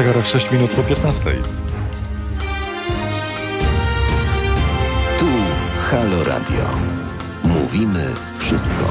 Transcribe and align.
Zegarach 0.00 0.26
6 0.26 0.52
minut 0.52 0.70
po 0.70 0.82
15. 0.82 1.24
Tu 5.18 5.26
Halo 5.90 6.24
Radio. 6.24 6.64
Mówimy 7.44 8.04
wszystko. 8.38 8.84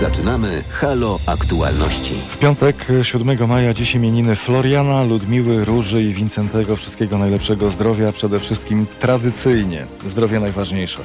Zaczynamy 0.00 0.62
Halo 0.68 1.18
Aktualności. 1.26 2.14
W 2.30 2.38
piątek 2.38 2.86
7 3.02 3.48
maja 3.48 3.74
dziś 3.74 3.94
imieniny 3.94 4.36
Floriana, 4.36 5.02
Ludmiły, 5.02 5.64
Róży 5.64 6.02
i 6.02 6.14
Wincentego. 6.14 6.76
Wszystkiego 6.76 7.18
najlepszego 7.18 7.70
zdrowia, 7.70 8.12
przede 8.12 8.40
wszystkim 8.40 8.86
tradycyjnie. 9.00 9.86
Zdrowie 10.08 10.40
najważniejsze. 10.40 10.98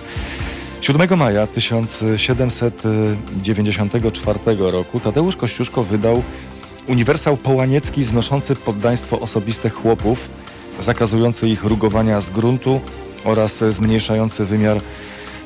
7 0.81 1.17
maja 1.17 1.47
1794 1.47 4.39
roku 4.59 4.99
Tadeusz 4.99 5.35
Kościuszko 5.35 5.83
wydał 5.83 6.23
uniwersał 6.87 7.37
połaniecki 7.37 8.03
znoszący 8.03 8.55
poddaństwo 8.55 9.19
osobiste 9.19 9.69
chłopów, 9.69 10.29
zakazujący 10.79 11.49
ich 11.49 11.63
rugowania 11.63 12.21
z 12.21 12.29
gruntu 12.29 12.81
oraz 13.23 13.63
zmniejszający 13.69 14.45
wymiar 14.45 14.77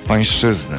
pańszczyzny. 0.07 0.77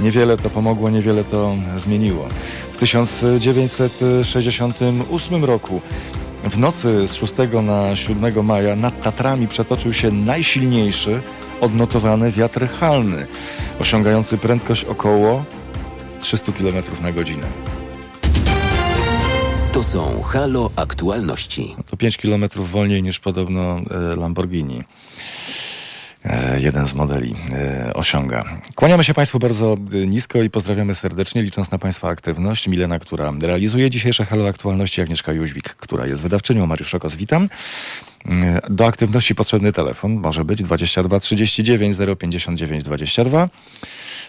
Niewiele 0.00 0.36
to 0.36 0.50
pomogło, 0.50 0.90
niewiele 0.90 1.24
to 1.24 1.54
zmieniło. 1.76 2.28
W 2.72 2.76
1968 2.76 5.44
roku 5.44 5.80
w 6.44 6.58
nocy 6.58 7.08
z 7.08 7.14
6 7.14 7.34
na 7.62 7.96
7 7.96 8.44
maja 8.44 8.76
nad 8.76 9.00
Tatrami 9.00 9.48
przetoczył 9.48 9.92
się 9.92 10.10
najsilniejszy 10.10 11.20
odnotowany 11.60 12.32
wiatr 12.32 12.68
halny, 12.68 13.26
osiągający 13.80 14.38
prędkość 14.38 14.84
około 14.84 15.44
300 16.20 16.52
km 16.52 16.74
na 17.02 17.12
godzinę. 17.12 17.46
To 19.72 19.82
są 19.82 20.22
Halo 20.22 20.70
Aktualności. 20.76 21.74
To 21.90 21.96
5 21.96 22.16
km 22.16 22.44
wolniej 22.56 23.02
niż 23.02 23.20
podobno 23.20 23.80
e, 23.90 24.16
Lamborghini. 24.16 24.82
E, 26.24 26.60
jeden 26.60 26.88
z 26.88 26.94
modeli 26.94 27.34
e, 27.52 27.94
osiąga. 27.94 28.44
Kłaniamy 28.74 29.04
się 29.04 29.14
Państwu 29.14 29.38
bardzo 29.38 29.76
nisko 30.06 30.42
i 30.42 30.50
pozdrawiamy 30.50 30.94
serdecznie, 30.94 31.42
licząc 31.42 31.70
na 31.70 31.78
Państwa 31.78 32.08
aktywność. 32.08 32.68
Milena, 32.68 32.98
która 32.98 33.32
realizuje 33.40 33.90
dzisiejsze 33.90 34.24
Halo 34.24 34.48
Aktualności, 34.48 35.00
Agnieszka 35.00 35.32
Jóźwik, 35.32 35.68
która 35.68 36.06
jest 36.06 36.22
wydawczynią, 36.22 36.66
Mariusz 36.66 36.88
Szokos, 36.88 37.14
witam. 37.14 37.48
Do 38.70 38.86
aktywności 38.86 39.34
potrzebny 39.34 39.72
telefon 39.72 40.12
może 40.12 40.44
być 40.44 40.62
22 40.62 41.20
39 41.20 41.96
059 42.18 42.84
22. 42.84 43.48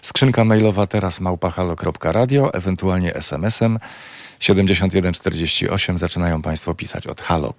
Skrzynka 0.02 0.45
mailowa 0.45 0.88
teraz 0.88 1.22
małpahalo.radio, 1.22 2.54
ewentualnie 2.54 3.16
SMS-em 3.16 3.80
7148. 4.40 5.98
Zaczynają 5.98 6.42
Państwo 6.42 6.76
pisać 6.76 7.08
od 7.08 7.22
halo. 7.22 7.54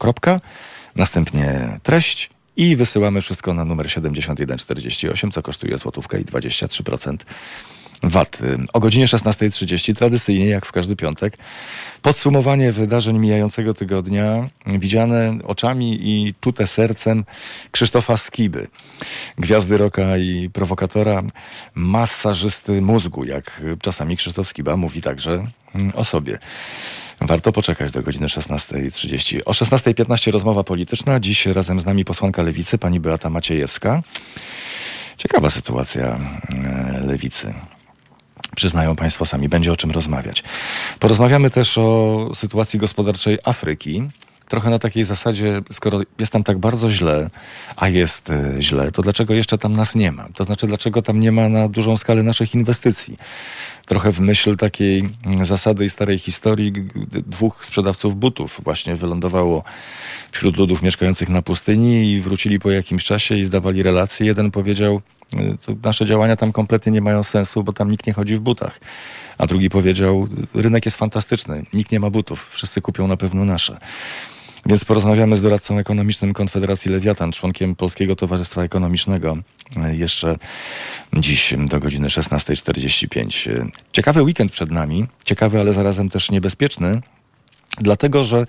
Następnie 0.96 1.78
treść 1.82 2.30
i 2.56 2.76
wysyłamy 2.76 3.22
wszystko 3.22 3.54
na 3.54 3.64
numer 3.64 3.90
7148, 3.90 5.30
co 5.30 5.42
kosztuje 5.42 5.78
złotówkę 5.78 6.20
i 6.20 6.24
23% 6.24 7.16
VAT. 8.02 8.38
O 8.72 8.80
godzinie 8.80 9.06
16.30 9.06 9.94
tradycyjnie, 9.94 10.46
jak 10.46 10.66
w 10.66 10.72
każdy 10.72 10.96
piątek, 10.96 11.38
podsumowanie 12.02 12.72
wydarzeń 12.72 13.18
mijającego 13.18 13.74
tygodnia, 13.74 14.48
widziane 14.66 15.38
oczami 15.44 15.98
i 16.02 16.34
czute 16.40 16.66
sercem 16.66 17.24
Krzysztofa 17.70 18.16
Skiby, 18.16 18.68
gwiazdy 19.38 19.78
roka 19.78 20.18
i 20.18 20.50
prowokatora, 20.52 21.22
masażysty 21.74 22.82
mózgu, 22.82 23.24
jak 23.24 23.62
czasami 23.82 24.16
Krzysztof 24.16 24.48
Skiba 24.48 24.76
mówi 24.76 25.02
także 25.02 25.46
o 25.94 26.04
sobie. 26.04 26.38
Warto 27.20 27.52
poczekać 27.52 27.92
do 27.92 28.02
godziny 28.02 28.26
16.30. 28.26 29.40
O 29.44 29.52
16.15 29.52 30.30
rozmowa 30.30 30.64
polityczna. 30.64 31.20
Dziś 31.20 31.46
razem 31.46 31.80
z 31.80 31.84
nami 31.84 32.04
posłanka 32.04 32.42
Lewicy, 32.42 32.78
pani 32.78 33.00
Beata 33.00 33.30
Maciejewska. 33.30 34.02
Ciekawa 35.16 35.50
sytuacja 35.50 36.18
e, 36.64 37.00
Lewicy. 37.06 37.54
Przyznają 38.60 38.96
Państwo 38.96 39.26
sami, 39.26 39.48
będzie 39.48 39.72
o 39.72 39.76
czym 39.76 39.90
rozmawiać. 39.90 40.42
Porozmawiamy 40.98 41.50
też 41.50 41.78
o 41.78 42.30
sytuacji 42.34 42.78
gospodarczej 42.78 43.38
Afryki. 43.44 44.02
Trochę 44.48 44.70
na 44.70 44.78
takiej 44.78 45.04
zasadzie, 45.04 45.60
skoro 45.72 46.00
jest 46.18 46.32
tam 46.32 46.44
tak 46.44 46.58
bardzo 46.58 46.90
źle, 46.90 47.30
a 47.76 47.88
jest 47.88 48.30
e, 48.30 48.62
źle, 48.62 48.92
to 48.92 49.02
dlaczego 49.02 49.34
jeszcze 49.34 49.58
tam 49.58 49.76
nas 49.76 49.94
nie 49.94 50.12
ma? 50.12 50.28
To 50.34 50.44
znaczy, 50.44 50.66
dlaczego 50.66 51.02
tam 51.02 51.20
nie 51.20 51.32
ma 51.32 51.48
na 51.48 51.68
dużą 51.68 51.96
skalę 51.96 52.22
naszych 52.22 52.54
inwestycji? 52.54 53.16
Trochę 53.86 54.12
w 54.12 54.20
myśl 54.20 54.56
takiej 54.56 54.98
mm, 55.26 55.44
zasady 55.44 55.84
i 55.84 55.90
starej 55.90 56.18
historii 56.18 56.72
dwóch 57.26 57.64
sprzedawców 57.66 58.16
butów 58.16 58.60
właśnie 58.64 58.96
wylądowało 58.96 59.64
wśród 60.32 60.56
ludów 60.56 60.82
mieszkających 60.82 61.28
na 61.28 61.42
pustyni 61.42 62.12
i 62.12 62.20
wrócili 62.20 62.60
po 62.60 62.70
jakimś 62.70 63.04
czasie 63.04 63.36
i 63.36 63.44
zdawali 63.44 63.82
relacje. 63.82 64.26
Jeden 64.26 64.50
powiedział, 64.50 65.00
nasze 65.84 66.06
działania 66.06 66.36
tam 66.36 66.52
kompletnie 66.52 66.92
nie 66.92 67.00
mają 67.00 67.22
sensu, 67.22 67.64
bo 67.64 67.72
tam 67.72 67.90
nikt 67.90 68.06
nie 68.06 68.12
chodzi 68.12 68.36
w 68.36 68.40
butach. 68.40 68.80
A 69.38 69.46
drugi 69.46 69.70
powiedział, 69.70 70.28
rynek 70.54 70.84
jest 70.84 70.96
fantastyczny, 70.96 71.64
nikt 71.72 71.92
nie 71.92 72.00
ma 72.00 72.10
butów, 72.10 72.50
wszyscy 72.52 72.80
kupią 72.80 73.06
na 73.06 73.16
pewno 73.16 73.44
nasze. 73.44 73.78
Więc 74.66 74.84
porozmawiamy 74.84 75.38
z 75.38 75.42
doradcą 75.42 75.78
ekonomicznym 75.78 76.32
Konfederacji 76.32 76.90
Lewiatan, 76.90 77.32
członkiem 77.32 77.74
Polskiego 77.74 78.16
Towarzystwa 78.16 78.62
Ekonomicznego, 78.62 79.36
jeszcze 79.92 80.36
dziś 81.12 81.54
do 81.58 81.80
godziny 81.80 82.08
16.45. 82.08 83.70
Ciekawy 83.92 84.22
weekend 84.22 84.52
przed 84.52 84.70
nami, 84.70 85.06
ciekawy, 85.24 85.60
ale 85.60 85.72
zarazem 85.72 86.08
też 86.08 86.30
niebezpieczny, 86.30 87.00
Dlatego, 87.78 88.24
że 88.24 88.46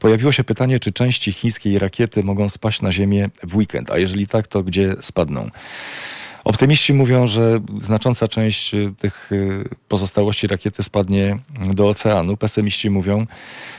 pojawiło 0.00 0.32
się 0.32 0.44
pytanie, 0.44 0.80
czy 0.80 0.92
części 0.92 1.32
chińskiej 1.32 1.78
rakiety 1.78 2.24
mogą 2.24 2.48
spaść 2.48 2.82
na 2.82 2.92
Ziemię 2.92 3.28
w 3.42 3.56
weekend, 3.56 3.90
a 3.90 3.98
jeżeli 3.98 4.26
tak, 4.26 4.46
to 4.46 4.62
gdzie 4.62 4.96
spadną? 5.00 5.50
Optymiści 6.48 6.94
mówią, 6.94 7.28
że 7.28 7.60
znacząca 7.80 8.28
część 8.28 8.74
y, 8.74 8.94
tych 8.98 9.32
y, 9.32 9.64
pozostałości 9.88 10.46
rakiety 10.46 10.82
spadnie 10.82 11.38
do 11.74 11.88
oceanu. 11.88 12.36
Pesymiści 12.36 12.90
mówią, 12.90 13.26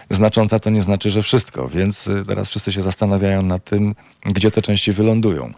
znacząca 0.10 0.60
to 0.60 0.70
nie 0.70 0.84
znaczy, 0.84 1.12
że 1.12 1.22
wszystko, 1.22 1.70
więc 1.70 2.08
y, 2.08 2.24
teraz 2.28 2.50
wszyscy 2.50 2.74
się 2.74 2.82
zastanawiają 2.82 3.44
nad 3.44 3.64
tym, 3.64 3.96
gdzie 4.26 4.52
te 4.52 4.62
części 4.62 4.92
wylądują. 4.92 5.54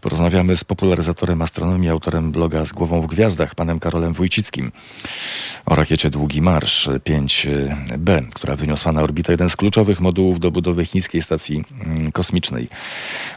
Porozmawiamy 0.00 0.56
z 0.56 0.64
popularyzatorem 0.64 1.42
astronomii, 1.42 1.88
autorem 1.88 2.32
bloga 2.32 2.64
z 2.64 2.72
głową 2.72 3.00
w 3.00 3.06
gwiazdach, 3.06 3.54
panem 3.54 3.80
Karolem 3.80 4.12
Wójcickim 4.12 4.72
o 5.66 5.74
rakiecie 5.74 6.10
Długi 6.10 6.42
Marsz 6.42 6.88
5B, 6.88 8.28
która 8.34 8.56
wyniosła 8.56 8.92
na 8.92 9.02
orbitę 9.02 9.32
jeden 9.32 9.50
z 9.50 9.56
kluczowych 9.56 10.00
modułów 10.00 10.40
do 10.40 10.50
budowy 10.50 10.86
chińskiej 10.86 11.22
stacji 11.22 11.64
mm, 11.86 12.12
kosmicznej. 12.12 12.68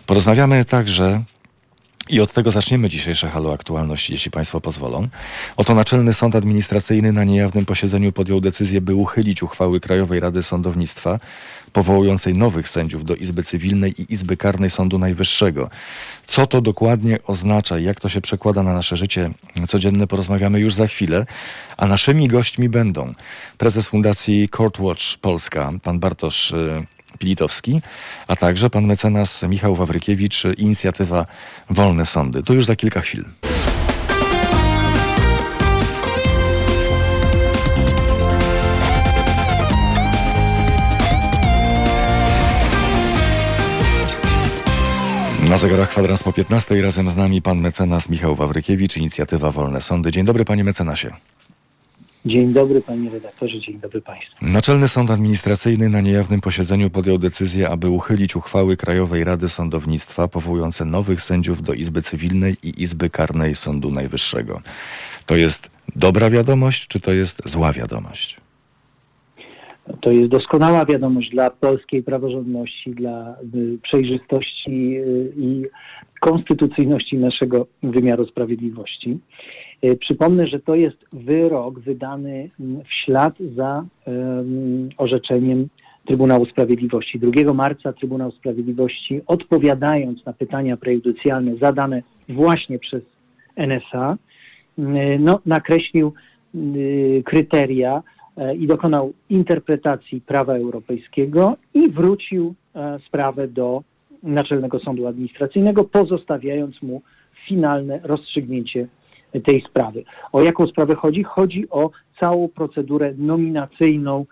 Porozmawiamy 0.06 0.66
także 0.66 1.24
i 2.12 2.20
od 2.20 2.34
tego 2.34 2.52
zaczniemy 2.52 2.90
dzisiejsze 2.90 3.30
halo 3.30 3.54
aktualności, 3.54 4.14
jeśli 4.14 4.32
Państwo 4.32 4.62
pozwolą. 4.62 5.08
Oto 5.58 5.76
Naczelny 5.76 6.14
Sąd 6.14 6.36
Administracyjny 6.36 7.12
na 7.12 7.24
niejawnym 7.24 7.66
posiedzeniu 7.66 8.12
podjął 8.12 8.42
decyzję, 8.42 8.82
by 8.82 8.96
uchylić 8.96 9.44
uchwały 9.44 9.80
Krajowej 9.80 10.20
Rady 10.20 10.44
Sądownictwa 10.44 11.20
powołującej 11.74 12.34
nowych 12.34 12.70
sędziów 12.70 13.06
do 13.06 13.16
Izby 13.16 13.44
Cywilnej 13.44 14.02
i 14.02 14.14
Izby 14.14 14.38
Karnej 14.38 14.70
Sądu 14.70 15.00
Najwyższego. 15.00 15.70
Co 16.26 16.48
to 16.48 16.62
dokładnie 16.62 17.20
oznacza 17.28 17.80
i 17.80 17.84
jak 17.84 18.00
to 18.00 18.10
się 18.10 18.22
przekłada 18.22 18.64
na 18.64 18.74
nasze 18.74 18.98
życie 18.98 19.32
codzienne, 19.68 20.08
porozmawiamy 20.08 20.60
już 20.60 20.74
za 20.74 20.88
chwilę. 20.88 21.26
A 21.78 21.88
naszymi 21.88 22.28
gośćmi 22.28 22.70
będą 22.70 23.14
prezes 23.58 23.88
Fundacji 23.88 24.50
Court 24.50 24.80
Watch 24.80 25.18
Polska, 25.22 25.72
pan 25.84 26.00
Bartosz 26.00 26.52
y, 26.52 26.86
Pilitowski, 27.22 27.82
a 28.28 28.36
także 28.36 28.70
pan 28.70 28.86
mecenas 28.86 29.44
Michał 29.44 29.76
Wawrykiewicz, 29.76 30.44
inicjatywa 30.58 31.26
Wolne 31.70 32.06
Sądy. 32.06 32.44
To 32.44 32.54
już 32.54 32.66
za 32.66 32.76
kilka 32.76 33.02
chwil. 33.02 33.26
Na 45.50 45.58
zegarach 45.58 45.90
kwadrans 45.90 46.24
po 46.24 46.34
15 46.34 46.82
razem 46.82 47.10
z 47.10 47.16
nami 47.16 47.42
pan 47.42 47.58
mecenas 47.58 48.10
Michał 48.10 48.36
Wawrykiewicz, 48.36 48.98
inicjatywa 48.98 49.52
Wolne 49.52 49.82
Sądy. 49.82 50.12
Dzień 50.12 50.26
dobry 50.26 50.46
panie 50.46 50.64
mecenasie. 50.64 51.12
Dzień 52.26 52.54
dobry 52.54 52.82
panie 52.82 53.10
redaktorze, 53.10 53.60
dzień 53.60 53.80
dobry 53.80 54.02
państwu. 54.02 54.36
Naczelny 54.42 54.88
Sąd 54.88 55.12
Administracyjny 55.12 55.90
na 55.90 56.02
niejawnym 56.02 56.42
posiedzeniu 56.42 56.90
podjął 56.90 57.18
decyzję, 57.18 57.70
aby 57.70 57.90
uchylić 57.90 58.36
uchwały 58.36 58.78
Krajowej 58.78 59.24
Rady 59.24 59.50
Sądownictwa 59.50 60.28
powołujące 60.28 60.86
nowych 60.86 61.22
sędziów 61.22 61.64
do 61.64 61.74
Izby 61.74 62.02
Cywilnej 62.02 62.56
i 62.64 62.82
Izby 62.82 63.10
Karnej 63.10 63.56
Sądu 63.56 63.92
Najwyższego. 63.92 64.62
To 65.26 65.36
jest 65.36 65.72
dobra 65.96 66.30
wiadomość, 66.30 66.88
czy 66.88 67.00
to 67.00 67.14
jest 67.14 67.50
zła 67.50 67.74
wiadomość? 67.74 68.38
To 70.02 70.12
jest 70.12 70.32
doskonała 70.32 70.86
wiadomość 70.86 71.30
dla 71.30 71.50
polskiej 71.50 72.04
praworządności, 72.04 72.92
dla 72.92 73.36
y, 73.56 73.78
przejrzystości 73.84 74.98
y, 74.98 75.34
i 75.38 75.66
konstytucyjności 76.20 77.18
naszego 77.18 77.68
wymiaru 77.84 78.26
sprawiedliwości. 78.28 79.18
Przypomnę, 80.00 80.48
że 80.48 80.60
to 80.60 80.76
jest 80.76 81.06
wyrok 81.14 81.80
wydany 81.80 82.50
w 82.60 82.94
ślad 83.06 83.34
za 83.56 83.86
orzeczeniem 84.98 85.68
Trybunału 86.06 86.46
Sprawiedliwości. 86.46 87.20
2 87.20 87.54
marca 87.54 87.94
Trybunał 87.94 88.32
Sprawiedliwości, 88.32 89.22
odpowiadając 89.28 90.26
na 90.26 90.34
pytania 90.34 90.78
prejudycjalne 90.78 91.56
zadane 91.56 92.02
właśnie 92.30 92.80
przez 92.80 93.04
NSA, 93.56 94.18
no, 95.20 95.40
nakreślił 95.46 96.14
kryteria 97.26 98.04
i 98.60 98.68
dokonał 98.68 99.14
interpretacji 99.30 100.22
prawa 100.22 100.56
europejskiego 100.56 101.58
i 101.74 101.92
wrócił 101.92 102.54
sprawę 103.08 103.48
do 103.48 103.84
Naczelnego 104.24 104.80
Sądu 104.80 105.08
Administracyjnego, 105.08 105.84
pozostawiając 105.84 106.82
mu 106.82 107.02
finalne 107.48 108.00
rozstrzygnięcie 108.04 108.88
tej 109.40 109.62
sprawy. 109.70 110.04
O 110.32 110.42
jaką 110.42 110.68
sprawę 110.68 110.96
chodzi? 110.96 111.24
Chodzi 111.24 111.70
o 111.70 111.90
całą 112.20 112.48
procedurę 112.48 113.14
nominacyjną 113.18 114.26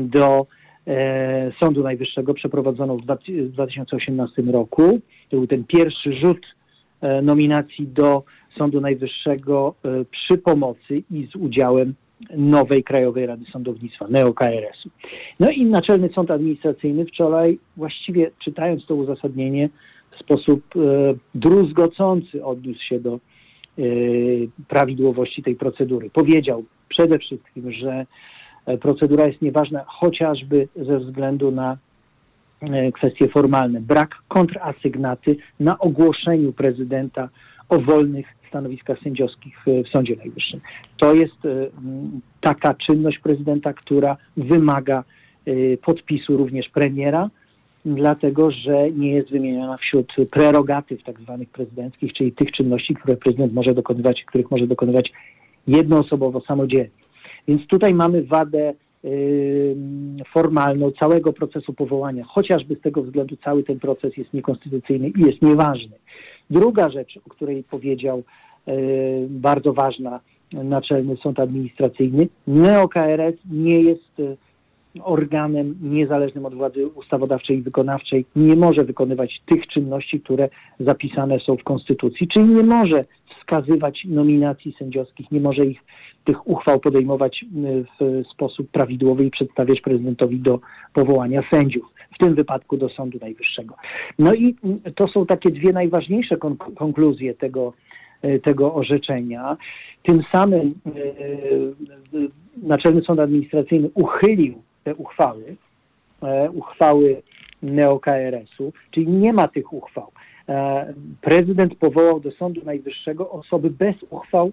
do 0.00 0.46
e, 0.86 1.52
Sądu 1.52 1.82
Najwyższego 1.82 2.34
przeprowadzoną 2.34 2.96
w 2.96 3.04
2018 3.52 4.42
roku. 4.42 5.00
To 5.30 5.36
był 5.36 5.46
ten 5.46 5.64
pierwszy 5.64 6.12
rzut 6.12 6.46
e, 7.00 7.22
nominacji 7.22 7.86
do 7.86 8.22
Sądu 8.58 8.80
Najwyższego 8.80 9.74
e, 9.84 10.04
przy 10.04 10.38
pomocy 10.38 11.02
i 11.10 11.28
z 11.32 11.36
udziałem 11.36 11.94
nowej 12.36 12.84
Krajowej 12.84 13.26
Rady 13.26 13.44
Sądownictwa, 13.52 14.06
NeoKRS-u. 14.08 14.90
No 15.40 15.50
i 15.50 15.66
Naczelny 15.66 16.10
Sąd 16.14 16.30
Administracyjny 16.30 17.06
wczoraj, 17.06 17.58
właściwie 17.76 18.30
czytając 18.44 18.86
to 18.86 18.94
uzasadnienie, 18.94 19.68
w 20.10 20.20
sposób 20.20 20.62
druzgocący 21.34 22.44
odniósł 22.44 22.82
się 22.82 23.00
do 23.00 23.18
prawidłowości 24.68 25.42
tej 25.42 25.56
procedury. 25.56 26.10
Powiedział 26.10 26.64
przede 26.88 27.18
wszystkim, 27.18 27.72
że 27.72 28.06
e, 28.66 28.78
procedura 28.78 29.26
jest 29.26 29.42
nieważna 29.42 29.84
chociażby 29.86 30.68
ze 30.76 30.98
względu 30.98 31.50
na 31.50 31.76
e, 32.60 32.92
kwestie 32.92 33.28
formalne. 33.28 33.80
Brak 33.80 34.14
kontrasygnaty 34.28 35.36
na 35.60 35.78
ogłoszeniu 35.78 36.52
prezydenta 36.52 37.28
o 37.68 37.78
wolnych 37.78 38.26
stanowiskach 38.48 38.98
sędziowskich 38.98 39.56
w 39.66 39.88
Sądzie 39.88 40.16
Najwyższym. 40.16 40.60
To 40.96 41.14
jest 41.14 41.44
e, 41.44 41.48
taka 42.40 42.74
czynność 42.74 43.18
prezydenta, 43.18 43.72
która 43.72 44.16
wymaga 44.36 45.04
e, 45.46 45.76
podpisu 45.76 46.36
również 46.36 46.68
premiera, 46.68 47.30
dlatego 47.94 48.50
że 48.50 48.90
nie 48.90 49.10
jest 49.10 49.30
wymieniona 49.30 49.76
wśród 49.76 50.12
prerogatyw 50.30 51.02
tak 51.02 51.20
zwanych 51.20 51.48
prezydenckich, 51.48 52.12
czyli 52.12 52.32
tych 52.32 52.52
czynności, 52.52 52.94
które 52.94 53.16
prezydent 53.16 53.52
może 53.52 53.74
dokonywać, 53.74 54.24
których 54.24 54.50
może 54.50 54.66
dokonywać 54.66 55.12
jednoosobowo, 55.66 56.40
samodzielnie. 56.40 56.90
Więc 57.48 57.66
tutaj 57.66 57.94
mamy 57.94 58.22
wadę 58.22 58.74
formalną 60.32 60.90
całego 60.90 61.32
procesu 61.32 61.72
powołania, 61.72 62.24
chociażby 62.24 62.74
z 62.74 62.80
tego 62.80 63.02
względu 63.02 63.36
cały 63.44 63.62
ten 63.62 63.78
proces 63.78 64.16
jest 64.16 64.34
niekonstytucyjny 64.34 65.08
i 65.08 65.20
jest 65.20 65.42
nieważny. 65.42 65.96
Druga 66.50 66.90
rzecz, 66.90 67.18
o 67.26 67.30
której 67.30 67.64
powiedział 67.64 68.22
e, 68.66 68.72
bardzo 69.28 69.72
ważna 69.72 70.20
Naczelny 70.52 71.16
Sąd 71.16 71.40
Administracyjny, 71.40 72.28
NeoKRS 72.46 73.34
nie 73.50 73.80
jest 73.80 74.20
e, 74.20 74.36
organem 75.02 75.74
niezależnym 75.82 76.46
od 76.46 76.54
władzy 76.54 76.86
ustawodawczej 76.86 77.58
i 77.58 77.62
wykonawczej, 77.62 78.24
nie 78.36 78.56
może 78.56 78.84
wykonywać 78.84 79.40
tych 79.46 79.66
czynności, 79.66 80.20
które 80.20 80.48
zapisane 80.80 81.40
są 81.40 81.56
w 81.56 81.64
Konstytucji, 81.64 82.28
czyli 82.28 82.48
nie 82.48 82.62
może 82.62 83.04
wskazywać 83.40 84.04
nominacji 84.04 84.74
sędziowskich, 84.78 85.30
nie 85.32 85.40
może 85.40 85.66
ich 85.66 85.80
tych 86.24 86.48
uchwał 86.48 86.80
podejmować 86.80 87.44
w 88.00 88.22
sposób 88.32 88.70
prawidłowy 88.70 89.24
i 89.24 89.30
przedstawiać 89.30 89.80
prezydentowi 89.80 90.38
do 90.38 90.60
powołania 90.92 91.42
sędziów, 91.50 91.84
w 92.14 92.18
tym 92.18 92.34
wypadku 92.34 92.76
do 92.76 92.88
Sądu 92.88 93.18
Najwyższego. 93.20 93.74
No 94.18 94.34
i 94.34 94.56
to 94.94 95.08
są 95.08 95.26
takie 95.26 95.50
dwie 95.50 95.72
najważniejsze 95.72 96.36
konkluzje 96.76 97.34
tego, 97.34 97.72
e, 98.22 98.38
tego 98.38 98.74
orzeczenia. 98.74 99.56
Tym 100.02 100.22
samym 100.32 100.74
Naczelny 102.62 103.02
Sąd 103.02 103.20
Administracyjny 103.20 103.90
uchylił 103.94 104.62
te 104.84 104.94
uchwały, 104.94 105.56
uchwały 106.52 107.22
NeoKRS-u, 107.62 108.72
czyli 108.90 109.08
nie 109.08 109.32
ma 109.32 109.48
tych 109.48 109.72
uchwał. 109.72 110.10
Prezydent 111.20 111.74
powołał 111.74 112.20
do 112.20 112.30
Sądu 112.30 112.60
Najwyższego 112.64 113.30
osoby 113.30 113.70
bez 113.70 113.96
uchwał 114.10 114.52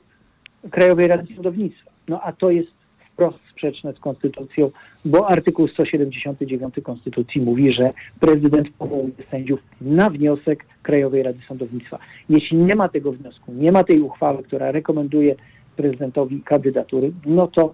Krajowej 0.72 1.07
Rady 1.07 1.33
Sądownictwa. 1.36 1.92
No 2.07 2.22
a 2.22 2.31
to 2.31 2.51
jest 2.51 2.69
wprost 3.13 3.38
sprzeczne 3.51 3.94
z 3.94 4.00
konstytucją, 4.00 4.72
bo 5.06 5.30
artykuł 5.30 5.68
179 5.68 6.75
Konstytucji 6.83 7.42
mówi, 7.42 7.74
że 7.74 7.94
prezydent 8.19 8.69
powołuje 8.69 9.13
sędziów 9.31 9.60
na 9.81 10.10
wniosek 10.10 10.66
Krajowej 10.83 11.24
Rady 11.24 11.39
Sądownictwa. 11.48 12.00
Jeśli 12.30 12.57
nie 12.57 12.75
ma 12.75 12.89
tego 12.89 13.12
wniosku, 13.12 13.51
nie 13.54 13.72
ma 13.72 13.83
tej 13.83 14.01
uchwały, 14.01 14.44
która 14.44 14.72
rekomenduje 14.72 15.36
prezydentowi 15.75 16.42
kandydatury, 16.42 17.12
no 17.25 17.48
to 17.48 17.74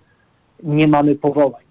nie 0.64 0.88
mamy 0.88 1.16
powołań. 1.16 1.64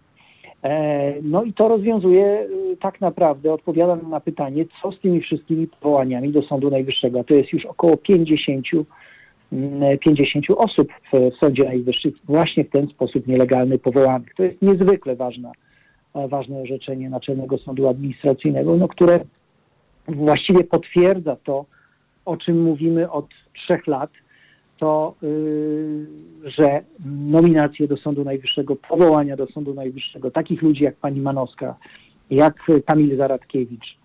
E, 0.62 1.14
no 1.22 1.44
i 1.44 1.52
to 1.52 1.68
rozwiązuje 1.68 2.46
y, 2.72 2.76
tak 2.80 3.00
naprawdę, 3.00 3.52
odpowiadam 3.52 4.10
na 4.10 4.20
pytanie, 4.20 4.64
co 4.82 4.92
z 4.92 5.00
tymi 5.00 5.20
wszystkimi 5.20 5.66
powołaniami 5.66 6.32
do 6.32 6.42
Sądu 6.42 6.70
Najwyższego. 6.70 7.24
To 7.24 7.34
jest 7.34 7.52
już 7.52 7.66
około 7.66 7.96
50 7.96 8.66
50 10.00 10.46
osób 10.56 10.88
w 11.12 11.36
Sądzie 11.40 11.64
Najwyższym 11.64 12.12
właśnie 12.24 12.64
w 12.64 12.70
ten 12.70 12.88
sposób 12.88 13.26
nielegalny 13.26 13.78
powołanych. 13.78 14.34
To 14.34 14.42
jest 14.42 14.62
niezwykle 14.62 15.16
ważna, 15.16 15.52
ważne 16.14 16.58
orzeczenie 16.58 17.10
Naczelnego 17.10 17.58
Sądu 17.58 17.88
Administracyjnego, 17.88 18.76
no, 18.76 18.88
które 18.88 19.20
właściwie 20.08 20.64
potwierdza 20.64 21.36
to, 21.44 21.64
o 22.24 22.36
czym 22.36 22.62
mówimy 22.62 23.10
od 23.10 23.26
trzech 23.54 23.86
lat, 23.86 24.10
to, 24.81 25.15
yy, 25.23 26.06
że 26.59 26.82
nominacje 27.05 27.89
do 27.89 27.96
Sądu 27.96 28.25
Najwyższego, 28.25 28.77
powołania 28.77 29.37
do 29.37 29.46
Sądu 29.46 29.75
Najwyższego, 29.75 30.31
takich 30.31 30.63
ludzi 30.63 30.84
jak 30.84 30.96
pani 30.96 31.20
Manowska, 31.20 31.75
jak 32.31 32.55
Kamil 32.87 33.17
Zaradkiewicz, 33.17 33.96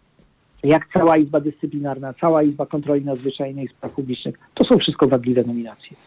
jak 0.63 0.87
cała 0.93 1.17
Izba 1.17 1.39
Dyscyplinarna, 1.39 2.13
cała 2.13 2.43
Izba 2.43 2.65
Kontroli 2.65 3.05
Nadzwyczajnej 3.05 3.65
i 3.65 3.69
Spraw 3.69 3.91
Publicznych. 3.91 4.39
To 4.53 4.65
są 4.65 4.77
wszystko 4.77 5.07
wadliwe 5.07 5.43
nominacje. 5.43 5.97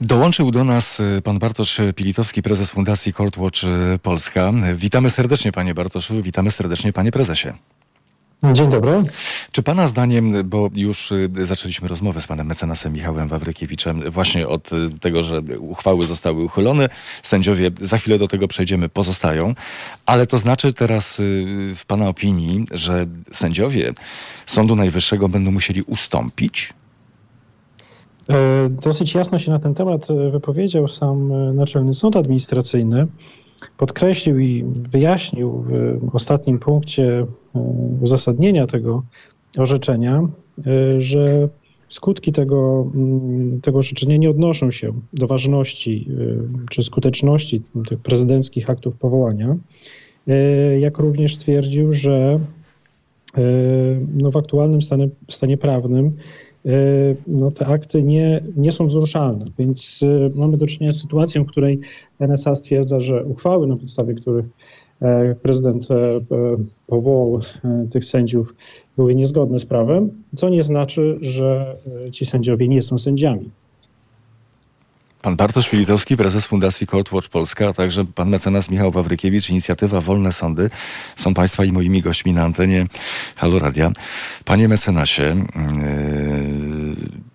Dołączył 0.00 0.50
do 0.50 0.64
nas 0.64 1.00
y, 1.00 1.22
pan 1.24 1.38
Bartosz 1.38 1.80
Pilitowski, 1.96 2.42
prezes 2.42 2.70
Fundacji 2.70 3.12
Courtwatch 3.12 3.64
y, 3.64 3.98
Polska. 3.98 4.52
Witamy 4.74 5.10
serdecznie 5.10 5.52
panie 5.52 5.74
Bartoszu, 5.74 6.22
witamy 6.22 6.50
serdecznie 6.50 6.92
panie 6.92 7.12
prezesie. 7.12 7.48
Dzień 8.42 8.70
dobry. 8.70 9.02
Czy 9.52 9.62
Pana 9.62 9.88
zdaniem, 9.88 10.48
bo 10.48 10.70
już 10.74 11.12
y, 11.12 11.30
zaczęliśmy 11.46 11.88
rozmowę 11.88 12.20
z 12.20 12.26
Panem 12.26 12.46
mecenasem 12.46 12.92
Michałem 12.92 13.28
Wawrykiewiczem 13.28 14.10
właśnie 14.10 14.48
od 14.48 14.72
y, 14.72 14.76
tego, 15.00 15.22
że 15.22 15.42
uchwały 15.58 16.06
zostały 16.06 16.44
uchylone, 16.44 16.88
sędziowie, 17.22 17.70
za 17.80 17.98
chwilę 17.98 18.18
do 18.18 18.28
tego 18.28 18.48
przejdziemy, 18.48 18.88
pozostają, 18.88 19.54
ale 20.06 20.26
to 20.26 20.38
znaczy 20.38 20.72
teraz 20.72 21.20
y, 21.20 21.44
w 21.76 21.86
Pana 21.86 22.08
opinii, 22.08 22.66
że 22.70 23.06
sędziowie 23.32 23.92
Sądu 24.46 24.76
Najwyższego 24.76 25.28
będą 25.28 25.50
musieli 25.50 25.82
ustąpić? 25.82 26.72
E, 28.30 28.68
dosyć 28.68 29.14
jasno 29.14 29.38
się 29.38 29.50
na 29.50 29.58
ten 29.58 29.74
temat 29.74 30.06
wypowiedział 30.32 30.88
sam 30.88 31.32
Naczelny 31.56 31.94
Sąd 31.94 32.16
Administracyjny 32.16 33.06
podkreślił 33.76 34.38
i 34.38 34.64
wyjaśnił 34.64 35.64
w 36.02 36.14
ostatnim 36.14 36.58
punkcie 36.58 37.26
e, 37.54 37.60
uzasadnienia 38.00 38.66
tego 38.66 39.02
orzeczenia, 39.58 40.28
e, 40.66 41.02
że 41.02 41.48
skutki 41.88 42.32
tego, 42.32 42.90
mm, 42.94 43.60
tego 43.60 43.78
orzeczenia 43.78 44.16
nie 44.16 44.30
odnoszą 44.30 44.70
się 44.70 44.92
do 45.12 45.26
ważności 45.26 46.08
e, 46.10 46.68
czy 46.70 46.82
skuteczności 46.82 47.62
tych 47.88 47.98
prezydenckich 47.98 48.70
aktów 48.70 48.96
powołania, 48.96 49.56
jak 50.78 50.98
również 50.98 51.34
stwierdził, 51.34 51.92
że 51.92 52.40
no 54.14 54.30
w 54.30 54.36
aktualnym 54.36 54.82
stanie, 54.82 55.08
stanie 55.28 55.56
prawnym 55.56 56.16
no, 57.26 57.50
te 57.50 57.66
akty 57.66 58.02
nie, 58.02 58.40
nie 58.56 58.72
są 58.72 58.86
wzruszalne. 58.86 59.46
Więc 59.58 60.00
e, 60.02 60.30
mamy 60.34 60.56
do 60.56 60.66
czynienia 60.66 60.92
z 60.92 61.00
sytuacją, 61.00 61.44
w 61.44 61.46
której 61.46 61.80
NSA 62.18 62.54
stwierdza, 62.54 63.00
że 63.00 63.24
uchwały, 63.24 63.66
na 63.66 63.76
podstawie 63.76 64.14
których 64.14 64.46
e, 65.02 65.34
prezydent 65.34 65.88
powołał 66.86 67.40
tych 67.90 68.04
sędziów, 68.04 68.54
były 68.96 69.14
niezgodne 69.14 69.58
z 69.58 69.66
prawem, 69.66 70.10
co 70.34 70.48
nie 70.48 70.62
znaczy, 70.62 71.18
że 71.20 71.76
ci 72.12 72.24
sędziowie 72.24 72.68
nie 72.68 72.82
są 72.82 72.98
sędziami. 72.98 73.50
Pan 75.22 75.36
Bartosz 75.36 75.68
Filitowski, 75.68 76.16
prezes 76.16 76.46
Fundacji 76.46 76.86
Courtwatch 76.86 77.28
Polska, 77.28 77.68
a 77.68 77.72
także 77.72 78.04
pan 78.04 78.28
mecenas 78.28 78.70
Michał 78.70 78.90
Wawrykiewicz, 78.90 79.50
inicjatywa 79.50 80.00
Wolne 80.00 80.32
Sądy 80.32 80.70
są 81.16 81.34
państwa 81.34 81.64
i 81.64 81.72
moimi 81.72 82.02
gośćmi 82.02 82.32
na 82.32 82.42
antenie 82.42 82.86
Halo 83.36 83.58
Radia. 83.58 83.92
Panie 84.44 84.68
mecenasie, 84.68 85.22
yy, 85.22 85.34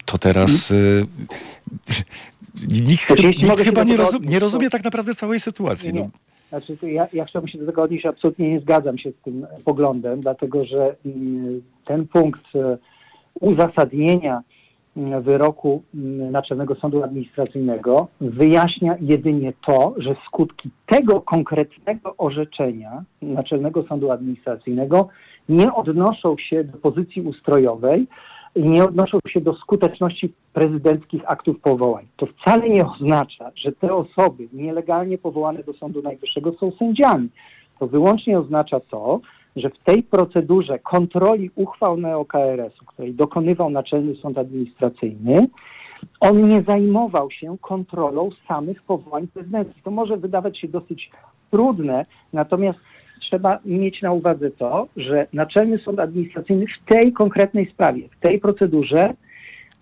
to 0.05 0.17
teraz 0.17 0.69
yy, 0.69 1.05
nikt, 2.81 3.09
nikt 3.09 3.61
chyba 3.63 3.83
nie, 3.83 4.03
odnieść, 4.03 4.31
nie 4.31 4.39
rozumie 4.39 4.69
tak 4.69 4.83
naprawdę 4.83 5.15
całej 5.15 5.39
sytuacji. 5.39 5.93
No. 5.93 6.09
Znaczy, 6.49 6.77
ja, 6.81 7.07
ja 7.13 7.25
chciałbym 7.25 7.49
się 7.49 7.57
do 7.57 7.65
tego 7.65 7.83
odnieść, 7.83 8.05
absolutnie 8.05 8.49
nie 8.49 8.59
zgadzam 8.59 8.97
się 8.97 9.11
z 9.11 9.23
tym 9.23 9.47
poglądem, 9.65 10.21
dlatego 10.21 10.65
że 10.65 10.95
mm, 11.05 11.61
ten 11.85 12.07
punkt 12.07 12.43
uzasadnienia 13.41 14.41
wyroku 15.21 15.83
mm, 15.95 16.31
Naczelnego 16.31 16.75
Sądu 16.75 17.03
Administracyjnego 17.03 18.07
wyjaśnia 18.21 18.95
jedynie 19.01 19.53
to, 19.67 19.95
że 19.97 20.15
skutki 20.27 20.69
tego 20.85 21.21
konkretnego 21.21 22.15
orzeczenia 22.17 23.03
Naczelnego 23.21 23.83
Sądu 23.83 24.11
Administracyjnego 24.11 25.07
nie 25.49 25.73
odnoszą 25.73 26.35
się 26.37 26.63
do 26.63 26.77
pozycji 26.77 27.21
ustrojowej 27.21 28.07
nie 28.55 28.83
odnoszą 28.83 29.19
się 29.27 29.41
do 29.41 29.53
skuteczności 29.53 30.33
prezydenckich 30.53 31.31
aktów 31.31 31.59
powołań. 31.59 32.07
To 32.17 32.25
wcale 32.25 32.69
nie 32.69 32.85
oznacza, 32.85 33.51
że 33.55 33.71
te 33.71 33.93
osoby 33.93 34.47
nielegalnie 34.53 35.17
powołane 35.17 35.63
do 35.63 35.73
Sądu 35.73 36.01
Najwyższego 36.01 36.51
są 36.59 36.71
sędziami. 36.71 37.29
To 37.79 37.87
wyłącznie 37.87 38.39
oznacza 38.39 38.79
to, 38.79 39.19
że 39.55 39.69
w 39.69 39.83
tej 39.83 40.03
procedurze 40.03 40.79
kontroli 40.79 41.49
uchwał 41.55 41.97
NeoKRS-u, 41.97 42.85
której 42.85 43.13
dokonywał 43.13 43.69
Naczelny 43.69 44.15
Sąd 44.15 44.37
Administracyjny, 44.37 45.47
on 46.19 46.49
nie 46.49 46.61
zajmował 46.61 47.31
się 47.31 47.57
kontrolą 47.61 48.29
samych 48.47 48.83
powołań 48.83 49.27
prezydenckich. 49.27 49.83
To 49.83 49.91
może 49.91 50.17
wydawać 50.17 50.59
się 50.59 50.67
dosyć 50.67 51.11
trudne, 51.51 52.05
natomiast 52.33 52.79
trzeba 53.21 53.59
mieć 53.65 54.01
na 54.01 54.11
uwadze 54.11 54.51
to, 54.51 54.87
że 54.97 55.27
Naczelny 55.33 55.77
Sąd 55.77 55.99
Administracyjny 55.99 56.65
w 56.67 56.93
tej 56.93 57.13
konkretnej 57.13 57.71
sprawie, 57.71 58.09
w 58.09 58.19
tej 58.19 58.39
procedurze 58.39 59.13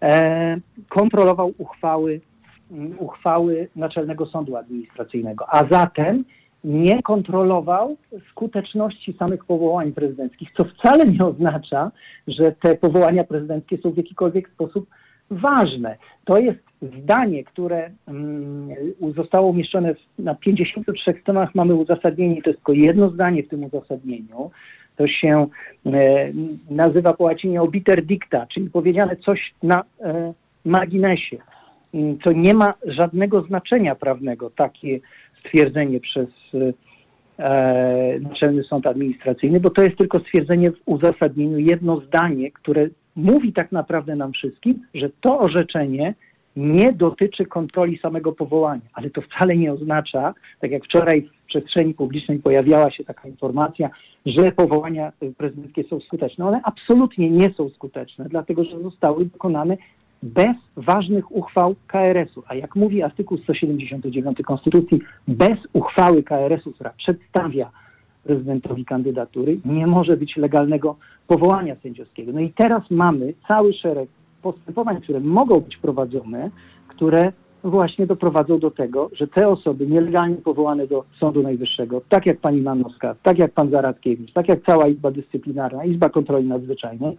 e, 0.01 0.57
kontrolował 0.89 1.53
uchwały, 1.57 2.21
uchwały 2.99 3.67
Naczelnego 3.75 4.25
Sądu 4.25 4.55
Administracyjnego, 4.55 5.45
a 5.49 5.65
zatem 5.69 6.23
nie 6.63 7.01
kontrolował 7.01 7.97
skuteczności 8.31 9.13
samych 9.19 9.45
powołań 9.45 9.91
prezydenckich, 9.91 10.49
co 10.57 10.63
wcale 10.63 11.05
nie 11.05 11.25
oznacza, 11.25 11.91
że 12.27 12.51
te 12.51 12.75
powołania 12.75 13.23
prezydenckie 13.23 13.77
są 13.77 13.91
w 13.91 13.97
jakikolwiek 13.97 14.49
sposób 14.49 14.89
ważne. 15.31 15.97
To 16.25 16.37
jest 16.37 16.59
zdanie, 16.81 17.43
które 17.43 17.91
mm, 18.07 18.69
zostało 19.15 19.47
umieszczone 19.47 19.95
na 20.19 20.35
53 20.35 21.13
stronach. 21.21 21.55
Mamy 21.55 21.75
uzasadnienie, 21.75 22.41
to 22.41 22.49
jest 22.49 22.59
tylko 22.59 22.73
jedno 22.73 23.09
zdanie 23.09 23.43
w 23.43 23.49
tym 23.49 23.63
uzasadnieniu. 23.63 24.51
To 24.95 25.07
się 25.07 25.47
e, 25.85 26.31
nazywa 26.69 27.13
po 27.13 27.23
łacinie 27.23 27.61
obiter 27.61 28.05
dicta, 28.05 28.45
czyli 28.45 28.69
powiedziane 28.69 29.15
coś 29.15 29.53
na 29.63 29.83
e, 30.01 30.33
marginesie, 30.65 31.37
co 32.23 32.31
nie 32.31 32.53
ma 32.53 32.73
żadnego 32.85 33.41
znaczenia 33.41 33.95
prawnego, 33.95 34.49
takie 34.49 34.99
stwierdzenie 35.45 35.99
przez 35.99 36.27
e, 37.39 38.19
Naczelny 38.19 38.63
Sąd 38.63 38.87
Administracyjny, 38.87 39.59
bo 39.59 39.69
to 39.69 39.83
jest 39.83 39.97
tylko 39.97 40.19
stwierdzenie 40.19 40.71
w 40.71 40.81
uzasadnieniu, 40.85 41.57
jedno 41.57 41.99
zdanie, 41.99 42.51
które 42.51 42.89
mówi 43.15 43.53
tak 43.53 43.71
naprawdę 43.71 44.15
nam 44.15 44.33
wszystkim, 44.33 44.79
że 44.93 45.09
to 45.21 45.39
orzeczenie 45.39 46.13
nie 46.55 46.93
dotyczy 46.93 47.45
kontroli 47.45 47.97
samego 47.97 48.31
powołania, 48.31 48.81
ale 48.93 49.09
to 49.09 49.21
wcale 49.21 49.57
nie 49.57 49.73
oznacza, 49.73 50.33
tak 50.59 50.71
jak 50.71 50.85
wczoraj 50.85 51.21
w 51.21 51.45
przestrzeni 51.45 51.93
publicznej 51.93 52.39
pojawiała 52.39 52.91
się 52.91 53.03
taka 53.03 53.27
informacja, 53.27 53.89
że 54.25 54.51
powołania 54.51 55.11
prezydenckie 55.37 55.83
są 55.83 55.99
skuteczne. 55.99 56.45
One 56.45 56.61
absolutnie 56.63 57.29
nie 57.29 57.53
są 57.53 57.69
skuteczne, 57.69 58.25
dlatego 58.29 58.63
że 58.63 58.79
zostały 58.79 59.25
dokonane 59.25 59.77
bez 60.23 60.55
ważnych 60.77 61.35
uchwał 61.35 61.75
KRS-u. 61.87 62.43
A 62.47 62.55
jak 62.55 62.75
mówi 62.75 63.03
artykuł 63.03 63.37
179 63.37 64.37
Konstytucji, 64.45 65.01
bez 65.27 65.57
uchwały 65.73 66.23
KRS-u, 66.23 66.71
która 66.71 66.93
przedstawia 66.97 67.71
prezydentowi 68.23 68.85
kandydatury, 68.85 69.59
nie 69.65 69.87
może 69.87 70.17
być 70.17 70.37
legalnego 70.37 70.95
powołania 71.27 71.75
sędziowskiego. 71.75 72.31
No 72.31 72.39
i 72.39 72.49
teraz 72.49 72.91
mamy 72.91 73.33
cały 73.47 73.73
szereg 73.73 74.09
postępowań, 74.41 75.01
które 75.01 75.19
mogą 75.19 75.59
być 75.59 75.77
prowadzone, 75.77 76.49
które 76.87 77.31
właśnie 77.63 78.07
doprowadzą 78.07 78.59
do 78.59 78.71
tego, 78.71 79.09
że 79.13 79.27
te 79.27 79.47
osoby 79.47 79.87
nielegalnie 79.87 80.35
powołane 80.35 80.87
do 80.87 81.03
Sądu 81.19 81.43
Najwyższego, 81.43 82.01
tak 82.09 82.25
jak 82.25 82.37
pani 82.39 82.61
Manowska, 82.61 83.15
tak 83.23 83.37
jak 83.39 83.51
pan 83.51 83.69
Zaradkiewicz, 83.69 84.33
tak 84.33 84.49
jak 84.49 84.65
cała 84.65 84.87
Izba 84.87 85.11
Dyscyplinarna, 85.11 85.85
Izba 85.85 86.09
Kontroli 86.09 86.47
Nadzwyczajnej, 86.47 87.17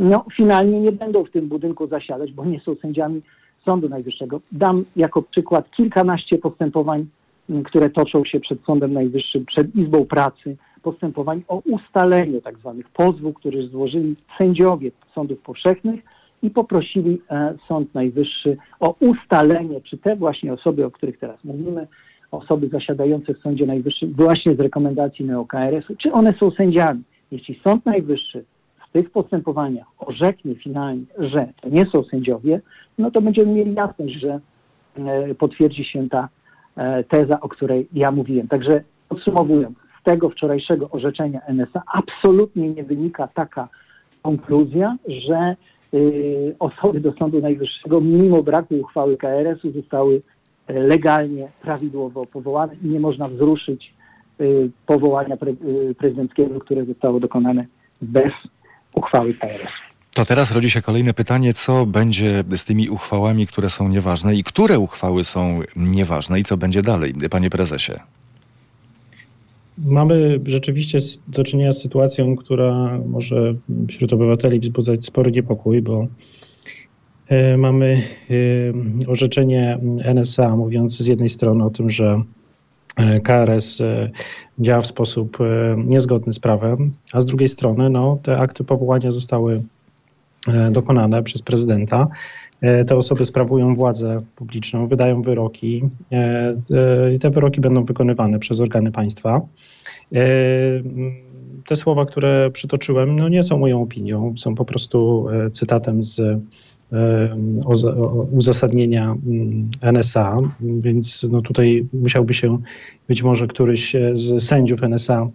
no 0.00 0.24
finalnie 0.36 0.80
nie 0.80 0.92
będą 0.92 1.24
w 1.24 1.30
tym 1.30 1.48
budynku 1.48 1.86
zasiadać, 1.86 2.32
bo 2.32 2.44
nie 2.44 2.60
są 2.60 2.74
sędziami 2.74 3.22
Sądu 3.64 3.88
Najwyższego. 3.88 4.40
Dam 4.52 4.84
jako 4.96 5.22
przykład 5.22 5.70
kilkanaście 5.70 6.38
postępowań, 6.38 7.06
m, 7.50 7.62
które 7.62 7.90
toczą 7.90 8.24
się 8.24 8.40
przed 8.40 8.64
Sądem 8.64 8.92
Najwyższym, 8.92 9.46
przed 9.46 9.74
Izbą 9.74 10.04
Pracy, 10.04 10.56
postępowań 10.82 11.42
o 11.48 11.62
ustalenie 11.64 12.40
tak 12.40 12.58
zwanych 12.58 12.88
pozwów, 12.88 13.36
które 13.36 13.62
złożyli 13.62 14.16
sędziowie 14.38 14.90
sądów 15.14 15.38
powszechnych 15.38 16.00
i 16.42 16.50
poprosili 16.50 17.22
e, 17.30 17.54
Sąd 17.68 17.94
Najwyższy 17.94 18.56
o 18.80 18.94
ustalenie, 19.00 19.80
czy 19.80 19.98
te 19.98 20.16
właśnie 20.16 20.52
osoby, 20.52 20.86
o 20.86 20.90
których 20.90 21.18
teraz 21.18 21.44
mówimy, 21.44 21.86
osoby 22.30 22.68
zasiadające 22.68 23.34
w 23.34 23.38
Sądzie 23.38 23.66
Najwyższym 23.66 24.12
właśnie 24.12 24.54
z 24.54 24.60
rekomendacji 24.60 25.24
NeoKRS-u, 25.24 25.96
czy 25.96 26.12
one 26.12 26.34
są 26.40 26.50
sędziami. 26.50 27.02
Jeśli 27.30 27.60
Sąd 27.64 27.86
Najwyższy 27.86 28.44
w 28.90 28.92
tych 28.92 29.10
postępowaniach 29.10 29.86
orzeknie 29.98 30.54
finalnie, 30.54 31.04
że 31.18 31.48
to 31.60 31.68
nie 31.68 31.86
są 31.86 32.04
sędziowie, 32.04 32.60
no 32.98 33.10
to 33.10 33.20
będziemy 33.20 33.52
mieli 33.52 33.74
jasność, 33.74 34.14
że 34.14 34.40
e, 34.98 35.34
potwierdzi 35.34 35.84
się 35.84 36.08
ta 36.08 36.28
e, 36.76 37.04
teza, 37.04 37.40
o 37.40 37.48
której 37.48 37.88
ja 37.92 38.10
mówiłem. 38.10 38.48
Także 38.48 38.82
podsumowując, 39.08 39.78
z 40.00 40.02
tego 40.02 40.30
wczorajszego 40.30 40.90
orzeczenia 40.90 41.40
NSA 41.48 41.82
absolutnie 41.94 42.70
nie 42.70 42.84
wynika 42.84 43.28
taka 43.34 43.68
konkluzja, 44.22 44.96
że 45.08 45.56
y, 45.94 46.56
osoby 46.58 47.00
do 47.00 47.12
Sądu 47.12 47.40
Najwyższego 47.40 48.00
mimo 48.00 48.42
braku 48.42 48.74
uchwały 48.74 49.16
KRS-u 49.16 49.72
zostały 49.72 50.22
e, 50.66 50.80
legalnie, 50.80 51.48
prawidłowo 51.62 52.26
powołane 52.26 52.74
i 52.84 52.88
nie 52.88 53.00
można 53.00 53.28
wzruszyć 53.28 53.94
y, 54.40 54.70
powołania 54.86 55.34
y, 55.34 55.94
prezydenckiego, 55.94 56.60
które 56.60 56.84
zostało 56.84 57.20
dokonane 57.20 57.66
bez 58.02 58.32
uchwały 58.94 59.34
KRS. 59.34 59.70
To 60.14 60.24
teraz 60.24 60.50
rodzi 60.52 60.70
się 60.70 60.82
kolejne 60.82 61.14
pytanie, 61.14 61.52
co 61.54 61.86
będzie 61.86 62.44
z 62.56 62.64
tymi 62.64 62.88
uchwałami, 62.88 63.46
które 63.46 63.70
są 63.70 63.88
nieważne 63.88 64.34
i 64.36 64.44
które 64.44 64.78
uchwały 64.78 65.24
są 65.24 65.60
nieważne 65.76 66.40
i 66.40 66.44
co 66.44 66.56
będzie 66.56 66.82
dalej, 66.82 67.14
panie 67.30 67.50
prezesie? 67.50 67.92
Mamy 69.78 70.40
rzeczywiście 70.46 71.00
z- 71.00 71.20
do 71.28 71.44
czynienia 71.44 71.72
z 71.72 71.82
sytuacją, 71.82 72.36
która 72.36 72.98
może 73.06 73.54
wśród 73.88 74.12
obywateli 74.12 74.60
wzbudzać 74.60 75.04
spory 75.04 75.30
niepokój, 75.32 75.82
bo 75.82 76.06
e, 77.28 77.56
mamy 77.56 78.02
e, 79.06 79.10
orzeczenie 79.10 79.78
NSA 80.14 80.56
mówiące 80.56 81.04
z 81.04 81.06
jednej 81.06 81.28
strony 81.28 81.64
o 81.64 81.70
tym, 81.70 81.90
że 81.90 82.22
KRS 83.22 83.80
e, 83.80 84.10
działa 84.58 84.82
w 84.82 84.86
sposób 84.86 85.38
e, 85.40 85.76
niezgodny 85.78 86.32
z 86.32 86.38
prawem, 86.38 86.92
a 87.12 87.20
z 87.20 87.26
drugiej 87.26 87.48
strony 87.48 87.90
no, 87.90 88.18
te 88.22 88.36
akty 88.36 88.64
powołania 88.64 89.10
zostały 89.10 89.62
e, 90.48 90.70
dokonane 90.70 91.22
przez 91.22 91.42
prezydenta. 91.42 92.08
E, 92.60 92.84
Te 92.84 92.96
osoby 92.96 93.24
sprawują 93.24 93.74
władzę 93.74 94.22
publiczną, 94.36 94.86
wydają 94.86 95.22
wyroki 95.22 95.82
e, 96.12 96.16
e, 96.70 97.14
i 97.14 97.18
te 97.18 97.30
wyroki 97.30 97.60
będą 97.60 97.84
wykonywane 97.84 98.38
przez 98.38 98.60
organy 98.60 98.92
państwa. 98.92 99.40
E, 100.12 100.20
Te 101.66 101.76
słowa, 101.76 102.06
które 102.06 102.50
przytoczyłem, 102.50 103.16
no 103.16 103.28
nie 103.28 103.42
są 103.42 103.58
moją 103.58 103.82
opinią, 103.82 104.34
są 104.36 104.54
po 104.54 104.64
prostu 104.64 105.28
e, 105.28 105.50
cytatem 105.50 106.04
z 106.04 106.18
e, 106.18 106.40
uzasadnienia 108.30 109.16
mm, 109.26 109.68
NSA, 109.92 110.38
więc 110.60 111.26
no 111.30 111.42
tutaj 111.42 111.86
musiałby 111.92 112.34
się 112.34 112.58
być 113.08 113.22
może 113.22 113.46
któryś 113.46 113.94
e, 113.94 114.10
z 114.16 114.44
sędziów 114.44 114.82
NSA 114.82 115.28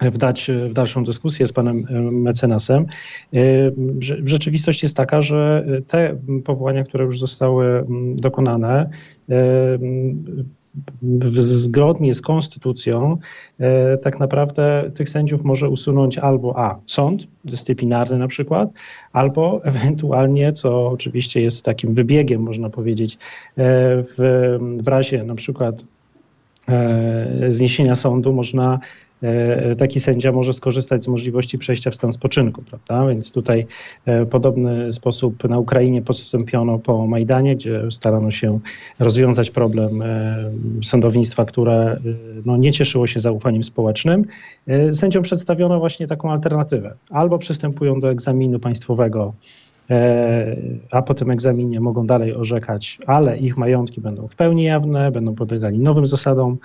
wdać 0.00 0.50
w 0.68 0.72
dalszą 0.72 1.04
dyskusję 1.04 1.46
z 1.46 1.52
panem 1.52 1.86
e, 1.90 2.00
mecenasem. 2.00 2.86
E, 3.32 3.70
rze- 3.98 4.22
Rzeczywistość 4.24 4.82
jest 4.82 4.96
taka, 4.96 5.22
że 5.22 5.66
te 5.86 6.16
powołania, 6.44 6.84
które 6.84 7.04
już 7.04 7.20
zostały 7.20 7.66
mm, 7.66 8.16
dokonane, 8.16 8.90
e, 9.30 9.78
zgodnie 11.38 12.14
z 12.14 12.22
konstytucją, 12.22 13.18
e, 13.58 13.98
tak 13.98 14.20
naprawdę 14.20 14.90
tych 14.94 15.08
sędziów 15.08 15.44
może 15.44 15.68
usunąć 15.68 16.18
albo 16.18 16.58
A, 16.58 16.78
sąd 16.86 17.26
dyscyplinarny 17.44 18.18
na 18.18 18.28
przykład, 18.28 18.70
albo 19.12 19.60
ewentualnie, 19.64 20.52
co 20.52 20.86
oczywiście 20.86 21.40
jest 21.40 21.64
takim 21.64 21.94
wybiegiem, 21.94 22.42
można 22.42 22.70
powiedzieć, 22.70 23.14
e, 23.14 23.18
w, 24.02 24.58
w 24.78 24.88
razie 24.88 25.24
na 25.24 25.34
przykład 25.34 25.84
zniesienia 27.48 27.94
sądu 27.94 28.32
można 28.32 28.78
E, 28.78 29.11
taki 29.78 30.00
sędzia 30.00 30.32
może 30.32 30.52
skorzystać 30.52 31.04
z 31.04 31.08
możliwości 31.08 31.58
przejścia 31.58 31.90
w 31.90 31.94
stan 31.94 32.12
spoczynku, 32.12 32.62
prawda? 32.62 33.06
Więc 33.06 33.32
tutaj 33.32 33.66
e, 34.04 34.26
podobny 34.26 34.92
sposób 34.92 35.48
na 35.48 35.58
Ukrainie 35.58 36.02
postąpiono 36.02 36.78
po 36.78 37.06
Majdanie, 37.06 37.56
gdzie 37.56 37.90
starano 37.90 38.30
się 38.30 38.58
rozwiązać 38.98 39.50
problem 39.50 40.02
e, 40.02 40.50
sądownictwa, 40.82 41.44
które 41.44 42.00
no, 42.44 42.56
nie 42.56 42.72
cieszyło 42.72 43.06
się 43.06 43.20
zaufaniem 43.20 43.62
społecznym. 43.62 44.24
Sędziom 44.92 45.22
przedstawiono 45.22 45.78
właśnie 45.78 46.06
taką 46.06 46.32
alternatywę. 46.32 46.94
Albo 47.10 47.38
przystępują 47.38 48.00
do 48.00 48.10
egzaminu 48.10 48.58
państwowego 48.58 49.32
a 50.90 51.02
po 51.02 51.14
tym 51.14 51.30
egzaminie 51.30 51.80
mogą 51.80 52.06
dalej 52.06 52.34
orzekać, 52.34 52.98
ale 53.06 53.38
ich 53.38 53.56
majątki 53.56 54.00
będą 54.00 54.28
w 54.28 54.36
pełni 54.36 54.64
jawne, 54.64 55.10
będą 55.10 55.34
podlegali 55.34 55.78
nowym 55.78 56.06
zasadom 56.06 56.58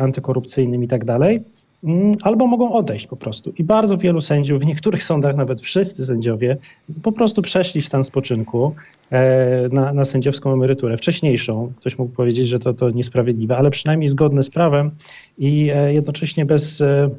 antykorupcyjnym 0.00 0.84
i 0.84 0.88
tak 0.88 1.04
dalej. 1.04 1.44
Mm, 1.84 2.12
albo 2.22 2.46
mogą 2.46 2.72
odejść 2.72 3.06
po 3.06 3.16
prostu. 3.16 3.52
I 3.58 3.64
bardzo 3.64 3.96
wielu 3.96 4.20
sędziów, 4.20 4.62
w 4.62 4.66
niektórych 4.66 5.04
sądach 5.04 5.36
nawet 5.36 5.60
wszyscy 5.60 6.04
sędziowie, 6.04 6.56
po 7.02 7.12
prostu 7.12 7.42
przeszli 7.42 7.80
w 7.80 7.86
stan 7.86 8.04
spoczynku 8.04 8.74
e, 9.10 9.68
na, 9.68 9.92
na 9.92 10.04
sędziowską 10.04 10.52
emeryturę, 10.52 10.96
wcześniejszą. 10.96 11.72
Ktoś 11.76 11.98
mógł 11.98 12.12
powiedzieć, 12.12 12.48
że 12.48 12.58
to, 12.58 12.74
to 12.74 12.90
niesprawiedliwe, 12.90 13.56
ale 13.56 13.70
przynajmniej 13.70 14.08
zgodne 14.08 14.42
z 14.42 14.50
prawem 14.50 14.90
i 15.38 15.70
e, 15.74 15.94
jednocześnie 15.94 16.46
bez 16.46 16.80
e, 16.80 17.10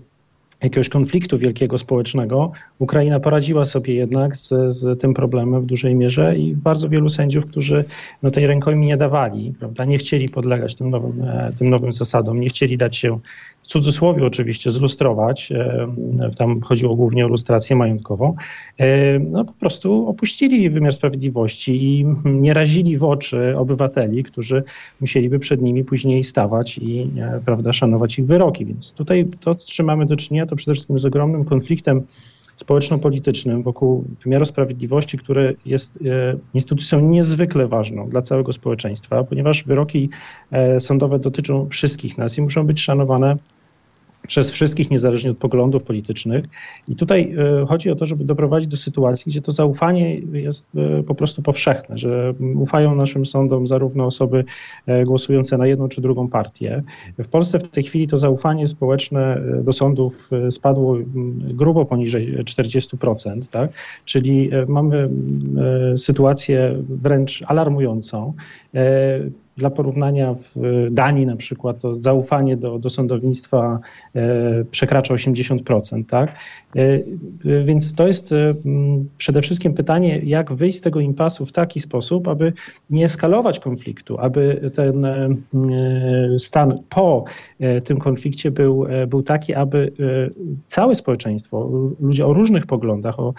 jakiegoś 0.63 0.89
konfliktu 0.89 1.37
wielkiego 1.37 1.77
społecznego, 1.77 2.51
Ukraina 2.79 3.19
poradziła 3.19 3.65
sobie 3.65 3.93
jednak 3.93 4.35
z, 4.35 4.73
z 4.73 5.01
tym 5.01 5.13
problemem 5.13 5.61
w 5.61 5.65
dużej 5.65 5.95
mierze 5.95 6.37
i 6.37 6.55
bardzo 6.55 6.89
wielu 6.89 7.09
sędziów, 7.09 7.45
którzy 7.45 7.85
no, 8.23 8.31
tej 8.31 8.47
rękojmi 8.47 8.85
nie 8.85 8.97
dawali, 8.97 9.53
prawda, 9.59 9.85
nie 9.85 9.97
chcieli 9.97 10.29
podlegać 10.29 10.75
tym 10.75 10.89
nowym, 10.89 11.25
tym 11.57 11.69
nowym 11.69 11.91
zasadom, 11.91 12.39
nie 12.39 12.49
chcieli 12.49 12.77
dać 12.77 12.95
się 12.95 13.19
w 13.63 13.67
cudzysłowie 13.67 14.25
oczywiście 14.25 14.71
zlustrować, 14.71 15.51
e, 15.51 15.87
tam 16.37 16.61
chodziło 16.61 16.95
głównie 16.95 17.25
o 17.25 17.27
lustrację 17.27 17.75
majątkową, 17.75 18.35
e, 18.77 19.19
no 19.19 19.45
po 19.45 19.53
prostu 19.53 20.07
opuścili 20.07 20.69
wymiar 20.69 20.93
sprawiedliwości 20.93 21.83
i 21.83 22.05
nie 22.25 22.53
razili 22.53 22.97
w 22.97 23.03
oczy 23.03 23.57
obywateli, 23.57 24.23
którzy 24.23 24.63
musieliby 25.01 25.39
przed 25.39 25.61
nimi 25.61 25.83
później 25.83 26.23
stawać 26.23 26.77
i 26.77 27.11
e, 27.19 27.41
prawda, 27.45 27.73
szanować 27.73 28.19
ich 28.19 28.25
wyroki. 28.25 28.65
Więc 28.65 28.93
tutaj 28.93 29.25
to, 29.39 29.53
z 29.53 29.65
czym 29.65 29.85
mamy 29.85 30.05
do 30.05 30.15
czynienia, 30.15 30.45
to 30.45 30.55
przede 30.55 30.73
wszystkim 30.73 30.99
z 30.99 31.05
ogromnym 31.05 31.45
konfliktem 31.45 32.03
społeczno-politycznym 32.55 33.63
wokół 33.63 34.05
wymiaru 34.23 34.45
sprawiedliwości, 34.45 35.17
który 35.17 35.55
jest 35.65 35.99
instytucją 36.53 36.99
niezwykle 36.99 37.67
ważną 37.67 38.09
dla 38.09 38.21
całego 38.21 38.53
społeczeństwa, 38.53 39.23
ponieważ 39.23 39.63
wyroki 39.63 40.09
sądowe 40.79 41.19
dotyczą 41.19 41.69
wszystkich 41.69 42.17
nas 42.17 42.37
i 42.37 42.41
muszą 42.41 42.67
być 42.67 42.81
szanowane 42.81 43.37
przez 44.27 44.51
wszystkich, 44.51 44.91
niezależnie 44.91 45.31
od 45.31 45.37
poglądów 45.37 45.83
politycznych. 45.83 46.45
I 46.87 46.95
tutaj 46.95 47.35
e, 47.61 47.65
chodzi 47.65 47.91
o 47.91 47.95
to, 47.95 48.05
żeby 48.05 48.23
doprowadzić 48.23 48.69
do 48.69 48.77
sytuacji, 48.77 49.29
gdzie 49.29 49.41
to 49.41 49.51
zaufanie 49.51 50.19
jest 50.19 50.69
e, 50.75 51.03
po 51.03 51.15
prostu 51.15 51.41
powszechne, 51.41 51.97
że 51.97 52.33
ufają 52.55 52.95
naszym 52.95 53.25
sądom 53.25 53.67
zarówno 53.67 54.05
osoby 54.05 54.45
e, 54.85 55.05
głosujące 55.05 55.57
na 55.57 55.67
jedną 55.67 55.87
czy 55.87 56.01
drugą 56.01 56.27
partię. 56.27 56.83
W 57.17 57.27
Polsce 57.27 57.59
w 57.59 57.69
tej 57.69 57.83
chwili 57.83 58.07
to 58.07 58.17
zaufanie 58.17 58.67
społeczne 58.67 59.41
do 59.63 59.71
sądów 59.71 60.29
spadło 60.49 60.97
grubo 61.53 61.85
poniżej 61.85 62.37
40%, 62.37 63.41
tak? 63.51 63.71
czyli 64.05 64.49
mamy 64.67 65.09
sytuację 65.95 66.75
wręcz 66.89 67.43
alarmującą. 67.47 68.33
Dla 69.57 69.69
porównania 69.69 70.33
w 70.33 70.55
Danii 70.91 71.25
na 71.25 71.35
przykład 71.35 71.79
to 71.79 71.95
zaufanie 71.95 72.57
do, 72.57 72.79
do 72.79 72.89
sądownictwa 72.89 73.79
e, 74.15 74.65
przekracza 74.71 75.13
80%, 75.13 76.03
tak? 76.05 76.35
E, 76.75 76.79
e, 76.79 77.03
więc 77.63 77.93
to 77.93 78.07
jest 78.07 78.33
przede 79.17 79.41
wszystkim 79.41 79.73
pytanie, 79.73 80.21
jak 80.23 80.53
wyjść 80.53 80.77
z 80.77 80.81
tego 80.81 80.99
impasu 80.99 81.45
w 81.45 81.51
taki 81.51 81.79
sposób, 81.79 82.27
aby 82.27 82.53
nie 82.89 83.05
eskalować 83.05 83.59
konfliktu, 83.59 84.19
aby 84.19 84.71
ten 84.75 85.07
stan 86.37 86.79
po 86.89 87.25
tym 87.83 87.97
konflikcie 87.97 88.51
był, 88.51 88.85
był 89.07 89.23
taki, 89.23 89.53
aby 89.53 89.91
całe 90.67 90.95
społeczeństwo, 90.95 91.69
ludzie 91.99 92.25
o 92.25 92.33
różnych 92.33 92.65
poglądach, 92.65 93.19
o 93.19 93.33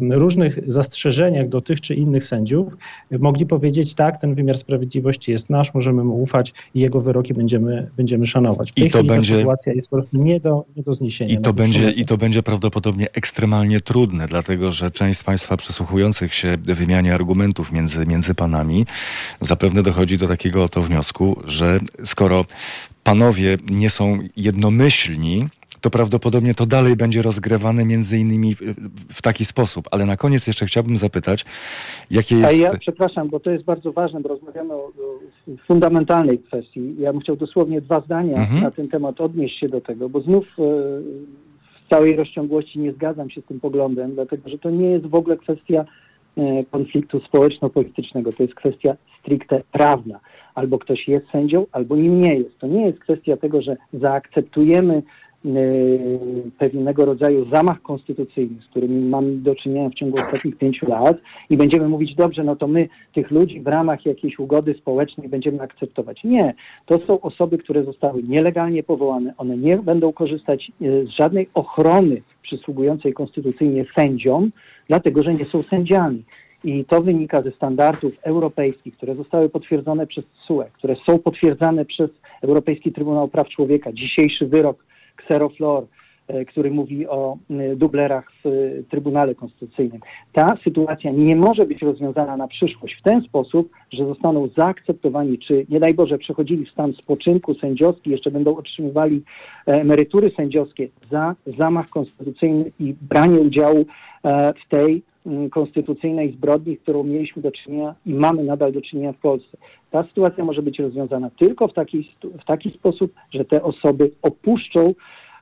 różnych 0.00 0.58
zastrzeżeniach 0.66 1.48
do 1.48 1.60
tych 1.60 1.80
czy 1.80 1.94
innych 1.94 2.24
sędziów 2.24 2.76
mogli 3.18 3.46
powiedzieć, 3.46 3.94
tak, 3.94 4.20
ten 4.20 4.34
wymiar 4.34 4.58
sprawiedliwości 4.58 5.33
jest 5.34 5.50
nasz, 5.50 5.74
możemy 5.74 6.04
mu 6.04 6.22
ufać 6.22 6.54
i 6.74 6.80
jego 6.80 7.00
wyroki 7.00 7.34
będziemy, 7.34 7.90
będziemy 7.96 8.26
szanować. 8.26 8.72
W 8.72 8.74
tej 8.74 8.86
I 8.86 8.90
to 8.90 9.04
będzie, 9.04 9.36
sytuacja 9.36 9.72
jest 9.72 9.90
po 9.90 9.96
prostu 9.96 10.22
nie 10.22 10.40
do, 10.40 10.64
nie 10.76 10.82
do 10.82 10.92
zniesienia. 10.92 11.34
I 11.34 11.38
to, 11.38 11.52
będzie, 11.52 11.90
I 11.90 12.04
to 12.04 12.16
będzie 12.16 12.42
prawdopodobnie 12.42 13.12
ekstremalnie 13.12 13.80
trudne, 13.80 14.26
dlatego 14.26 14.72
że 14.72 14.90
część 14.90 15.20
z 15.20 15.24
Państwa 15.24 15.56
przysłuchujących 15.56 16.34
się 16.34 16.56
wymianie 16.56 17.14
argumentów 17.14 17.72
między, 17.72 18.06
między 18.06 18.34
panami 18.34 18.86
zapewne 19.40 19.82
dochodzi 19.82 20.18
do 20.18 20.28
takiego 20.28 20.64
oto 20.64 20.82
wniosku, 20.82 21.40
że 21.46 21.80
skoro 22.04 22.44
panowie 23.04 23.58
nie 23.70 23.90
są 23.90 24.18
jednomyślni, 24.36 25.48
to 25.84 25.90
prawdopodobnie 25.90 26.54
to 26.54 26.66
dalej 26.66 26.96
będzie 26.96 27.22
rozgrywane 27.22 27.84
między 27.84 28.18
innymi 28.18 28.54
w, 28.54 28.60
w 29.14 29.22
taki 29.22 29.44
sposób. 29.44 29.88
Ale 29.90 30.06
na 30.06 30.16
koniec 30.16 30.46
jeszcze 30.46 30.66
chciałbym 30.66 30.96
zapytać, 30.96 31.44
jakie 32.10 32.34
jest... 32.34 32.54
A 32.54 32.56
ja 32.56 32.78
przepraszam, 32.78 33.28
bo 33.28 33.40
to 33.40 33.50
jest 33.50 33.64
bardzo 33.64 33.92
ważne, 33.92 34.20
bo 34.20 34.28
rozmawiamy 34.28 34.74
o, 34.74 34.76
o 34.76 34.92
fundamentalnej 35.66 36.38
kwestii. 36.38 36.94
Ja 36.98 37.12
bym 37.12 37.20
chciał 37.20 37.36
dosłownie 37.36 37.80
dwa 37.80 38.00
zdania 38.00 38.36
mhm. 38.36 38.62
na 38.62 38.70
ten 38.70 38.88
temat 38.88 39.20
odnieść 39.20 39.60
się 39.60 39.68
do 39.68 39.80
tego, 39.80 40.08
bo 40.08 40.20
znów 40.20 40.44
e, 40.44 40.62
w 41.86 41.90
całej 41.90 42.16
rozciągłości 42.16 42.78
nie 42.78 42.92
zgadzam 42.92 43.30
się 43.30 43.40
z 43.40 43.44
tym 43.44 43.60
poglądem, 43.60 44.14
dlatego 44.14 44.48
że 44.48 44.58
to 44.58 44.70
nie 44.70 44.90
jest 44.90 45.06
w 45.06 45.14
ogóle 45.14 45.36
kwestia 45.36 45.84
e, 46.36 46.64
konfliktu 46.70 47.20
społeczno-politycznego, 47.20 48.32
to 48.32 48.42
jest 48.42 48.54
kwestia 48.54 48.96
stricte 49.20 49.62
prawna. 49.72 50.20
Albo 50.54 50.78
ktoś 50.78 51.08
jest 51.08 51.26
sędzią, 51.30 51.66
albo 51.72 51.96
nim 51.96 52.20
nie 52.20 52.34
jest. 52.34 52.58
To 52.58 52.66
nie 52.66 52.86
jest 52.86 52.98
kwestia 52.98 53.36
tego, 53.36 53.62
że 53.62 53.76
zaakceptujemy 53.92 55.02
pewnego 56.58 57.04
rodzaju 57.04 57.50
zamach 57.52 57.82
konstytucyjny, 57.82 58.62
z 58.62 58.70
którym 58.70 59.08
mamy 59.08 59.36
do 59.36 59.54
czynienia 59.54 59.88
w 59.88 59.94
ciągu 59.94 60.14
ostatnich 60.14 60.56
pięciu 60.56 60.86
lat 60.86 61.16
i 61.50 61.56
będziemy 61.56 61.88
mówić, 61.88 62.14
dobrze, 62.14 62.44
no 62.44 62.56
to 62.56 62.66
my 62.66 62.88
tych 63.14 63.30
ludzi 63.30 63.60
w 63.60 63.66
ramach 63.66 64.06
jakiejś 64.06 64.38
ugody 64.38 64.74
społecznej 64.74 65.28
będziemy 65.28 65.60
akceptować. 65.62 66.24
Nie, 66.24 66.54
to 66.86 66.98
są 67.06 67.20
osoby, 67.20 67.58
które 67.58 67.84
zostały 67.84 68.22
nielegalnie 68.22 68.82
powołane, 68.82 69.34
one 69.38 69.56
nie 69.56 69.76
będą 69.76 70.12
korzystać 70.12 70.72
y, 70.82 71.06
z 71.06 71.08
żadnej 71.08 71.48
ochrony 71.54 72.22
przysługującej 72.42 73.12
konstytucyjnie 73.12 73.84
sędziom, 73.96 74.50
dlatego 74.88 75.22
że 75.22 75.30
nie 75.30 75.44
są 75.44 75.62
sędziami. 75.62 76.24
I 76.64 76.84
to 76.84 77.02
wynika 77.02 77.42
ze 77.42 77.50
standardów 77.50 78.12
europejskich, 78.22 78.96
które 78.96 79.14
zostały 79.14 79.48
potwierdzone 79.48 80.06
przez 80.06 80.24
TSUE, 80.24 80.64
które 80.72 80.96
są 81.06 81.18
potwierdzane 81.18 81.84
przez 81.84 82.10
Europejski 82.42 82.92
Trybunał 82.92 83.28
Praw 83.28 83.48
Człowieka. 83.48 83.92
Dzisiejszy 83.92 84.46
wyrok 84.46 84.84
Xeroflor, 85.24 85.86
e, 86.28 86.44
który 86.44 86.70
mówi 86.70 87.06
o 87.06 87.36
e, 87.50 87.76
dublerach 87.76 88.32
w 88.44 88.46
e, 88.46 88.82
Trybunale 88.90 89.34
Konstytucyjnym. 89.34 90.00
Ta 90.32 90.56
sytuacja 90.64 91.10
nie 91.10 91.36
może 91.36 91.66
być 91.66 91.82
rozwiązana 91.82 92.36
na 92.36 92.48
przyszłość 92.48 92.94
w 93.00 93.02
ten 93.02 93.22
sposób, 93.22 93.70
że 93.92 94.06
zostaną 94.06 94.48
zaakceptowani, 94.56 95.38
czy 95.38 95.66
nie 95.68 95.80
daj 95.80 95.94
Boże 95.94 96.18
przechodzili 96.18 96.66
w 96.66 96.70
stan 96.70 96.92
spoczynku 96.92 97.54
sędziowski, 97.54 98.10
jeszcze 98.10 98.30
będą 98.30 98.56
otrzymywali 98.56 99.22
emerytury 99.66 100.30
sędziowskie 100.36 100.88
za 101.10 101.34
zamach 101.58 101.88
konstytucyjny 101.88 102.70
i 102.80 102.94
branie 103.02 103.40
udziału 103.40 103.86
w 104.64 104.68
tej 104.68 105.02
konstytucyjnej 105.50 106.32
zbrodni, 106.32 106.76
którą 106.76 107.04
mieliśmy 107.04 107.42
do 107.42 107.52
czynienia 107.52 107.94
i 108.06 108.14
mamy 108.14 108.44
nadal 108.44 108.72
do 108.72 108.80
czynienia 108.80 109.12
w 109.12 109.18
Polsce. 109.18 109.56
Ta 109.90 110.02
sytuacja 110.02 110.44
może 110.44 110.62
być 110.62 110.78
rozwiązana 110.78 111.30
tylko 111.30 111.68
w 111.68 111.72
taki, 111.72 112.14
w 112.42 112.44
taki 112.44 112.70
sposób, 112.70 113.12
że 113.30 113.44
te 113.44 113.62
osoby 113.62 114.10
opuszczą 114.22 114.94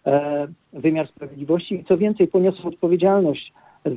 e, 0.07 0.49
wymiar 0.73 1.09
sprawiedliwości 1.09 1.75
i 1.75 1.85
co 1.85 1.99
więcej 1.99 2.29
poniosą 2.29 2.69
odpowiedzialność 2.69 3.53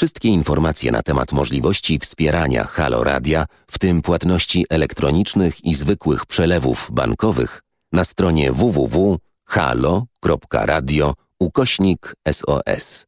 Wszystkie 0.00 0.28
informacje 0.28 0.92
na 0.92 1.02
temat 1.02 1.32
możliwości 1.32 1.98
wspierania 1.98 2.64
Halo 2.64 3.04
Radia, 3.04 3.46
w 3.66 3.78
tym 3.78 4.02
płatności 4.02 4.66
elektronicznych 4.70 5.64
i 5.64 5.74
zwykłych 5.74 6.26
przelewów 6.26 6.88
bankowych, 6.92 7.62
na 7.92 8.04
stronie 8.04 8.52
www.halo.radio 8.52 11.14
ukośnik 11.38 12.14
SOS. 12.32 13.06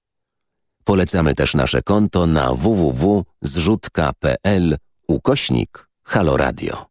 Polecamy 0.85 1.35
też 1.35 1.55
nasze 1.55 1.83
konto 1.83 2.26
na 2.26 2.55
www.zrzutka.pl 2.55 4.76
ukośnik 5.09 5.88
Halo 6.02 6.37
Radio. 6.37 6.87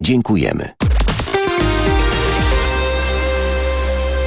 Dziękujemy. 0.00 0.68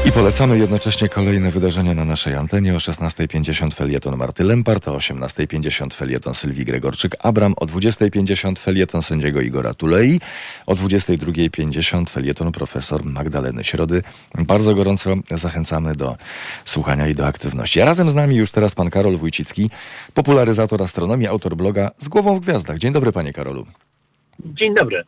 I 0.05 0.11
polecamy 0.11 0.57
jednocześnie 0.57 1.09
kolejne 1.09 1.51
wydarzenia 1.51 1.93
na 1.93 2.05
naszej 2.05 2.35
antenie. 2.35 2.75
O 2.75 2.77
16.50 2.77 3.73
felieton 3.73 4.17
Marty 4.17 4.43
Lempart, 4.43 4.87
o 4.87 4.97
18.50 4.97 5.93
felieton 5.93 6.35
Sylwii 6.35 6.65
Gregorczyk-Abram, 6.65 7.53
o 7.57 7.65
20.50 7.65 8.59
felieton 8.59 9.01
sędziego 9.01 9.41
Igora 9.41 9.73
Tulei, 9.73 10.19
o 10.65 10.73
22.50 10.75 12.09
felieton 12.09 12.51
profesor 12.51 13.05
Magdaleny 13.05 13.63
Środy. 13.63 14.01
Bardzo 14.35 14.75
gorąco 14.75 15.15
zachęcamy 15.31 15.95
do 15.95 16.17
słuchania 16.65 17.07
i 17.07 17.15
do 17.15 17.27
aktywności. 17.27 17.81
A 17.81 17.85
razem 17.85 18.09
z 18.09 18.13
nami 18.13 18.35
już 18.35 18.51
teraz 18.51 18.75
pan 18.75 18.89
Karol 18.89 19.17
Wójcicki, 19.17 19.69
popularyzator 20.13 20.83
astronomii, 20.83 21.27
autor 21.27 21.55
bloga 21.55 21.91
Z 21.99 22.07
głową 22.07 22.39
w 22.39 22.39
gwiazdach. 22.39 22.77
Dzień 22.77 22.93
dobry 22.93 23.11
panie 23.11 23.33
Karolu. 23.33 23.65
Dzień 24.45 24.75
dobry. 24.75 25.03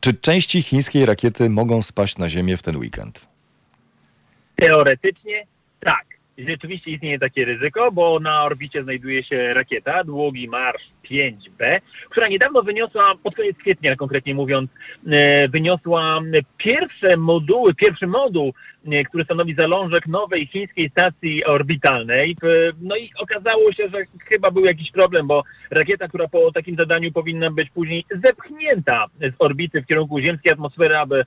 Czy 0.00 0.14
części 0.14 0.62
chińskiej 0.62 1.06
rakiety 1.06 1.50
mogą 1.50 1.82
spaść 1.82 2.18
na 2.18 2.30
Ziemię 2.30 2.56
w 2.56 2.62
ten 2.62 2.76
weekend? 2.76 3.35
Teoretycznie 4.56 5.46
tak. 5.80 6.16
Rzeczywiście 6.38 6.90
istnieje 6.90 7.18
takie 7.18 7.44
ryzyko, 7.44 7.92
bo 7.92 8.20
na 8.20 8.44
orbicie 8.44 8.82
znajduje 8.82 9.24
się 9.24 9.54
rakieta 9.54 10.04
długi 10.04 10.48
marsz 10.48 10.82
5B, 11.10 11.80
która 12.10 12.28
niedawno 12.28 12.62
wyniosła, 12.62 13.14
pod 13.22 13.34
koniec 13.34 13.56
kwietnia 13.56 13.96
konkretnie 13.96 14.34
mówiąc, 14.34 14.70
e, 15.06 15.48
wyniosła 15.48 16.20
pierwsze 16.56 17.16
moduły, 17.16 17.74
pierwszy 17.74 18.06
moduł, 18.06 18.52
e, 18.86 19.04
który 19.04 19.24
stanowi 19.24 19.54
zalążek 19.58 20.06
nowej 20.06 20.46
chińskiej 20.46 20.90
stacji 20.90 21.44
orbitalnej. 21.44 22.36
No 22.80 22.96
i 22.96 23.10
okazało 23.18 23.72
się, 23.72 23.88
że 23.88 23.98
chyba 24.24 24.50
był 24.50 24.64
jakiś 24.64 24.92
problem, 24.92 25.26
bo 25.26 25.42
rakieta, 25.70 26.08
która 26.08 26.28
po 26.28 26.52
takim 26.52 26.76
zadaniu 26.76 27.12
powinna 27.12 27.50
być 27.50 27.70
później 27.70 28.04
zepchnięta 28.24 29.06
z 29.20 29.34
orbity 29.38 29.82
w 29.82 29.86
kierunku 29.86 30.20
ziemskiej 30.20 30.52
atmosfery, 30.52 30.98
aby 30.98 31.24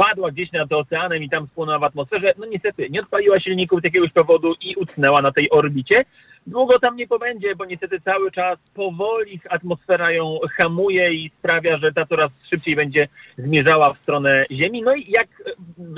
spadła 0.00 0.30
gdzieś 0.30 0.52
nad 0.52 0.72
oceanem 0.72 1.22
i 1.22 1.30
tam 1.30 1.46
spłonęła 1.46 1.78
w 1.78 1.84
atmosferze, 1.84 2.32
no 2.38 2.46
niestety 2.46 2.90
nie 2.90 3.00
odpaliła 3.00 3.40
silników 3.40 3.80
z 3.80 3.84
jakiegoś 3.84 4.12
powodu 4.12 4.54
i 4.60 4.76
utknęła 4.76 5.22
na 5.22 5.32
tej 5.32 5.50
orbicie. 5.50 6.00
Długo 6.46 6.78
tam 6.78 6.96
nie 6.96 7.06
pobędzie, 7.06 7.56
bo 7.56 7.64
niestety 7.64 8.00
cały 8.00 8.30
czas 8.30 8.58
powoli 8.74 9.40
atmosfera 9.50 10.12
ją 10.12 10.38
hamuje 10.56 11.14
i 11.14 11.30
sprawia, 11.38 11.78
że 11.78 11.92
ta 11.92 12.06
coraz 12.06 12.30
szybciej 12.50 12.76
będzie 12.76 13.08
zmierzała 13.38 13.94
w 13.94 13.98
stronę 13.98 14.44
Ziemi. 14.50 14.82
No 14.82 14.94
i 14.94 15.10
jak 15.10 15.28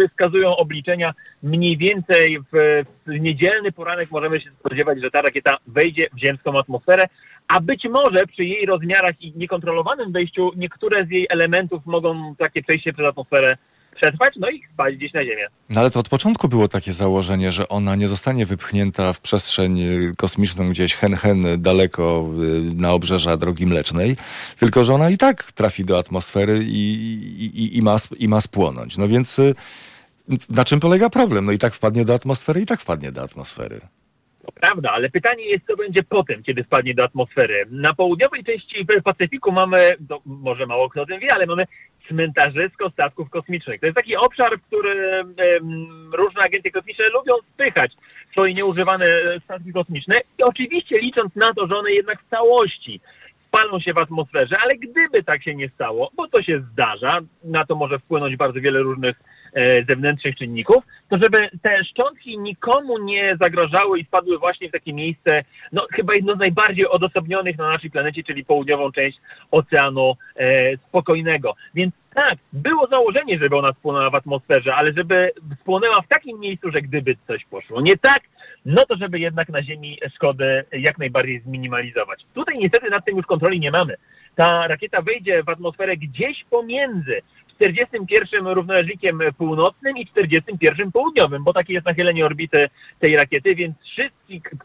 wskazują 0.08 0.56
obliczenia, 0.56 1.12
mniej 1.42 1.76
więcej 1.76 2.38
w, 2.52 2.84
w 3.06 3.20
niedzielny 3.20 3.72
poranek 3.72 4.10
możemy 4.10 4.40
się 4.40 4.50
spodziewać, 4.50 5.00
że 5.00 5.10
ta 5.10 5.22
rakieta 5.22 5.56
wejdzie 5.66 6.04
w 6.12 6.18
ziemską 6.26 6.58
atmosferę, 6.58 7.04
a 7.48 7.60
być 7.60 7.84
może 7.90 8.26
przy 8.26 8.44
jej 8.44 8.66
rozmiarach 8.66 9.22
i 9.22 9.32
niekontrolowanym 9.36 10.12
wejściu 10.12 10.50
niektóre 10.56 11.06
z 11.06 11.10
jej 11.10 11.26
elementów 11.30 11.86
mogą 11.86 12.34
takie 12.38 12.62
przejście 12.62 12.92
przez 12.92 13.06
atmosferę 13.06 13.56
przetrwać, 13.96 14.34
no 14.36 14.50
i 14.50 14.62
spać 14.74 14.96
gdzieś 14.96 15.12
na 15.12 15.24
Ziemię. 15.24 15.46
No 15.68 15.80
ale 15.80 15.90
to 15.90 16.00
od 16.00 16.08
początku 16.08 16.48
było 16.48 16.68
takie 16.68 16.92
założenie, 16.92 17.52
że 17.52 17.68
ona 17.68 17.96
nie 17.96 18.08
zostanie 18.08 18.46
wypchnięta 18.46 19.12
w 19.12 19.20
przestrzeń 19.20 19.80
y, 19.80 20.12
kosmiczną 20.16 20.70
gdzieś 20.70 20.94
hen 20.94 21.14
hen 21.14 21.46
daleko 21.58 22.28
y, 22.70 22.74
na 22.74 22.92
obrzeża 22.92 23.36
Drogi 23.36 23.66
Mlecznej, 23.66 24.16
tylko 24.58 24.84
że 24.84 24.94
ona 24.94 25.10
i 25.10 25.18
tak 25.18 25.52
trafi 25.52 25.84
do 25.84 25.98
atmosfery 25.98 26.64
i, 26.64 26.92
i, 27.54 27.76
i, 27.78 27.82
ma, 27.82 27.96
i 28.18 28.28
ma 28.28 28.40
spłonąć. 28.40 28.98
No 28.98 29.08
więc 29.08 29.38
y, 29.38 29.54
na 30.48 30.64
czym 30.64 30.80
polega 30.80 31.10
problem? 31.10 31.44
No 31.44 31.52
i 31.52 31.58
tak 31.58 31.74
wpadnie 31.74 32.04
do 32.04 32.14
atmosfery, 32.14 32.60
i 32.60 32.66
tak 32.66 32.80
wpadnie 32.80 33.12
do 33.12 33.22
atmosfery. 33.22 33.80
Prawda, 34.62 34.90
ale 34.90 35.10
pytanie 35.10 35.44
jest, 35.44 35.66
co 35.66 35.76
będzie 35.76 36.02
potem, 36.02 36.42
kiedy 36.42 36.64
spadnie 36.64 36.94
do 36.94 37.04
atmosfery. 37.04 37.66
Na 37.70 37.94
południowej 37.94 38.44
części 38.44 38.86
Pacyfiku 39.04 39.52
mamy, 39.52 39.92
to 40.08 40.20
może 40.26 40.66
mało 40.66 40.88
kto 40.88 41.02
o 41.02 41.06
tym 41.06 41.20
wie, 41.20 41.28
ale 41.34 41.46
mamy 41.46 41.64
cmentarzysko 42.08 42.90
statków 42.90 43.30
kosmicznych. 43.30 43.80
To 43.80 43.86
jest 43.86 43.98
taki 43.98 44.16
obszar, 44.16 44.58
w 44.58 44.66
którym 44.66 45.34
różne 46.12 46.40
agencje 46.46 46.70
kosmiczne 46.70 47.04
lubią 47.14 47.34
spychać 47.54 47.92
swoje 48.32 48.54
nieużywane 48.54 49.06
statki 49.44 49.72
kosmiczne 49.72 50.16
i 50.38 50.42
oczywiście 50.42 50.98
licząc 50.98 51.36
na 51.36 51.54
to, 51.54 51.66
że 51.66 51.76
one 51.76 51.92
jednak 51.92 52.22
w 52.22 52.30
całości 52.30 53.00
spalą 53.48 53.80
się 53.80 53.92
w 53.92 53.98
atmosferze, 53.98 54.56
ale 54.62 54.70
gdyby 54.76 55.22
tak 55.22 55.42
się 55.42 55.54
nie 55.54 55.68
stało, 55.68 56.10
bo 56.16 56.28
to 56.28 56.42
się 56.42 56.62
zdarza, 56.72 57.20
na 57.44 57.66
to 57.66 57.74
może 57.74 57.98
wpłynąć 57.98 58.36
bardzo 58.36 58.60
wiele 58.60 58.80
różnych 58.80 59.16
e, 59.16 59.22
zewnętrznych 59.88 60.36
czynników, 60.36 60.84
to 61.08 61.18
żeby 61.22 61.50
te 61.62 61.84
szczątki 61.84 62.38
nikomu 62.38 62.98
nie 62.98 63.36
zagrażały 63.40 63.98
i 63.98 64.04
spadły 64.04 64.38
właśnie 64.38 64.68
w 64.68 64.72
takie 64.72 64.92
miejsce, 64.92 65.44
no 65.72 65.86
chyba 65.90 66.14
jedno 66.14 66.34
z 66.34 66.38
najbardziej 66.38 66.88
odosobnionych 66.88 67.58
na 67.58 67.68
naszej 67.68 67.90
planecie, 67.90 68.22
czyli 68.24 68.44
południową 68.44 68.92
część 68.92 69.18
Oceanu 69.50 70.16
e, 70.36 70.76
Spokojnego. 70.76 71.54
Więc 71.74 71.94
tak, 72.14 72.38
było 72.52 72.86
założenie, 72.86 73.38
żeby 73.38 73.56
ona 73.56 73.68
spłonęła 73.68 74.10
w 74.10 74.14
atmosferze, 74.14 74.74
ale 74.74 74.92
żeby 74.92 75.30
spłonęła 75.60 76.02
w 76.02 76.08
takim 76.08 76.40
miejscu, 76.40 76.70
że 76.70 76.82
gdyby 76.82 77.16
coś 77.26 77.44
poszło 77.44 77.80
nie 77.80 77.96
tak, 77.96 78.20
no 78.66 78.84
to 78.88 78.96
żeby 78.96 79.18
jednak 79.18 79.48
na 79.48 79.62
Ziemi 79.62 79.98
szkody 80.14 80.64
jak 80.72 80.98
najbardziej 80.98 81.40
zminimalizować. 81.40 82.24
Tutaj 82.34 82.58
niestety 82.58 82.90
nad 82.90 83.04
tym 83.04 83.16
już 83.16 83.26
kontroli 83.26 83.60
nie 83.60 83.70
mamy. 83.70 83.96
Ta 84.34 84.66
rakieta 84.68 85.02
wejdzie 85.02 85.42
w 85.42 85.48
atmosferę 85.48 85.96
gdzieś 85.96 86.44
pomiędzy 86.50 87.22
41 87.62 88.46
równoleżnikiem 88.46 89.18
północnym 89.38 89.96
i 89.96 90.06
41 90.06 90.92
południowym, 90.92 91.44
bo 91.44 91.52
takie 91.52 91.72
jest 91.72 91.86
nachylenie 91.86 92.26
orbity 92.26 92.68
tej 92.98 93.14
rakiety, 93.14 93.54
więc 93.54 93.76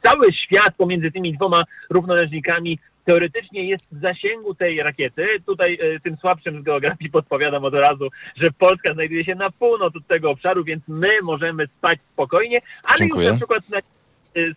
cały 0.03 0.33
świat 0.33 0.75
pomiędzy 0.77 1.11
tymi 1.11 1.33
dwoma 1.33 1.63
równoleżnikami 1.89 2.79
teoretycznie 3.05 3.63
jest 3.63 3.83
w 3.91 4.01
zasięgu 4.01 4.55
tej 4.55 4.83
rakiety. 4.83 5.27
Tutaj 5.45 5.79
e, 5.81 5.99
tym 5.99 6.17
słabszym 6.17 6.61
z 6.61 6.63
geografii 6.63 7.11
podpowiadam 7.11 7.65
od 7.65 7.73
razu, 7.73 8.09
że 8.35 8.47
Polska 8.59 8.93
znajduje 8.93 9.25
się 9.25 9.35
na 9.35 9.51
północ 9.51 9.95
od 9.95 10.07
tego 10.07 10.31
obszaru, 10.31 10.63
więc 10.63 10.83
my 10.87 11.09
możemy 11.23 11.67
spać 11.67 11.99
spokojnie, 12.13 12.61
ale 12.83 12.97
Dziękuję. 12.99 13.23
już 13.23 13.31
na 13.31 13.37
przykład 13.37 13.69
na 13.69 13.79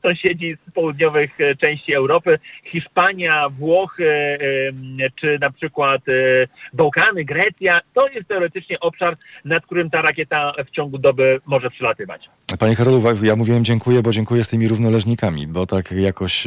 sąsiedzi 0.02 0.56
z 0.68 0.72
południowych 0.72 1.30
części 1.64 1.94
Europy, 1.94 2.38
Hiszpania, 2.64 3.48
Włochy, 3.48 4.38
czy 5.20 5.38
na 5.40 5.50
przykład 5.50 6.02
Bałkany, 6.72 7.24
Grecja, 7.24 7.80
to 7.94 8.08
jest 8.08 8.28
teoretycznie 8.28 8.80
obszar, 8.80 9.16
nad 9.44 9.66
którym 9.66 9.90
ta 9.90 10.02
rakieta 10.02 10.52
w 10.66 10.70
ciągu 10.70 10.98
doby 10.98 11.40
może 11.46 11.70
przylatywać. 11.70 12.28
Panie 12.58 12.76
Karolu, 12.76 13.02
ja 13.22 13.36
mówiłem 13.36 13.64
dziękuję, 13.64 14.02
bo 14.02 14.12
dziękuję 14.12 14.44
z 14.44 14.48
tymi 14.48 14.68
równoleżnikami, 14.68 15.46
bo 15.46 15.66
tak 15.66 15.92
jakoś 15.92 16.44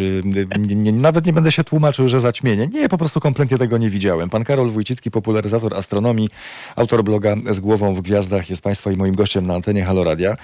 nie, 0.58 0.76
nie, 0.76 0.92
nawet 0.92 1.26
nie 1.26 1.34
będę 1.34 1.52
się 1.52 1.64
tłumaczył, 1.64 2.08
że 2.08 2.20
zaćmienie. 2.20 2.68
Nie, 2.68 2.90
po 2.90 2.98
prostu 2.98 3.20
kompletnie 3.20 3.58
tego 3.58 3.78
nie 3.78 3.90
widziałem. 3.90 4.30
Pan 4.30 4.44
Karol 4.44 4.70
Wójcicki, 4.70 5.12
popularyzator 5.12 5.74
astronomii, 5.74 6.30
autor 6.76 7.04
bloga 7.04 7.36
z 7.52 7.60
głową 7.60 7.96
w 7.96 8.02
gwiazdach, 8.02 8.50
jest 8.50 8.64
Państwa 8.64 8.92
i 8.92 8.98
moim 8.98 9.16
gościem 9.16 9.48
na 9.48 9.54
antenie 9.56 9.84
Haloradia. 9.84 10.36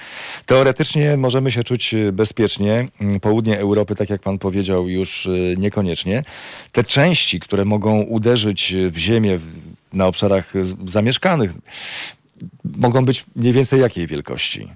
Teoretycznie 0.45 1.17
możemy 1.17 1.51
się 1.51 1.63
czuć 1.63 1.95
bezpiecznie. 2.13 2.78
Południe 3.21 3.59
Europy, 3.59 3.95
tak 3.95 4.09
jak 4.09 4.21
Pan 4.21 4.37
powiedział, 4.37 4.89
już 4.89 5.25
y, 5.25 5.55
niekoniecznie. 5.57 6.23
Te 6.71 6.83
części, 6.83 7.39
które 7.39 7.65
mogą 7.65 8.01
uderzyć 8.01 8.73
w 8.91 8.97
ziemię 8.97 9.39
na 9.93 10.07
obszarach 10.07 10.53
zamieszkanych, 10.85 11.51
mogą 12.63 13.05
być 13.05 13.25
mniej 13.35 13.53
więcej 13.53 13.81
jakiej 13.81 14.07
wielkości? 14.07 14.67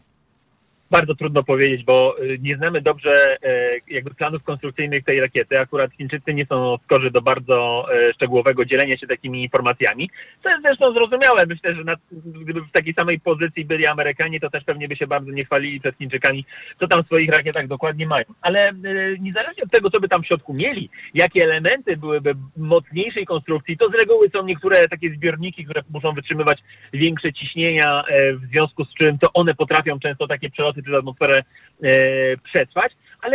Bardzo 0.91 1.15
trudno 1.15 1.43
powiedzieć, 1.43 1.84
bo 1.84 2.15
y, 2.24 2.38
nie 2.41 2.58
znamy 2.58 2.82
dobrze 2.82 3.38
e, 3.43 3.78
jakby 3.88 4.13
planów 4.13 4.43
konstrukcyjnych 4.43 5.04
tej 5.04 5.19
rakiety. 5.19 5.60
Akurat 5.60 5.91
Chińczycy 5.91 6.34
nie 6.34 6.46
są 6.46 6.78
skorzy 6.84 7.12
do 7.12 7.22
bardzo 7.22 7.86
e, 7.93 8.13
szczegółowego 8.13 8.65
dzielenia 8.65 8.98
się 8.98 9.08
takimi 9.08 9.43
informacjami, 9.43 10.10
co 10.43 10.50
jest 10.50 10.62
zresztą 10.67 10.93
zrozumiałe. 10.93 11.46
Myślę, 11.48 11.76
że 11.76 11.84
na, 11.84 11.96
gdyby 12.12 12.62
w 12.62 12.72
takiej 12.72 12.93
samej 12.93 13.19
pozycji 13.19 13.65
byli 13.65 13.88
Amerykanie, 13.88 14.39
to 14.39 14.50
też 14.50 14.63
pewnie 14.63 14.88
by 14.88 14.96
się 14.96 15.08
bardzo 15.08 15.32
nie 15.32 15.46
chwalili 15.46 15.80
przed 15.80 15.98
Chińczykami, 15.98 16.46
co 16.80 16.88
tam 16.88 17.04
w 17.04 17.06
swoich 17.06 17.30
rakietach 17.30 17.67
dokładnie 17.67 18.08
mają. 18.08 18.26
Ale 18.41 18.69
e, 18.69 18.74
niezależnie 19.19 19.63
od 19.63 19.72
tego, 19.72 19.89
co 19.89 20.00
by 20.00 20.08
tam 20.08 20.24
w 20.24 20.28
środku 20.28 20.54
mieli, 20.54 20.89
jakie 21.13 21.43
elementy 21.43 21.98
byłyby 21.98 22.36
mocniejszej 22.58 23.26
konstrukcji, 23.26 23.78
to 23.78 23.89
z 23.89 23.93
reguły 24.00 24.30
są 24.30 24.46
niektóre 24.46 24.88
takie 24.88 25.10
zbiorniki, 25.10 25.65
które 25.65 25.82
muszą 25.89 26.13
wytrzymywać 26.13 26.63
większe 26.93 27.34
ciśnienia, 27.34 28.04
w 28.34 28.48
związku 28.52 28.86
z 28.86 28.93
czym 28.93 29.17
to 29.19 29.34
one 29.34 29.54
potrafią 29.54 30.00
często 30.00 30.28
takie 30.28 30.50
przeloty 30.50 30.83
przez 30.84 30.96
atmosferę 30.96 31.43
e, 31.84 32.38
przetrwać. 32.38 32.93
Ale 33.22 33.34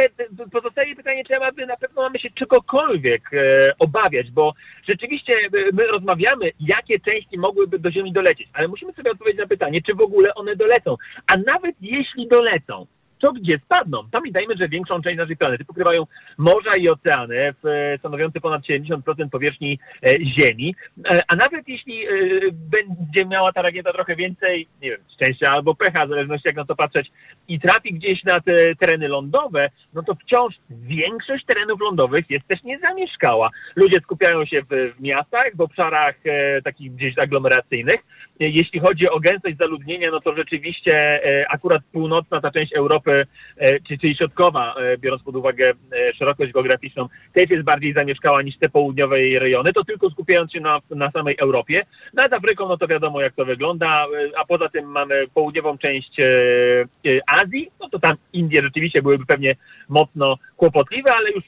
pozostaje 0.52 0.96
pytanie, 0.96 1.24
czy 1.24 1.36
aby 1.36 1.66
na 1.66 1.76
pewno 1.76 2.02
mamy 2.02 2.18
się 2.18 2.30
czegokolwiek 2.30 3.30
e, 3.32 3.68
obawiać, 3.78 4.30
bo 4.30 4.54
rzeczywiście 4.90 5.32
e, 5.32 5.48
my 5.72 5.86
rozmawiamy, 5.86 6.50
jakie 6.60 7.00
części 7.00 7.38
mogłyby 7.38 7.78
do 7.78 7.90
Ziemi 7.90 8.12
dolecieć, 8.12 8.48
ale 8.52 8.68
musimy 8.68 8.92
sobie 8.92 9.10
odpowiedzieć 9.10 9.40
na 9.40 9.46
pytanie, 9.46 9.80
czy 9.82 9.94
w 9.94 10.00
ogóle 10.00 10.34
one 10.34 10.56
dolecą. 10.56 10.96
A 11.26 11.36
nawet 11.36 11.76
jeśli 11.80 12.28
dolecą, 12.28 12.86
to 13.18 13.32
gdzie 13.32 13.58
spadną. 13.64 14.08
Pamiętajmy, 14.10 14.56
że 14.56 14.68
większą 14.68 15.00
część 15.00 15.18
naszej 15.18 15.36
planety 15.36 15.64
pokrywają 15.64 16.06
morza 16.38 16.70
i 16.78 16.88
oceany, 16.88 17.54
stanowiące 17.98 18.40
ponad 18.40 18.62
70% 18.62 19.28
powierzchni 19.30 19.78
e, 20.06 20.10
Ziemi. 20.24 20.74
E, 21.10 21.20
a 21.28 21.36
nawet 21.36 21.68
jeśli 21.68 22.06
e, 22.06 22.10
będzie 22.52 23.24
miała 23.24 23.52
ta 23.52 23.62
rakieta 23.62 23.92
trochę 23.92 24.16
więcej, 24.16 24.66
nie 24.82 24.90
wiem, 24.90 25.00
szczęścia 25.14 25.50
albo 25.50 25.74
pecha, 25.74 26.06
w 26.06 26.08
zależności 26.08 26.48
jak 26.48 26.56
na 26.56 26.64
to 26.64 26.76
patrzeć, 26.76 27.10
i 27.48 27.60
trafi 27.60 27.94
gdzieś 27.94 28.24
na 28.24 28.40
te 28.40 28.74
tereny 28.74 29.08
lądowe, 29.08 29.70
no 29.94 30.02
to 30.02 30.14
wciąż 30.14 30.54
większość 30.70 31.44
terenów 31.44 31.80
lądowych 31.80 32.30
jest 32.30 32.48
też 32.48 32.62
niezamieszkała. 32.62 33.50
Ludzie 33.76 34.00
skupiają 34.00 34.44
się 34.44 34.62
w, 34.62 34.94
w 34.96 35.00
miastach, 35.00 35.50
w 35.56 35.60
obszarach 35.60 36.14
takich 36.64 36.94
gdzieś 36.94 37.18
aglomeracyjnych. 37.18 37.96
Jeśli 38.40 38.80
chodzi 38.80 39.08
o 39.10 39.20
gęstość 39.20 39.56
zaludnienia, 39.56 40.10
no 40.10 40.20
to 40.20 40.34
rzeczywiście 40.34 41.20
akurat 41.48 41.82
północna 41.92 42.40
ta 42.40 42.50
część 42.50 42.72
Europy 42.72 43.26
e, 43.56 43.80
czyli 43.80 44.16
środkowa, 44.16 44.74
e, 44.74 44.98
biorąc 44.98 45.22
pod 45.22 45.36
uwagę 45.36 45.70
e, 45.70 46.14
szerokość 46.14 46.52
geograficzną, 46.52 47.08
też 47.32 47.50
jest 47.50 47.64
bardziej 47.64 47.92
zamieszkała 47.92 48.42
niż 48.42 48.58
te 48.58 48.68
południowe 48.68 49.16
rejony, 49.16 49.72
to 49.72 49.84
tylko 49.84 50.10
skupiając 50.10 50.52
się 50.52 50.60
na, 50.60 50.80
na 50.90 51.10
samej 51.10 51.36
Europie. 51.38 51.86
Nad 52.14 52.32
Afryką, 52.32 52.68
no 52.68 52.76
to 52.76 52.86
wiadomo 52.86 53.20
jak 53.20 53.34
to 53.34 53.44
wygląda, 53.44 54.06
a 54.36 54.44
poza 54.44 54.68
tym 54.68 54.84
mamy 54.84 55.24
południową 55.34 55.78
część 55.78 56.16
Azji, 57.26 57.70
no 57.80 57.88
to 57.88 57.98
tam 57.98 58.16
Indie 58.32 58.62
rzeczywiście 58.62 59.02
byłyby 59.02 59.26
pewnie 59.26 59.56
mocno 59.88 60.36
kłopotliwe, 60.56 61.10
ale 61.16 61.30
już 61.30 61.44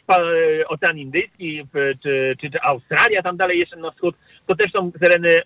Ocean 0.68 0.98
Indyjski 0.98 1.62
czy, 2.02 2.36
czy, 2.40 2.50
czy 2.50 2.62
Australia 2.62 3.22
tam 3.22 3.36
dalej 3.36 3.58
jeszcze 3.58 3.76
na 3.76 3.90
wschód, 3.90 4.16
to 4.50 4.56
też 4.56 4.72
są 4.72 4.92
tereny 4.92 5.42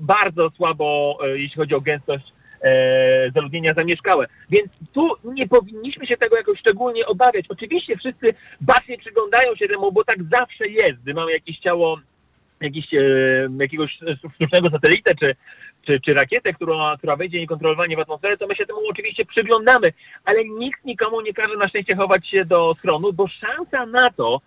bardzo 0.00 0.50
słabo, 0.50 1.18
jeśli 1.34 1.56
chodzi 1.56 1.74
o 1.74 1.80
gęstość 1.80 2.24
e, 2.62 3.30
zaludnienia 3.34 3.74
zamieszkałe. 3.74 4.26
Więc 4.50 4.68
tu 4.92 5.08
nie 5.24 5.48
powinniśmy 5.48 6.06
się 6.06 6.16
tego 6.16 6.36
jakoś 6.36 6.58
szczególnie 6.58 7.06
obawiać. 7.06 7.44
Oczywiście 7.48 7.96
wszyscy 7.96 8.34
bacznie 8.60 8.98
przyglądają 8.98 9.56
się 9.56 9.68
temu, 9.68 9.92
bo 9.92 10.04
tak 10.04 10.16
zawsze 10.22 10.68
jest, 10.68 11.02
gdy 11.02 11.14
mamy 11.14 11.32
jakieś 11.32 11.58
ciało 11.58 12.00
jakiś, 12.60 12.94
e, 12.94 13.48
jakiegoś 13.58 13.98
sztucznego 14.36 14.70
satelitę, 14.70 15.14
czy, 15.14 15.36
czy, 15.86 16.00
czy 16.00 16.14
rakietę, 16.14 16.52
która, 16.52 16.96
która 16.98 17.16
wejdzie 17.16 17.40
niekontrolowanie 17.40 17.96
w 17.96 18.00
atmosferę, 18.00 18.36
to 18.36 18.46
my 18.46 18.56
się 18.56 18.66
temu 18.66 18.80
oczywiście 18.90 19.24
przyglądamy, 19.24 19.92
ale 20.24 20.44
nikt 20.44 20.84
nikomu 20.84 21.20
nie 21.20 21.34
każe 21.34 21.56
na 21.56 21.68
szczęście 21.68 21.96
chować 21.96 22.28
się 22.28 22.44
do 22.44 22.74
schronu, 22.74 23.12
bo 23.12 23.28
szansa 23.28 23.86
na 23.86 24.10
to, 24.10 24.40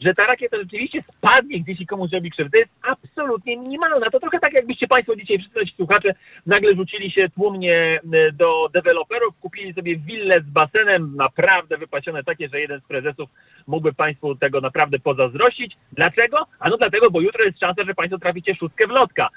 że 0.00 0.14
ta 0.14 0.26
rakieta 0.26 0.56
rzeczywiście 0.56 1.02
spadnie 1.12 1.60
gdzieś 1.60 1.80
i 1.80 1.86
komuś 1.86 2.10
zrobi 2.10 2.30
krzywdę, 2.30 2.58
jest 2.58 2.72
absolutnie 2.82 3.56
minimalna. 3.56 4.10
To 4.10 4.20
trochę 4.20 4.38
tak, 4.38 4.52
jakbyście 4.52 4.86
Państwo 4.86 5.16
dzisiaj, 5.16 5.38
wszyscy 5.38 5.60
słuchacze, 5.76 6.14
nagle 6.46 6.76
rzucili 6.76 7.10
się 7.10 7.28
tłumnie 7.28 8.00
e, 8.12 8.32
do 8.32 8.68
deweloperów, 8.74 9.34
kupili 9.40 9.74
sobie 9.74 9.96
willę 9.96 10.40
z 10.40 10.50
basenem, 10.50 11.16
naprawdę 11.16 11.78
wypasione 11.78 12.24
takie, 12.24 12.48
że 12.48 12.60
jeden 12.60 12.80
z 12.80 12.84
prezesów 12.84 13.28
mógłby 13.66 13.92
Państwu 13.92 14.34
tego 14.34 14.60
naprawdę 14.60 14.98
pozazdrościć. 14.98 15.76
Dlaczego? 15.92 16.46
Ano 16.60 16.76
dlatego, 16.76 17.10
bo 17.10 17.20
jutro 17.20 17.46
jest 17.46 17.60
szansa, 17.60 17.84
że 17.84 17.94
Państwo 17.94 18.18
traficie 18.18 18.54
szóstkę 18.54 18.86
w 18.86 18.90
lotka. 18.90 19.28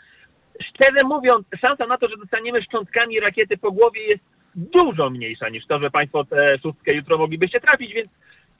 Szczerze 0.61 1.03
mówiąc, 1.05 1.47
szansa 1.65 1.87
na 1.87 1.97
to, 1.97 2.09
że 2.09 2.17
dostaniemy 2.17 2.61
szczątkami 2.61 3.19
rakiety 3.19 3.57
po 3.57 3.71
głowie 3.71 4.01
jest 4.01 4.23
dużo 4.55 5.09
mniejsza 5.09 5.49
niż 5.49 5.65
to, 5.67 5.79
że 5.79 5.89
Państwo 5.89 6.25
tę 6.25 6.57
szóstkę 6.63 6.95
jutro 6.95 7.17
moglibyście 7.17 7.59
trafić, 7.59 7.93
więc 7.93 8.09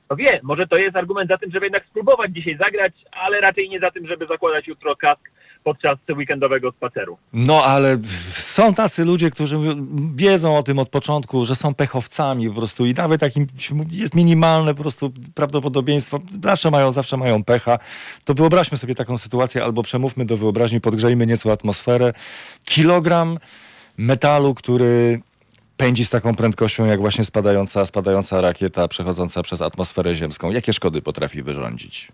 no 0.09 0.15
wie, 0.15 0.39
może 0.43 0.67
to 0.67 0.75
jest 0.75 0.95
argument 0.95 1.29
za 1.29 1.37
tym, 1.37 1.51
żeby 1.51 1.65
jednak 1.65 1.85
spróbować 1.85 2.31
dzisiaj 2.31 2.57
zagrać, 2.57 2.93
ale 3.11 3.41
raczej 3.41 3.69
nie 3.69 3.79
za 3.79 3.91
tym, 3.91 4.07
żeby 4.07 4.27
zakładać 4.27 4.67
jutro 4.67 4.95
kask 4.95 5.29
podczas 5.63 5.97
weekendowego 6.17 6.71
spaceru. 6.71 7.17
No 7.33 7.63
ale 7.65 7.97
są 8.31 8.73
tacy 8.73 9.05
ludzie, 9.05 9.31
którzy 9.31 9.57
wiedzą 10.15 10.57
o 10.57 10.63
tym 10.63 10.79
od 10.79 10.89
początku, 10.89 11.45
że 11.45 11.55
są 11.55 11.73
pechowcami 11.73 12.49
po 12.49 12.55
prostu 12.55 12.85
i 12.85 12.93
nawet 12.93 13.21
takim 13.21 13.47
jest 13.91 14.15
minimalne 14.15 14.75
po 14.75 14.81
prostu 14.81 15.13
prawdopodobieństwo, 15.35 16.19
zawsze 16.43 16.71
mają, 16.71 16.91
zawsze 16.91 17.17
mają 17.17 17.43
pecha, 17.43 17.79
to 18.25 18.33
wyobraźmy 18.33 18.77
sobie 18.77 18.95
taką 18.95 19.17
sytuację 19.17 19.63
albo 19.63 19.83
przemówmy 19.83 20.25
do 20.25 20.37
wyobraźni, 20.37 20.81
podgrzejmy 20.81 21.25
nieco 21.25 21.51
atmosferę. 21.51 22.13
Kilogram 22.65 23.37
metalu, 23.97 24.55
który 24.55 25.21
pędzi 25.79 26.05
z 26.05 26.09
taką 26.09 26.35
prędkością, 26.35 26.85
jak 26.85 26.99
właśnie 26.99 27.25
spadająca, 27.25 27.85
spadająca 27.85 28.41
rakieta 28.41 28.87
przechodząca 28.87 29.43
przez 29.43 29.61
atmosferę 29.61 30.15
ziemską. 30.15 30.51
Jakie 30.51 30.73
szkody 30.73 31.01
potrafi 31.01 31.43
wyrządzić? 31.43 32.11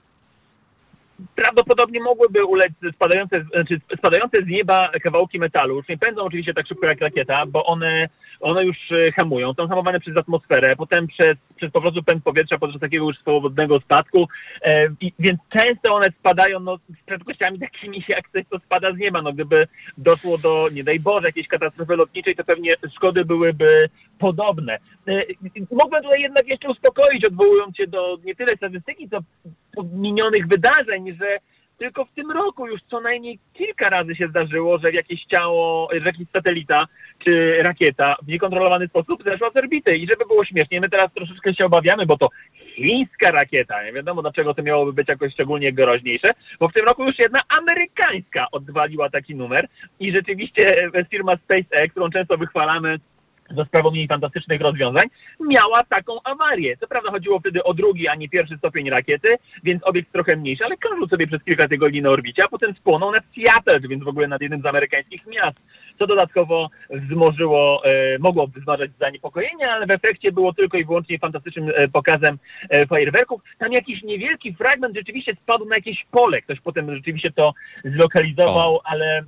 Prawdopodobnie 1.35 1.99
mogłyby 1.99 2.45
ulec 2.45 2.73
spadające, 2.95 3.43
znaczy 3.53 3.81
spadające 3.97 4.43
z 4.43 4.47
nieba 4.47 4.89
kawałki 5.03 5.39
metalu. 5.39 5.75
Już 5.75 5.87
nie 5.87 5.97
pędzą 5.97 6.21
oczywiście 6.21 6.53
tak 6.53 6.67
szybko 6.67 6.87
jak 6.87 7.01
rakieta, 7.01 7.45
bo 7.45 7.65
one, 7.65 8.09
one 8.39 8.65
już 8.65 8.77
e, 8.91 9.11
hamują. 9.11 9.53
Są 9.53 9.67
hamowane 9.67 9.99
przez 9.99 10.17
atmosferę, 10.17 10.75
potem 10.75 11.07
przez, 11.07 11.37
przez 11.55 11.71
po 11.71 11.81
prostu 11.81 12.03
pęd 12.03 12.23
powietrza 12.23 12.57
podczas 12.57 12.81
takiego 12.81 13.05
już 13.05 13.17
swobodnego 13.17 13.79
spadku. 13.79 14.27
E, 14.61 14.87
i, 15.01 15.13
więc 15.19 15.39
często 15.49 15.93
one 15.93 16.07
spadają 16.19 16.59
no, 16.59 16.77
z 16.77 17.05
prędkościami 17.05 17.59
takimi, 17.59 18.03
jak 18.07 18.29
coś, 18.29 18.43
co 18.49 18.59
spada 18.59 18.93
z 18.93 18.97
nieba. 18.97 19.21
No, 19.21 19.33
gdyby 19.33 19.67
doszło 19.97 20.37
do, 20.37 20.69
nie 20.73 20.83
daj 20.83 20.99
Boże, 20.99 21.27
jakiejś 21.27 21.47
katastrofy 21.47 21.95
lotniczej, 21.95 22.35
to 22.35 22.43
pewnie 22.43 22.73
szkody 22.95 23.25
byłyby 23.25 23.89
podobne. 24.19 24.77
E, 25.07 25.23
mógłbym 25.71 26.03
tutaj 26.03 26.21
jednak 26.21 26.47
jeszcze 26.47 26.69
uspokoić, 26.69 27.27
odwołując 27.27 27.77
się 27.77 27.87
do 27.87 28.17
nie 28.23 28.35
tyle 28.35 28.57
statystyki, 28.57 29.09
co 29.09 29.19
minionych 29.83 30.47
wydarzeń, 30.47 31.15
że 31.19 31.37
tylko 31.77 32.05
w 32.05 32.13
tym 32.13 32.31
roku 32.31 32.67
już 32.67 32.81
co 32.81 33.01
najmniej 33.01 33.39
kilka 33.53 33.89
razy 33.89 34.15
się 34.15 34.27
zdarzyło, 34.27 34.77
że 34.77 34.91
jakieś 34.91 35.25
ciało, 35.25 35.89
że 35.91 36.05
jakiś 36.05 36.29
satelita 36.29 36.85
czy 37.19 37.57
rakieta 37.61 38.15
w 38.21 38.27
niekontrolowany 38.27 38.87
sposób 38.87 39.23
zeszła 39.23 39.51
z 39.51 39.57
orbity. 39.57 39.97
I 39.97 40.07
żeby 40.11 40.25
było 40.27 40.45
śmiesznie, 40.45 40.81
my 40.81 40.89
teraz 40.89 41.13
troszeczkę 41.13 41.53
się 41.53 41.65
obawiamy, 41.65 42.05
bo 42.05 42.17
to 42.17 42.29
chińska 42.75 43.31
rakieta. 43.31 43.83
Nie 43.83 43.93
wiadomo, 43.93 44.21
dlaczego 44.21 44.53
to 44.53 44.63
miałoby 44.63 44.93
być 44.93 45.07
jakoś 45.07 45.33
szczególnie 45.33 45.73
groźniejsze, 45.73 46.29
bo 46.59 46.67
w 46.69 46.73
tym 46.73 46.85
roku 46.85 47.03
już 47.03 47.19
jedna 47.19 47.39
amerykańska 47.59 48.47
odwaliła 48.51 49.09
taki 49.09 49.35
numer 49.35 49.67
i 49.99 50.11
rzeczywiście 50.11 50.63
firma 51.11 51.33
SpaceX, 51.37 51.91
którą 51.91 52.09
często 52.09 52.37
wychwalamy, 52.37 52.99
za 53.49 53.65
sprawą 53.65 53.93
jej 53.93 54.07
fantastycznych 54.07 54.61
rozwiązań, 54.61 55.03
miała 55.39 55.83
taką 55.83 56.23
awarię. 56.23 56.77
Co 56.77 56.87
prawda 56.87 57.11
chodziło 57.11 57.39
wtedy 57.39 57.63
o 57.63 57.73
drugi, 57.73 58.07
a 58.07 58.15
nie 58.15 58.29
pierwszy 58.29 58.57
stopień 58.57 58.89
rakiety, 58.89 59.35
więc 59.63 59.83
obiekt 59.83 60.11
trochę 60.11 60.35
mniejszy, 60.35 60.65
ale 60.65 60.77
krążył 60.77 61.07
sobie 61.07 61.27
przez 61.27 61.43
kilka 61.43 61.67
tygodni 61.67 62.01
na 62.01 62.09
orbicie, 62.09 62.43
a 62.45 62.47
potem 62.47 62.75
spłonął 62.75 63.11
nad 63.11 63.23
Seattle, 63.35 63.87
więc 63.89 64.03
w 64.03 64.07
ogóle 64.07 64.27
nad 64.27 64.41
jednym 64.41 64.61
z 64.61 64.65
amerykańskich 64.65 65.21
miast, 65.27 65.57
co 65.99 66.07
dodatkowo 66.07 66.69
wzmożyło, 66.89 67.81
e, 67.85 68.19
mogło 68.19 68.47
wzmażać 68.47 68.91
zaniepokojenie, 68.99 69.71
ale 69.71 69.85
w 69.85 69.91
efekcie 69.91 70.31
było 70.31 70.53
tylko 70.53 70.77
i 70.77 70.85
wyłącznie 70.85 71.19
fantastycznym 71.19 71.71
e, 71.75 71.87
pokazem 71.87 72.37
e, 72.69 72.87
fajerwerków. 72.87 73.41
Tam 73.57 73.71
jakiś 73.73 74.03
niewielki 74.03 74.53
fragment 74.53 74.95
rzeczywiście 74.95 75.35
spadł 75.43 75.65
na 75.65 75.75
jakieś 75.75 76.05
pole. 76.11 76.41
Ktoś 76.41 76.59
potem 76.59 76.95
rzeczywiście 76.95 77.31
to 77.31 77.53
zlokalizował, 77.83 78.79
ale 78.83 79.23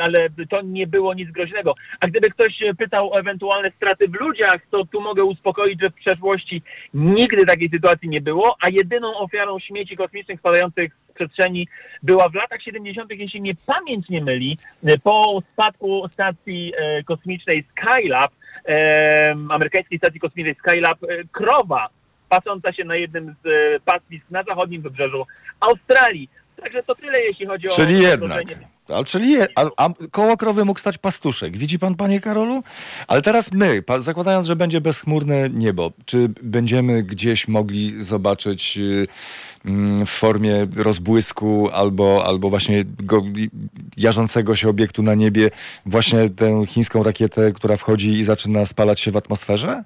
ale 0.00 0.28
to 0.50 0.62
nie 0.62 0.86
było 0.86 1.14
nic 1.14 1.30
groźnego. 1.30 1.74
A 2.00 2.06
gdyby 2.06 2.30
ktoś 2.30 2.62
pytał 2.78 3.12
o 3.12 3.18
ewentualne 3.18 3.70
straty 3.70 4.08
w 4.08 4.20
ludziach, 4.20 4.60
to 4.70 4.84
tu 4.84 5.00
mogę 5.00 5.24
uspokoić, 5.24 5.80
że 5.80 5.90
w 5.90 5.94
przeszłości 5.94 6.62
nigdy 6.94 7.46
takiej 7.46 7.68
sytuacji 7.68 8.08
nie 8.08 8.20
było, 8.20 8.56
a 8.60 8.68
jedyną 8.68 9.16
ofiarą 9.16 9.58
śmieci 9.58 9.96
kosmicznych 9.96 10.40
spadających 10.40 10.92
z 11.10 11.14
przestrzeni 11.14 11.68
była 12.02 12.28
w 12.28 12.34
latach 12.34 12.62
70., 12.62 13.10
jeśli 13.10 13.40
mnie 13.40 13.54
pamięć 13.66 14.08
nie 14.08 14.20
myli, 14.20 14.58
po 15.02 15.42
spadku 15.52 16.08
stacji 16.12 16.72
e, 16.76 17.02
kosmicznej 17.02 17.64
Skylab, 17.70 18.32
e, 18.68 19.34
amerykańskiej 19.50 19.98
stacji 19.98 20.20
kosmicznej 20.20 20.54
Skylab, 20.54 21.02
e, 21.02 21.06
krowa 21.32 21.88
pasąca 22.28 22.72
się 22.72 22.84
na 22.84 22.96
jednym 22.96 23.34
z 23.44 23.48
pastwisk 23.82 24.30
na 24.30 24.42
zachodnim 24.42 24.82
wybrzeżu 24.82 25.26
Australii. 25.60 26.28
Także 26.62 26.82
to 26.82 26.94
tyle, 26.94 27.20
jeśli 27.20 27.46
chodzi 27.46 27.68
Czyli 27.76 28.06
o... 28.06 28.08
jednak. 28.08 28.44
Ale 28.94 29.04
czyli 29.04 29.30
je, 29.30 29.46
a, 29.56 29.66
a 29.76 29.90
koło 30.10 30.36
krowy 30.36 30.64
mógł 30.64 30.80
stać 30.80 30.98
pastuszek. 30.98 31.56
Widzi 31.56 31.78
pan, 31.78 31.94
panie 31.94 32.20
Karolu? 32.20 32.62
Ale 33.08 33.22
teraz 33.22 33.52
my, 33.52 33.82
pa, 33.82 34.00
zakładając, 34.00 34.46
że 34.46 34.56
będzie 34.56 34.80
bezchmurne 34.80 35.50
niebo, 35.50 35.92
czy 36.04 36.28
będziemy 36.42 37.02
gdzieś 37.02 37.48
mogli 37.48 38.04
zobaczyć 38.04 38.78
y, 38.78 39.06
mm, 39.64 40.06
w 40.06 40.10
formie 40.10 40.66
rozbłysku 40.76 41.70
albo, 41.72 42.24
albo 42.26 42.50
właśnie 42.50 42.84
go, 42.84 43.22
jarzącego 43.96 44.56
się 44.56 44.68
obiektu 44.68 45.02
na 45.02 45.14
niebie 45.14 45.50
właśnie 45.86 46.30
tę 46.30 46.62
chińską 46.66 47.02
rakietę, 47.02 47.52
która 47.52 47.76
wchodzi 47.76 48.08
i 48.08 48.24
zaczyna 48.24 48.66
spalać 48.66 49.00
się 49.00 49.10
w 49.10 49.16
atmosferze? 49.16 49.84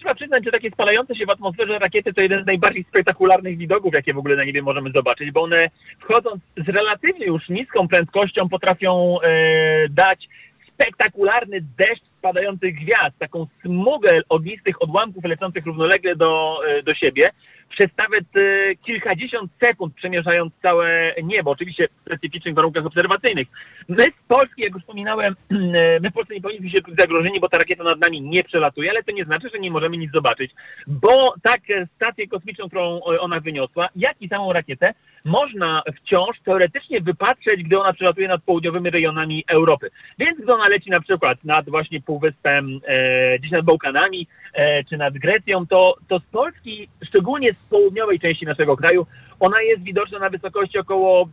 Trzeba 0.00 0.14
przyznać, 0.14 0.44
że 0.44 0.50
takie 0.50 0.70
spalające 0.70 1.14
się 1.14 1.26
w 1.26 1.30
atmosferze 1.30 1.78
rakiety 1.78 2.12
to 2.12 2.20
jeden 2.20 2.42
z 2.42 2.46
najbardziej 2.46 2.84
spektakularnych 2.84 3.58
widoków, 3.58 3.94
jakie 3.94 4.14
w 4.14 4.18
ogóle 4.18 4.36
na 4.36 4.44
niebie 4.44 4.62
możemy 4.62 4.90
zobaczyć, 4.94 5.30
bo 5.30 5.42
one 5.42 5.66
wchodząc 6.00 6.42
z 6.56 6.68
relatywnie 6.68 7.26
już 7.26 7.48
niską 7.48 7.88
prędkością 7.88 8.48
potrafią 8.48 9.16
e, 9.20 9.88
dać 9.88 10.28
spektakularny 10.72 11.60
deszcz 11.78 12.02
spadających 12.18 12.74
gwiazd, 12.74 13.18
taką 13.18 13.46
smugę 13.62 14.20
ognistych 14.28 14.82
odłamków 14.82 15.24
lecących 15.24 15.66
równolegle 15.66 16.16
do, 16.16 16.60
e, 16.68 16.82
do 16.82 16.94
siebie 16.94 17.28
przez 17.70 17.96
nawet 17.98 18.24
e, 18.36 18.74
kilkadziesiąt 18.76 19.50
sekund 19.64 19.94
przemierzając 19.94 20.52
całe 20.62 21.14
niebo, 21.22 21.50
oczywiście 21.50 21.88
w 21.88 22.00
specyficznych 22.00 22.54
warunkach 22.54 22.86
obserwacyjnych. 22.86 23.48
My 23.88 24.02
z 24.02 24.28
Polski, 24.28 24.62
jak 24.62 24.72
już 24.72 24.82
wspominałem, 24.82 25.36
e, 25.50 26.00
my 26.00 26.10
w 26.10 26.12
Polsce 26.12 26.34
nie 26.34 26.40
powinniśmy 26.40 26.70
się 26.70 26.82
czuć 26.82 26.94
zagrożeni, 26.98 27.40
bo 27.40 27.48
ta 27.48 27.58
rakieta 27.58 27.84
nad 27.84 28.00
nami 28.00 28.22
nie 28.22 28.44
przelatuje, 28.44 28.90
ale 28.90 29.02
to 29.02 29.12
nie 29.12 29.24
znaczy, 29.24 29.48
że 29.52 29.58
nie 29.58 29.70
możemy 29.70 29.96
nic 29.96 30.12
zobaczyć, 30.12 30.50
bo 30.86 31.34
tak 31.42 31.60
stację 31.96 32.28
kosmiczną, 32.28 32.66
którą 32.68 33.00
ona 33.02 33.40
wyniosła, 33.40 33.88
jak 33.96 34.22
i 34.22 34.28
samą 34.28 34.52
rakietę, 34.52 34.94
można 35.24 35.82
wciąż 35.96 36.40
teoretycznie 36.44 37.00
wypatrzeć, 37.00 37.62
gdy 37.62 37.80
ona 37.80 37.92
przelatuje 37.92 38.28
nad 38.28 38.42
południowymi 38.42 38.90
rejonami 38.90 39.44
Europy. 39.48 39.90
Więc 40.18 40.40
gdy 40.40 40.54
ona 40.54 40.64
leci 40.70 40.90
na 40.90 41.00
przykład 41.00 41.44
nad 41.44 41.70
właśnie 41.70 42.00
półwyspem, 42.00 42.80
e, 42.86 43.38
gdzieś 43.38 43.50
nad 43.50 43.64
Bałkanami, 43.64 44.26
e, 44.54 44.84
czy 44.84 44.96
nad 44.96 45.14
Grecją, 45.14 45.66
to, 45.66 45.96
to 46.08 46.18
z 46.18 46.24
Polski, 46.24 46.88
szczególnie 47.08 47.48
z 47.48 47.70
południowej 47.70 48.20
części 48.20 48.46
naszego 48.46 48.76
kraju, 48.76 49.06
ona 49.40 49.62
jest 49.62 49.82
widoczna 49.82 50.18
na 50.18 50.30
wysokości 50.30 50.78
około 50.78 51.28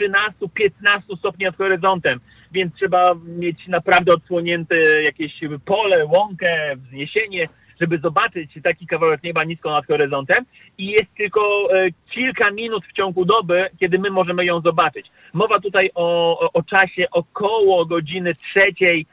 13-15 0.00 1.16
stopni 1.18 1.44
nad 1.44 1.56
horyzontem, 1.56 2.20
więc 2.52 2.74
trzeba 2.74 3.14
mieć 3.26 3.66
naprawdę 3.68 4.14
odsłonięte 4.14 5.02
jakieś 5.02 5.40
pole, 5.64 6.06
łąkę, 6.06 6.76
wzniesienie, 6.76 7.48
żeby 7.82 7.98
zobaczyć 7.98 8.50
taki 8.62 8.86
kawałek 8.86 9.22
nieba 9.22 9.44
nisko 9.44 9.70
nad 9.70 9.86
horyzontem 9.86 10.44
i 10.78 10.86
jest 10.86 11.14
tylko 11.16 11.40
e, 11.74 11.88
kilka 12.10 12.50
minut 12.50 12.84
w 12.86 12.92
ciągu 12.92 13.24
doby, 13.24 13.70
kiedy 13.80 13.98
my 13.98 14.10
możemy 14.10 14.44
ją 14.44 14.60
zobaczyć. 14.60 15.06
Mowa 15.32 15.58
tutaj 15.60 15.90
o, 15.94 16.38
o, 16.40 16.52
o 16.52 16.62
czasie 16.62 17.06
około 17.10 17.86
godziny 17.86 18.34
trzeciej, 18.34 19.06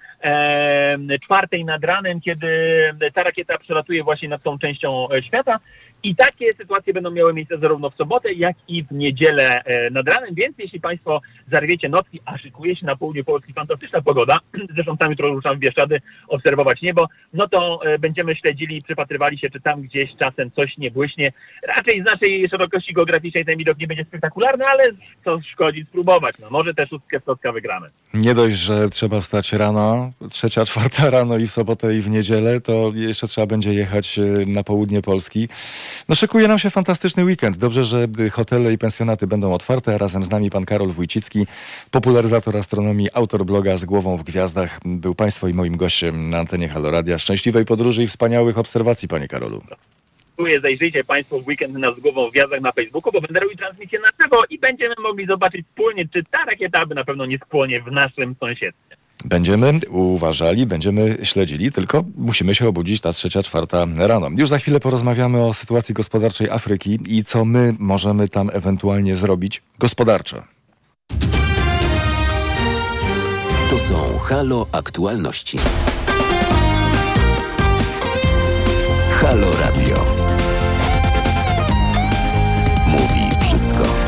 czwartej 1.24 1.66
nad 1.66 1.84
ranem, 1.84 2.22
kiedy 2.22 2.48
ta 3.14 3.24
rakieta 3.24 3.58
przelatuje 3.58 4.04
właśnie 4.04 4.30
nad 4.30 4.44
tą 4.44 4.60
częścią 4.60 5.12
e, 5.12 5.24
świata 5.24 5.60
i 6.04 6.16
takie 6.16 6.54
sytuacje 6.54 6.94
będą 6.94 7.12
miały 7.12 7.34
miejsce 7.34 7.58
zarówno 7.58 7.90
w 7.90 7.96
sobotę, 7.96 8.34
jak 8.34 8.56
i 8.68 8.84
w 8.84 8.92
niedzielę 8.92 9.64
e, 9.64 9.90
nad 9.90 10.08
ranem, 10.08 10.36
więc 10.36 10.56
jeśli 10.58 10.80
Państwo 10.80 11.22
zarwiecie 11.52 11.90
nocki, 11.90 12.20
a 12.26 12.38
szykuje 12.38 12.76
się 12.76 12.86
na 12.86 12.96
południu 12.96 13.24
Polski 13.24 13.54
fantastyczna 13.54 14.02
pogoda, 14.02 14.36
zresztą 14.76 14.98
tam 14.98 15.10
jutro 15.10 15.30
ruszam 15.30 15.56
w 15.56 15.60
Bieszczady 15.60 16.02
obserwować 16.28 16.82
niebo, 16.82 17.08
no 17.34 17.48
to 17.48 17.80
e, 17.86 18.00
będziemy 18.00 18.36
śledzili 18.36 18.78
i 18.78 18.82
przypatrywali 18.82 19.40
się, 19.40 19.50
czy 19.50 19.62
tam 19.62 19.82
gdzieś 19.82 20.10
czasem 20.20 20.52
coś 20.52 20.78
nie 20.78 20.92
błyśnie. 20.92 21.32
Raczej 21.68 22.02
z 22.02 22.06
naszej 22.06 22.50
szerokości 22.50 22.94
geograficznej 22.94 23.46
ten 23.46 23.58
widok 23.58 23.78
nie 23.78 23.88
będzie 23.88 24.06
spektakularny, 24.06 24.66
ale 24.66 24.84
co 25.26 25.40
szkodzi 25.42 25.86
spróbować. 25.86 26.36
No 26.40 26.50
może 26.50 26.74
te 26.74 26.88
szóstkę 26.88 27.20
stotka 27.20 27.52
wygramy. 27.52 27.90
Nie 28.14 28.34
dość, 28.34 28.58
że 28.58 28.90
trzeba 28.90 29.22
wstać 29.22 29.54
rano, 29.54 30.09
trzecia, 30.32 30.66
czwarta 30.70 31.10
rano 31.10 31.38
i 31.38 31.48
w 31.48 31.52
sobotę 31.52 31.96
i 31.96 32.02
w 32.02 32.10
niedzielę, 32.10 32.62
to 32.62 32.92
jeszcze 32.96 33.28
trzeba 33.28 33.48
będzie 33.48 33.74
jechać 33.74 34.20
e, 34.20 34.22
na 34.46 34.64
południe 34.64 35.02
Polski. 35.02 35.48
No 36.10 36.16
szykuje 36.16 36.48
nam 36.48 36.60
się 36.60 36.70
fantastyczny 36.70 37.26
weekend. 37.26 37.58
Dobrze, 37.58 37.86
że 37.86 38.08
hotele 38.32 38.74
i 38.74 38.78
pensjonaty 38.78 39.28
będą 39.28 39.54
otwarte, 39.54 39.98
razem 39.98 40.24
z 40.24 40.30
nami 40.30 40.50
pan 40.50 40.66
Karol 40.66 40.92
Wójcicki, 40.92 41.48
popularyzator 41.92 42.58
astronomii, 42.58 43.10
autor 43.14 43.46
bloga 43.46 43.78
z 43.78 43.86
głową 43.86 44.18
w 44.18 44.24
gwiazdach. 44.24 44.80
Był 44.86 45.16
państwo 45.16 45.48
i 45.48 45.54
moim 45.54 45.78
gościem 45.78 46.30
na 46.30 46.40
antenie 46.40 46.70
Haloradia. 46.70 47.20
Szczęśliwej 47.20 47.66
podróży 47.66 48.04
i 48.04 48.08
wspaniałych 48.08 48.58
obserwacji, 48.58 49.08
panie 49.08 49.28
Karolu. 49.28 49.62
Dziękuję, 50.40 50.60
zajrzyjcie 50.60 51.04
Państwo 51.04 51.40
w 51.40 51.48
weekend 51.48 51.74
na 51.74 51.94
z 51.94 52.00
głową 52.00 52.30
w 52.30 52.32
gwiazdach 52.32 52.62
na 52.62 52.72
Facebooku, 52.72 53.12
bo 53.12 53.22
będę 53.22 53.40
robił 53.40 53.58
transmisję 53.58 54.00
na 54.00 54.08
żywo 54.24 54.42
i 54.50 54.60
będziemy 54.60 54.96
mogli 55.00 55.26
zobaczyć 55.26 55.66
wspólnie, 55.68 56.08
czy 56.14 56.24
ta 56.32 56.46
rakieta 56.46 56.86
by 56.86 56.96
na 56.96 57.06
pewno 57.06 57.26
nie 57.26 57.38
spłonie 57.38 57.82
w 57.82 57.92
naszym 57.92 58.36
sąsiedztwie. 58.40 58.96
Będziemy 59.26 59.80
uważali, 59.90 60.66
będziemy 60.66 61.18
śledzili, 61.24 61.72
tylko 61.72 62.04
musimy 62.18 62.56
się 62.56 62.68
obudzić 62.68 63.02
ta 63.02 63.14
trzecia, 63.14 63.44
czwarta 63.44 63.86
rano. 63.96 64.28
Już 64.38 64.50
za 64.50 64.58
chwilę 64.58 64.80
porozmawiamy 64.80 65.46
o 65.46 65.54
sytuacji 65.54 65.94
gospodarczej 65.94 66.50
Afryki 66.50 67.00
i 67.08 67.24
co 67.24 67.46
my 67.46 67.76
możemy 67.80 68.28
tam 68.28 68.50
ewentualnie 68.54 69.16
zrobić 69.16 69.62
gospodarczo. 69.80 70.44
To 73.70 73.80
są 73.80 74.18
Halo 74.18 74.68
Aktualności. 74.72 75.58
Halo 79.12 79.48
Radio. 79.62 80.06
Mówi 82.88 83.46
wszystko. 83.46 83.99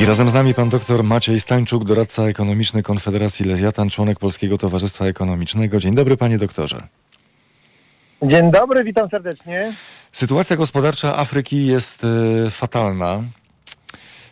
I 0.00 0.04
razem 0.06 0.28
z 0.28 0.34
nami 0.34 0.54
pan 0.54 0.68
doktor 0.68 1.04
Maciej 1.04 1.40
Stańczuk, 1.40 1.84
doradca 1.84 2.22
ekonomiczny 2.22 2.82
Konfederacji 2.82 3.46
Lewiatan, 3.46 3.90
członek 3.90 4.18
Polskiego 4.18 4.58
Towarzystwa 4.58 5.06
Ekonomicznego. 5.06 5.80
Dzień 5.80 5.94
dobry 5.94 6.16
panie 6.16 6.38
doktorze. 6.38 6.82
Dzień 8.22 8.50
dobry, 8.50 8.84
witam 8.84 9.08
serdecznie. 9.10 9.72
Sytuacja 10.12 10.56
gospodarcza 10.56 11.16
Afryki 11.16 11.66
jest 11.66 12.04
y, 12.46 12.50
fatalna. 12.50 13.22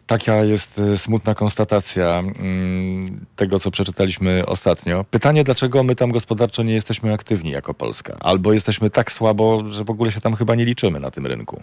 Taka 0.07 0.35
jest 0.35 0.79
y, 0.79 0.99
smutna 0.99 1.35
konstatacja 1.35 2.23
y, 2.23 3.37
tego, 3.37 3.59
co 3.59 3.71
przeczytaliśmy 3.71 4.47
ostatnio. 4.47 5.05
Pytanie, 5.05 5.45
dlaczego 5.45 5.83
my 5.83 5.95
tam 5.95 6.13
gospodarczo 6.13 6.63
nie 6.63 6.75
jesteśmy 6.75 7.13
aktywni 7.13 7.51
jako 7.51 7.75
Polska? 7.75 8.17
Albo 8.21 8.53
jesteśmy 8.53 8.91
tak 8.91 9.13
słabo, 9.13 9.65
że 9.71 9.85
w 9.85 9.91
ogóle 9.91 10.13
się 10.13 10.21
tam 10.21 10.35
chyba 10.37 10.55
nie 10.55 10.65
liczymy 10.65 11.01
na 11.01 11.11
tym 11.11 11.27
rynku. 11.27 11.63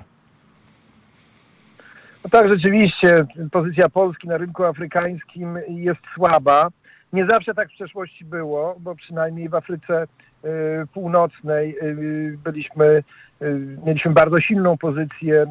No 2.25 2.29
tak, 2.29 2.51
rzeczywiście 2.51 3.25
pozycja 3.51 3.89
Polski 3.89 4.27
na 4.27 4.37
rynku 4.37 4.63
afrykańskim 4.63 5.59
jest 5.67 5.99
słaba. 6.15 6.67
Nie 7.13 7.25
zawsze 7.29 7.53
tak 7.53 7.69
w 7.69 7.73
przeszłości 7.73 8.25
było, 8.25 8.75
bo 8.79 8.95
przynajmniej 8.95 9.49
w 9.49 9.55
Afryce 9.55 10.03
y, 10.03 10.47
Północnej 10.93 11.77
y, 11.83 12.37
byliśmy, 12.43 13.03
y, 13.41 13.77
mieliśmy 13.85 14.11
bardzo 14.11 14.41
silną 14.41 14.77
pozycję 14.77 15.45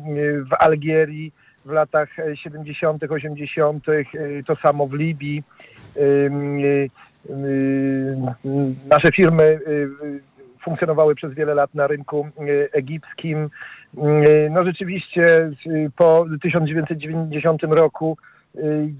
w 0.51 0.55
Algierii 0.59 1.33
w 1.65 1.71
latach 1.71 2.09
70., 2.35 3.03
80., 3.11 3.85
to 4.47 4.57
samo 4.57 4.87
w 4.87 4.95
Libii. 4.95 5.43
Nasze 8.91 9.13
firmy 9.17 9.61
funkcjonowały 10.65 11.15
przez 11.15 11.35
wiele 11.35 11.55
lat 11.55 11.75
na 11.75 11.87
rynku 11.87 12.29
egipskim. 12.73 13.51
No 14.51 14.65
rzeczywiście 14.65 15.51
po 15.97 16.27
1990 16.43 17.63
roku 17.63 18.17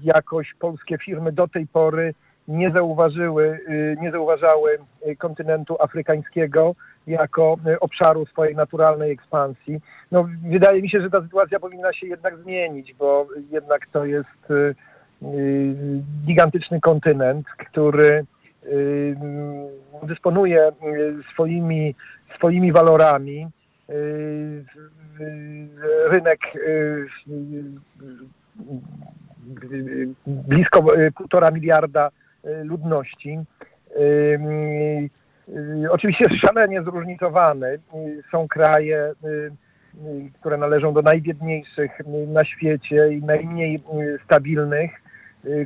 jakoś 0.03 0.53
polskie 0.59 0.97
firmy 0.97 1.31
do 1.31 1.47
tej 1.47 1.67
pory 1.67 2.13
nie 2.47 2.71
zauważyły, 2.71 3.59
nie 4.01 4.11
zauważały 4.11 4.77
kontynentu 5.17 5.81
afrykańskiego 5.81 6.75
jako 7.07 7.57
obszaru 7.79 8.25
swojej 8.25 8.55
naturalnej 8.55 9.11
ekspansji. 9.11 9.79
No, 10.11 10.29
wydaje 10.49 10.81
mi 10.81 10.89
się, 10.89 11.01
że 11.01 11.09
ta 11.09 11.21
sytuacja 11.21 11.59
powinna 11.59 11.93
się 11.93 12.07
jednak 12.07 12.37
zmienić, 12.37 12.93
bo 12.93 13.27
jednak 13.51 13.87
to 13.91 14.05
jest 14.05 14.53
gigantyczny 16.25 16.81
kontynent, 16.81 17.47
który 17.47 18.25
dysponuje 20.03 20.71
swoimi, 21.33 21.95
swoimi 22.37 22.71
walorami. 22.71 23.47
Rynek 26.07 26.39
blisko 30.25 30.85
półtora 31.15 31.51
miliarda 31.51 32.09
ludności. 32.63 33.39
Oczywiście 35.89 36.25
szalenie 36.45 36.83
zróżnicowany. 36.83 37.79
Są 38.31 38.47
kraje, 38.47 39.13
które 40.39 40.57
należą 40.57 40.93
do 40.93 41.01
najbiedniejszych 41.01 41.91
na 42.27 42.45
świecie 42.45 43.13
i 43.13 43.23
najmniej 43.23 43.83
stabilnych, 44.25 44.91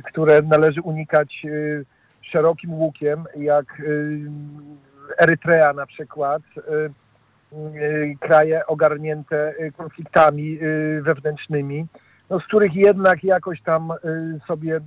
które 0.04 0.42
należy 0.42 0.80
unikać 0.80 1.46
szerokim 2.22 2.74
łukiem, 2.74 3.24
jak 3.36 3.82
Erytrea 5.18 5.72
na 5.72 5.86
przykład, 5.86 6.42
kraje 8.20 8.66
ogarnięte 8.66 9.54
konfliktami 9.76 10.58
wewnętrznymi, 11.00 11.86
no, 12.30 12.40
z 12.40 12.44
których 12.44 12.74
jednak 12.74 13.24
jakoś 13.24 13.62
tam 13.62 13.92
sobie 14.46 14.80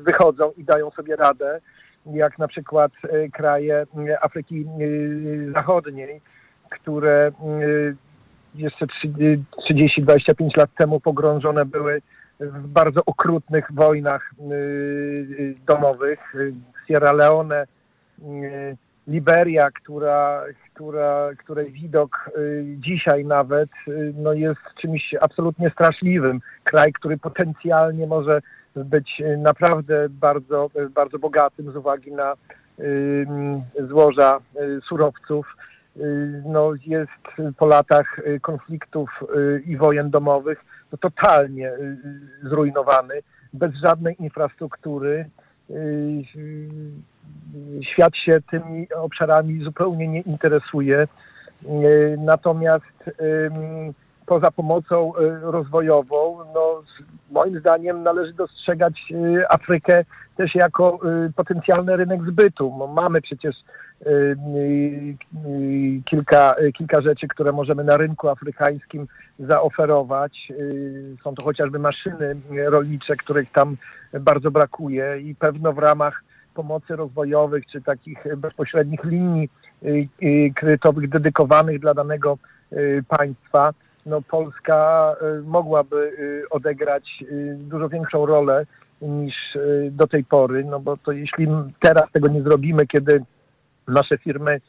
wychodzą 0.00 0.52
i 0.56 0.64
dają 0.64 0.90
sobie 0.90 1.16
radę, 1.16 1.60
jak 2.06 2.38
na 2.38 2.48
przykład 2.48 2.92
kraje 3.32 3.86
Afryki 4.20 4.66
Zachodniej, 5.54 6.20
które 6.70 7.32
jeszcze 8.54 8.86
30-25 9.70 10.56
lat 10.56 10.70
temu 10.78 11.00
pogrążone 11.00 11.64
były 11.64 12.02
w 12.40 12.66
bardzo 12.66 13.00
okrutnych 13.06 13.72
wojnach 13.72 14.30
domowych. 15.66 16.34
Sierra 16.88 17.12
Leone, 17.12 17.66
Liberia, 19.06 19.70
która, 19.70 20.44
która, 20.74 21.30
której 21.38 21.72
widok 21.72 22.30
dzisiaj 22.76 23.24
nawet 23.24 23.70
no 24.14 24.32
jest 24.32 24.60
czymś 24.80 25.14
absolutnie 25.20 25.70
straszliwym. 25.70 26.40
Kraj, 26.64 26.92
który 26.92 27.18
potencjalnie 27.18 28.06
może 28.06 28.40
być 28.76 29.22
naprawdę 29.38 30.08
bardzo, 30.08 30.70
bardzo 30.94 31.18
bogatym 31.18 31.72
z 31.72 31.76
uwagi 31.76 32.12
na 32.12 32.34
złoża 33.88 34.38
surowców. 34.88 35.56
No, 36.46 36.72
jest 36.86 37.52
po 37.56 37.66
latach 37.66 38.20
konfliktów 38.42 39.10
i 39.66 39.76
wojen 39.76 40.10
domowych 40.10 40.64
no, 40.92 40.98
totalnie 40.98 41.72
zrujnowany, 42.42 43.14
bez 43.52 43.74
żadnej 43.74 44.22
infrastruktury. 44.22 45.30
Świat 47.92 48.16
się 48.16 48.38
tymi 48.50 48.86
obszarami 48.94 49.64
zupełnie 49.64 50.08
nie 50.08 50.20
interesuje. 50.20 51.08
Natomiast 52.18 53.10
poza 54.26 54.50
pomocą 54.50 55.12
rozwojową, 55.42 56.38
no, 56.54 56.82
moim 57.30 57.60
zdaniem 57.60 58.02
należy 58.02 58.32
dostrzegać 58.32 59.12
Afrykę 59.48 60.04
też 60.36 60.54
jako 60.54 60.98
potencjalny 61.36 61.96
rynek 61.96 62.22
zbytu. 62.22 62.88
Mamy 62.94 63.20
przecież 63.20 63.56
kilka, 66.04 66.54
kilka 66.78 67.00
rzeczy, 67.02 67.28
które 67.28 67.52
możemy 67.52 67.84
na 67.84 67.96
rynku 67.96 68.28
afrykańskim 68.28 69.06
zaoferować. 69.38 70.52
Są 71.22 71.34
to 71.34 71.44
chociażby 71.44 71.78
maszyny 71.78 72.36
rolnicze, 72.66 73.16
których 73.16 73.52
tam 73.52 73.76
bardzo 74.20 74.50
brakuje 74.50 75.20
i 75.20 75.34
pewno 75.34 75.72
w 75.72 75.78
ramach 75.78 76.24
pomocy 76.54 76.96
rozwojowych 76.96 77.66
czy 77.66 77.82
takich 77.82 78.36
bezpośrednich 78.36 79.04
linii 79.04 79.48
kredytowych 80.56 81.08
dedykowanych 81.08 81.80
dla 81.80 81.94
danego 81.94 82.38
państwa, 83.08 83.70
no 84.06 84.22
Polska 84.22 85.12
mogłaby 85.44 86.12
odegrać 86.50 87.24
dużo 87.56 87.88
większą 87.88 88.26
rolę 88.26 88.66
niż 89.02 89.34
do 89.90 90.06
tej 90.06 90.24
pory, 90.24 90.64
no 90.64 90.80
bo 90.80 90.96
to 90.96 91.12
jeśli 91.12 91.46
teraz 91.80 92.12
tego 92.12 92.28
nie 92.28 92.42
zrobimy, 92.42 92.86
kiedy 92.86 93.24
nasze 93.88 94.18
firmy 94.18 94.60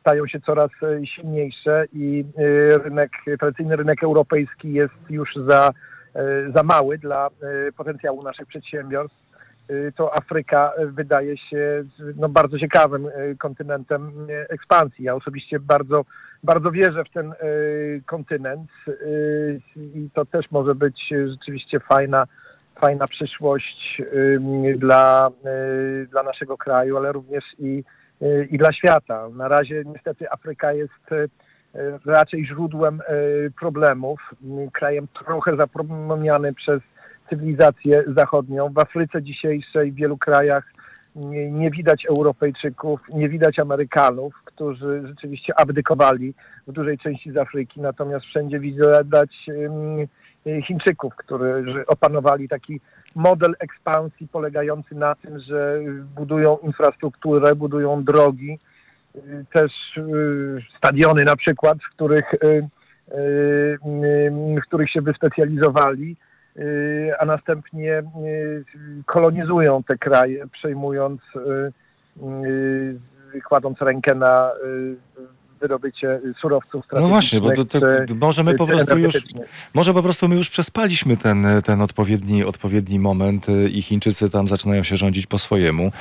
stają 0.00 0.26
się 0.26 0.40
coraz 0.40 0.70
silniejsze 1.04 1.84
i 1.92 2.24
rynek, 2.84 3.10
tradycyjny 3.38 3.76
rynek 3.76 4.04
europejski 4.04 4.72
jest 4.72 4.94
już 5.10 5.30
za, 5.46 5.70
za 6.54 6.62
mały 6.62 6.98
dla 6.98 7.28
potencjału 7.76 8.22
naszych 8.22 8.46
przedsiębiorstw, 8.46 9.31
to 9.96 10.16
Afryka 10.16 10.72
wydaje 10.86 11.38
się 11.38 11.84
no, 12.16 12.28
bardzo 12.28 12.58
ciekawym 12.58 13.08
kontynentem 13.38 14.12
ekspansji. 14.48 15.04
Ja 15.04 15.14
osobiście 15.14 15.60
bardzo, 15.60 16.04
bardzo 16.42 16.70
wierzę 16.70 17.04
w 17.04 17.10
ten 17.10 17.32
kontynent 18.06 18.70
i 19.76 20.08
to 20.14 20.24
też 20.24 20.50
może 20.50 20.74
być 20.74 21.14
rzeczywiście 21.26 21.80
fajna, 21.80 22.26
fajna 22.80 23.06
przyszłość 23.06 24.02
dla, 24.76 25.30
dla 26.10 26.22
naszego 26.22 26.56
kraju, 26.56 26.96
ale 26.96 27.12
również 27.12 27.44
i 27.58 27.84
i 28.50 28.58
dla 28.58 28.72
świata. 28.72 29.28
Na 29.28 29.48
razie 29.48 29.82
niestety 29.86 30.30
Afryka 30.30 30.72
jest 30.72 31.10
raczej 32.06 32.46
źródłem 32.46 33.00
problemów, 33.60 34.20
krajem 34.72 35.08
trochę 35.24 35.56
zapomniany 35.56 36.54
przez 36.54 36.80
cywilizację 37.32 38.04
zachodnią. 38.16 38.68
W 38.68 38.78
Afryce 38.78 39.22
dzisiejszej 39.22 39.92
w 39.92 39.94
wielu 39.94 40.18
krajach 40.18 40.72
nie 41.50 41.70
widać 41.70 42.06
Europejczyków, 42.06 43.00
nie 43.14 43.28
widać 43.28 43.58
Amerykanów, 43.58 44.34
którzy 44.44 45.02
rzeczywiście 45.06 45.60
abdykowali 45.60 46.34
w 46.66 46.72
dużej 46.72 46.98
części 46.98 47.32
z 47.32 47.36
Afryki, 47.36 47.80
natomiast 47.80 48.24
wszędzie 48.26 48.60
widać 48.60 49.30
Chińczyków, 50.66 51.16
którzy 51.16 51.84
opanowali 51.86 52.48
taki 52.48 52.80
model 53.14 53.54
ekspansji 53.60 54.28
polegający 54.28 54.94
na 54.94 55.14
tym, 55.14 55.40
że 55.40 55.80
budują 56.14 56.58
infrastrukturę, 56.58 57.54
budują 57.54 58.04
drogi, 58.04 58.58
też 59.52 59.72
stadiony 60.78 61.24
na 61.24 61.36
przykład, 61.36 61.78
w 61.78 61.94
których, 61.94 62.34
w 64.56 64.66
których 64.66 64.90
się 64.90 65.00
wyspecjalizowali, 65.00 66.16
a 67.18 67.24
następnie 67.24 68.02
kolonizują 69.06 69.82
te 69.82 69.98
kraje, 69.98 70.46
przejmując, 70.46 71.20
kładąc 73.44 73.80
rękę 73.80 74.14
na 74.14 74.50
wydobycie 75.62 76.20
surowców 76.40 76.80
No 76.92 77.08
właśnie, 77.08 77.40
bo 77.40 77.52
to, 77.52 77.64
to, 77.64 77.80
może 78.14 78.44
my 78.44 78.54
po 78.54 78.66
prostu 78.66 78.98
już, 78.98 79.14
może 79.74 79.94
po 79.94 80.02
prostu 80.02 80.28
my 80.28 80.36
już 80.36 80.50
przespaliśmy 80.50 81.16
ten, 81.16 81.46
ten 81.64 81.80
odpowiedni, 81.80 82.44
odpowiedni 82.44 82.98
moment 82.98 83.46
i 83.72 83.82
Chińczycy 83.82 84.30
tam 84.30 84.48
zaczynają 84.48 84.82
się 84.82 84.96
rządzić 84.96 85.26
po 85.26 85.38
swojemu. 85.38 85.92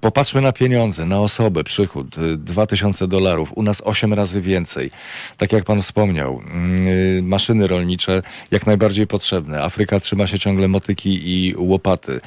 Popatrzmy 0.00 0.40
na 0.40 0.52
pieniądze, 0.52 1.06
na 1.06 1.20
osobę, 1.20 1.64
przychód, 1.64 2.16
2000 2.36 3.08
dolarów, 3.08 3.52
u 3.54 3.62
nas 3.62 3.82
8 3.84 4.14
razy 4.14 4.40
więcej. 4.40 4.90
Tak 5.36 5.52
jak 5.52 5.64
pan 5.64 5.82
wspomniał, 5.82 6.40
maszyny 7.22 7.66
rolnicze 7.66 8.22
jak 8.50 8.66
najbardziej 8.66 9.06
potrzebne. 9.06 9.62
Afryka 9.62 10.00
trzyma 10.00 10.26
się 10.26 10.38
ciągle 10.38 10.68
motyki 10.68 11.20
i 11.24 11.54
łopaty. 11.58 12.20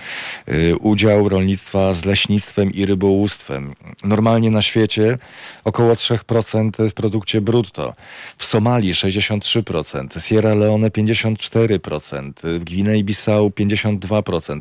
Udział 0.79 1.29
rolnictwa 1.29 1.93
z 1.93 2.05
leśnictwem 2.05 2.71
i 2.73 2.85
rybołówstwem. 2.85 3.73
Normalnie 4.03 4.51
na 4.51 4.61
świecie 4.61 5.17
około 5.63 5.93
3% 5.93 6.32
w 6.89 6.93
produkcie 6.93 7.41
brutto. 7.41 7.93
W 8.37 8.45
Somalii 8.45 8.93
63%, 8.93 10.19
Sierra 10.19 10.53
Leone 10.53 10.89
54%, 10.89 12.31
w 12.43 12.63
Gwinei-Bissau 12.63 13.49
52%. 13.49 14.59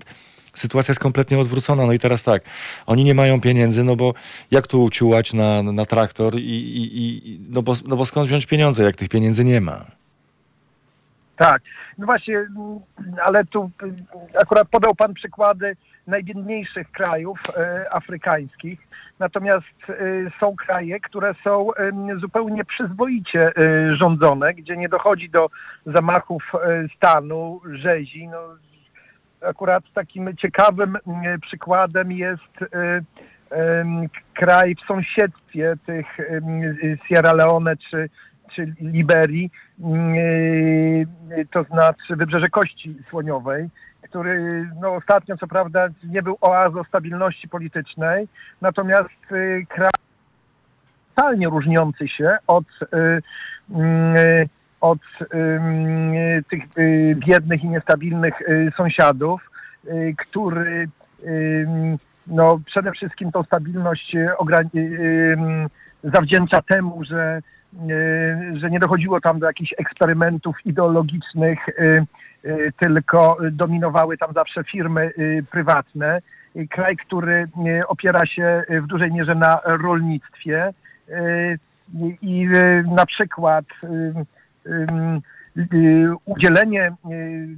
Sytuacja 0.54 0.92
jest 0.92 1.00
kompletnie 1.00 1.38
odwrócona. 1.38 1.86
No 1.86 1.92
i 1.92 1.98
teraz 1.98 2.22
tak, 2.22 2.42
oni 2.86 3.04
nie 3.04 3.14
mają 3.14 3.40
pieniędzy, 3.40 3.84
no 3.84 3.96
bo 3.96 4.14
jak 4.50 4.66
tu 4.66 4.84
uciułać 4.84 5.32
na, 5.32 5.62
na 5.62 5.86
traktor 5.86 6.34
i, 6.34 6.38
i, 6.38 6.98
i 7.02 7.40
no, 7.50 7.62
bo, 7.62 7.72
no 7.86 7.96
bo 7.96 8.06
skąd 8.06 8.28
wziąć 8.28 8.46
pieniądze, 8.46 8.82
jak 8.82 8.96
tych 8.96 9.08
pieniędzy 9.08 9.44
nie 9.44 9.60
ma? 9.60 9.84
Tak, 11.36 11.62
no 11.98 12.06
właśnie, 12.06 12.46
ale 13.24 13.44
tu 13.44 13.70
akurat 14.42 14.68
podał 14.68 14.94
pan 14.94 15.14
przykłady 15.14 15.76
najbiedniejszych 16.06 16.90
krajów 16.90 17.38
e, 17.56 17.86
afrykańskich. 17.92 18.78
Natomiast 19.22 19.66
e, 19.88 19.94
są 20.40 20.56
kraje, 20.56 21.00
które 21.00 21.34
są 21.44 21.70
zupełnie 22.20 22.64
przyzwoicie 22.64 23.52
e, 23.56 23.96
rządzone, 23.96 24.54
gdzie 24.54 24.76
nie 24.76 24.88
dochodzi 24.88 25.30
do 25.30 25.46
zamachów 25.86 26.42
e, 26.54 26.88
stanu, 26.96 27.60
rzezi. 27.72 28.28
No, 28.28 28.38
akurat 29.48 29.84
takim 29.94 30.36
ciekawym 30.36 30.98
przykładem 31.42 32.12
jest 32.12 32.58
kraj 34.34 34.74
w 34.74 34.86
sąsiedztwie 34.86 35.74
tych 35.86 36.06
Sierra 37.08 37.32
Leone 37.32 37.76
czy, 37.76 38.08
czy 38.54 38.74
Liberii, 38.80 39.50
to 41.50 41.62
znaczy 41.62 42.16
Wybrzeże 42.16 42.48
Kości 42.48 42.94
Słoniowej, 43.10 43.68
który 44.12 44.68
no, 44.80 44.94
ostatnio 44.94 45.36
co 45.36 45.46
prawda 45.46 45.88
nie 46.04 46.22
był 46.22 46.36
oazą 46.40 46.84
stabilności 46.84 47.48
politycznej, 47.48 48.28
natomiast 48.60 49.08
kraj 49.68 49.90
totalnie 51.14 51.48
różniący 51.48 52.08
się 52.08 52.36
od, 52.46 52.64
od 54.80 54.98
tych 56.50 56.62
biednych 57.16 57.64
i 57.64 57.68
niestabilnych 57.68 58.34
sąsiadów, 58.76 59.50
który 60.18 60.88
no, 62.26 62.60
przede 62.66 62.92
wszystkim 62.92 63.32
tą 63.32 63.42
stabilność 63.42 64.16
zawdzięcza 66.04 66.62
temu, 66.62 67.04
że, 67.04 67.42
że 68.56 68.70
nie 68.70 68.78
dochodziło 68.80 69.20
tam 69.20 69.38
do 69.38 69.46
jakichś 69.46 69.74
eksperymentów 69.78 70.56
ideologicznych, 70.64 71.58
tylko 72.78 73.36
dominowały 73.50 74.18
tam 74.18 74.32
zawsze 74.32 74.64
firmy 74.64 75.12
prywatne. 75.50 76.20
Kraj, 76.70 76.96
który 76.96 77.48
opiera 77.88 78.26
się 78.26 78.62
w 78.68 78.86
dużej 78.86 79.12
mierze 79.12 79.34
na 79.34 79.60
rolnictwie 79.64 80.72
i 82.22 82.48
na 82.96 83.06
przykład 83.06 83.64
udzielenie 86.24 86.92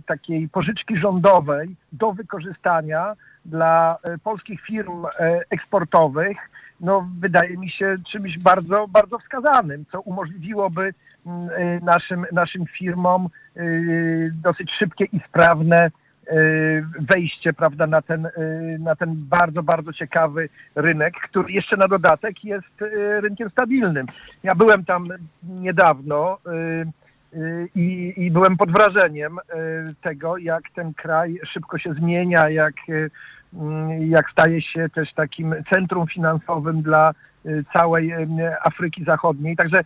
takiej 0.07 0.49
pożyczki 0.49 0.97
rządowej 0.97 1.77
do 1.93 2.13
wykorzystania 2.13 3.15
dla 3.45 3.97
polskich 4.25 4.61
firm 4.61 5.05
eksportowych, 5.51 6.37
no 6.81 7.09
wydaje 7.21 7.57
mi 7.57 7.71
się 7.71 7.97
czymś 8.13 8.39
bardzo, 8.39 8.87
bardzo 8.89 9.19
wskazanym, 9.19 9.85
co 9.93 10.01
umożliwiłoby 10.01 10.95
mm, 11.27 11.49
e, 11.57 11.81
naszym, 11.81 12.27
naszym 12.33 12.67
firmom 12.67 13.29
dosyć 14.43 14.71
szybkie 14.79 15.05
i 15.05 15.21
sprawne 15.29 15.91
wejście 17.01 17.53
prawda, 17.53 17.87
na, 17.87 18.03
ten, 18.03 18.29
na 18.79 18.97
ten 18.97 19.19
bardzo, 19.25 19.63
bardzo 19.63 19.93
ciekawy 19.93 20.49
rynek, 20.75 21.15
który 21.29 21.53
jeszcze 21.53 21.77
na 21.77 21.89
dodatek 21.89 22.45
jest 22.45 22.85
rynkiem 23.21 23.51
stabilnym. 23.51 24.07
Ja 24.43 24.55
byłem 24.55 24.85
tam 24.85 25.09
niedawno 25.43 26.39
i, 27.75 28.15
i 28.17 28.31
byłem 28.31 28.57
pod 28.57 28.73
wrażeniem 28.73 29.39
tego, 30.03 30.37
jak 30.37 30.63
ten 30.75 30.95
kraj 30.95 31.41
szybko 31.53 31.79
się 31.79 31.95
zmienia, 31.95 32.49
jak 32.49 32.75
jak 34.01 34.31
staje 34.31 34.63
się 34.63 34.89
też 34.95 35.13
takim 35.15 35.55
centrum 35.73 36.07
finansowym 36.07 36.83
dla 36.83 37.13
y, 37.47 37.65
całej 37.73 38.13
y, 38.13 38.27
Afryki 38.65 39.05
Zachodniej. 39.05 39.57
Także 39.57 39.85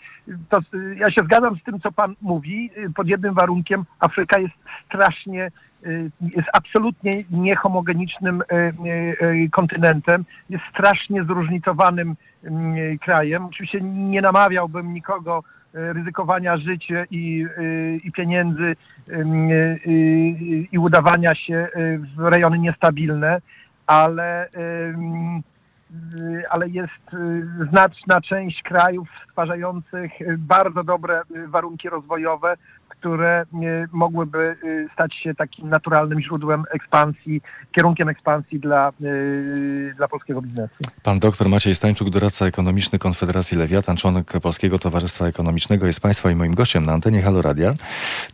to, 0.49 0.59
y, 0.75 0.97
ja 0.97 1.11
się 1.11 1.21
zgadzam 1.25 1.57
z 1.57 1.63
tym, 1.63 1.81
co 1.81 1.93
Pan 1.93 2.15
mówi, 2.23 2.71
pod 2.95 3.09
jednym 3.09 3.35
warunkiem. 3.35 3.85
Afryka 4.01 4.41
jest 4.41 4.55
strasznie, 4.87 5.51
jest 6.21 6.49
absolutnie 6.53 7.11
niehomogenicznym 7.31 8.43
kontynentem, 9.53 10.25
jest 10.51 10.65
strasznie 10.71 11.25
zróżnicowanym 11.25 12.17
mm, 12.45 12.99
krajem. 12.99 13.45
Oczywiście 13.45 13.81
nie 13.81 14.21
namawiałbym 14.21 14.93
nikogo 14.93 15.43
ryzykowania 15.75 16.57
życia 16.57 17.05
i, 17.11 17.47
i 18.05 18.13
pieniędzy 18.13 18.77
i 20.73 20.79
udawania 20.79 21.35
się 21.35 21.69
w 22.17 22.19
rejony 22.19 22.59
niestabilne 22.59 23.41
ale, 23.89 24.49
ale 26.51 26.69
jest 26.69 27.15
y, 27.15 27.47
znaczna 27.71 28.21
część 28.21 28.63
krajów 28.63 29.09
stwarzających 29.29 30.13
bardzo 30.39 30.85
dobre 30.85 31.23
y, 31.37 31.49
warunki 31.49 31.89
rozwojowe, 31.89 32.55
które 32.89 33.47
mogłyby 33.93 34.57
y, 34.65 34.89
stać 34.93 35.15
się 35.15 35.35
takim 35.35 35.69
naturalnym 35.69 36.21
źródłem 36.21 36.65
ekspansji, 36.71 37.43
kierunkiem 37.73 38.09
ekspansji 38.09 38.61
dla, 38.61 38.93
dla 39.97 40.09
polskiego 40.09 40.43
biznesu. 40.43 40.75
Pan 41.03 41.19
doktor 41.19 41.49
Maciej 41.49 41.75
Stańczuk, 41.75 42.11
doradca 42.11 42.47
ekonomiczny 42.47 42.99
Konfederacji 42.99 43.59
Lewiatan, 43.59 43.97
członek 43.97 44.33
Polskiego 44.43 44.79
Towarzystwa 44.79 45.27
Ekonomicznego, 45.27 45.87
jest 45.87 46.01
Państwa 46.01 46.31
i 46.31 46.35
moim 46.35 46.55
gościem 46.55 46.85
na 46.87 46.93
antenie 46.93 47.23
Halo 47.23 47.43
Radia. 47.43 47.75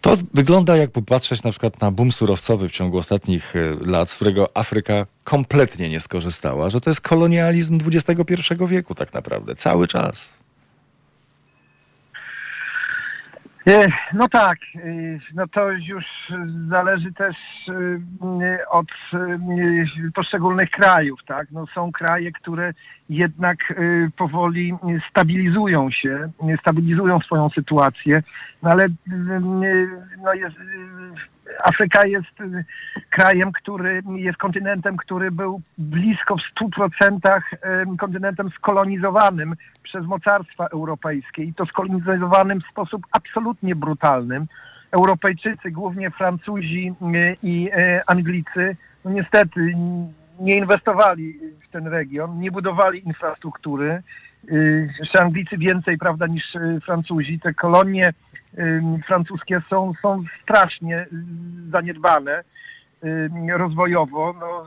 To 0.00 0.16
wygląda 0.34 0.76
jak 0.76 0.90
popatrzeć 0.90 1.42
na 1.42 1.50
przykład 1.50 1.80
na 1.80 1.90
boom 1.90 2.12
surowcowy 2.12 2.68
w 2.68 2.72
ciągu 2.72 2.98
ostatnich 2.98 3.54
lat, 3.80 4.10
z 4.10 4.14
którego 4.16 4.56
Afryka 4.56 5.06
kompletnie 5.24 5.88
nie 5.88 6.00
skorzystała, 6.00 6.70
że 6.70 6.80
to 6.80 6.90
jest 6.90 7.00
kolonializm 7.00 7.78
XXI 7.86 8.54
wieku 8.68 8.94
tak 8.94 9.14
naprawdę, 9.14 9.56
cały 9.56 9.86
czas. 9.86 10.44
E, 13.53 13.53
no 14.14 14.28
tak, 14.28 14.58
e, 14.74 14.78
no 15.34 15.48
to 15.48 15.70
już 15.70 16.04
zależy 16.68 17.12
też 17.12 17.36
e, 17.68 18.68
od 18.68 18.86
poszczególnych 20.14 20.70
krajów, 20.70 21.20
tak? 21.26 21.50
No 21.50 21.66
są 21.74 21.92
kraje, 21.92 22.32
które 22.32 22.72
jednak 23.08 23.58
powoli 24.16 24.74
stabilizują 25.10 25.90
się, 25.90 26.30
stabilizują 26.60 27.20
swoją 27.20 27.50
sytuację, 27.50 28.22
no 28.62 28.70
ale 28.70 28.86
no 30.22 30.34
jest, 30.34 30.56
Afryka 31.64 32.06
jest 32.06 32.40
y, 32.40 32.64
krajem, 33.10 33.52
który 33.52 34.02
jest 34.16 34.38
kontynentem, 34.38 34.96
który 34.96 35.30
był 35.30 35.60
blisko 35.78 36.36
w 36.36 36.60
100% 36.60 37.40
kontynentem 37.98 38.50
skolonizowanym 38.50 39.54
przez 39.82 40.06
mocarstwa 40.06 40.66
europejskie 40.66 41.42
i 41.42 41.54
to 41.54 41.66
skolonizowanym 41.66 42.60
w 42.60 42.70
sposób 42.70 43.02
absolutnie 43.12 43.74
brutalnym. 43.74 44.46
Europejczycy, 44.90 45.70
głównie 45.70 46.10
Francuzi 46.10 46.92
y, 47.02 47.36
i 47.42 47.70
y, 47.72 48.00
Anglicy, 48.06 48.76
no 49.04 49.10
niestety 49.10 49.74
nie 50.40 50.58
inwestowali 50.58 51.38
w 51.68 51.72
ten 51.72 51.86
region, 51.86 52.40
nie 52.40 52.50
budowali 52.50 53.06
infrastruktury. 53.06 54.02
Jeszcze 55.00 55.20
Anglicy 55.20 55.58
więcej, 55.58 55.98
prawda, 55.98 56.26
niż 56.26 56.44
Francuzi. 56.84 57.40
Te 57.40 57.54
kolonie 57.54 58.12
francuskie 59.06 59.62
są, 59.70 59.92
są 60.02 60.24
strasznie 60.42 61.06
zaniedbane 61.72 62.44
rozwojowo. 63.56 64.34
No, 64.40 64.64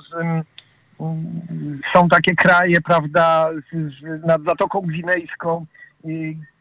są 1.93 2.09
takie 2.09 2.35
kraje, 2.35 2.81
prawda, 2.81 3.49
nad 4.25 4.43
Zatoką 4.43 4.81
Gwinejską, 4.81 5.65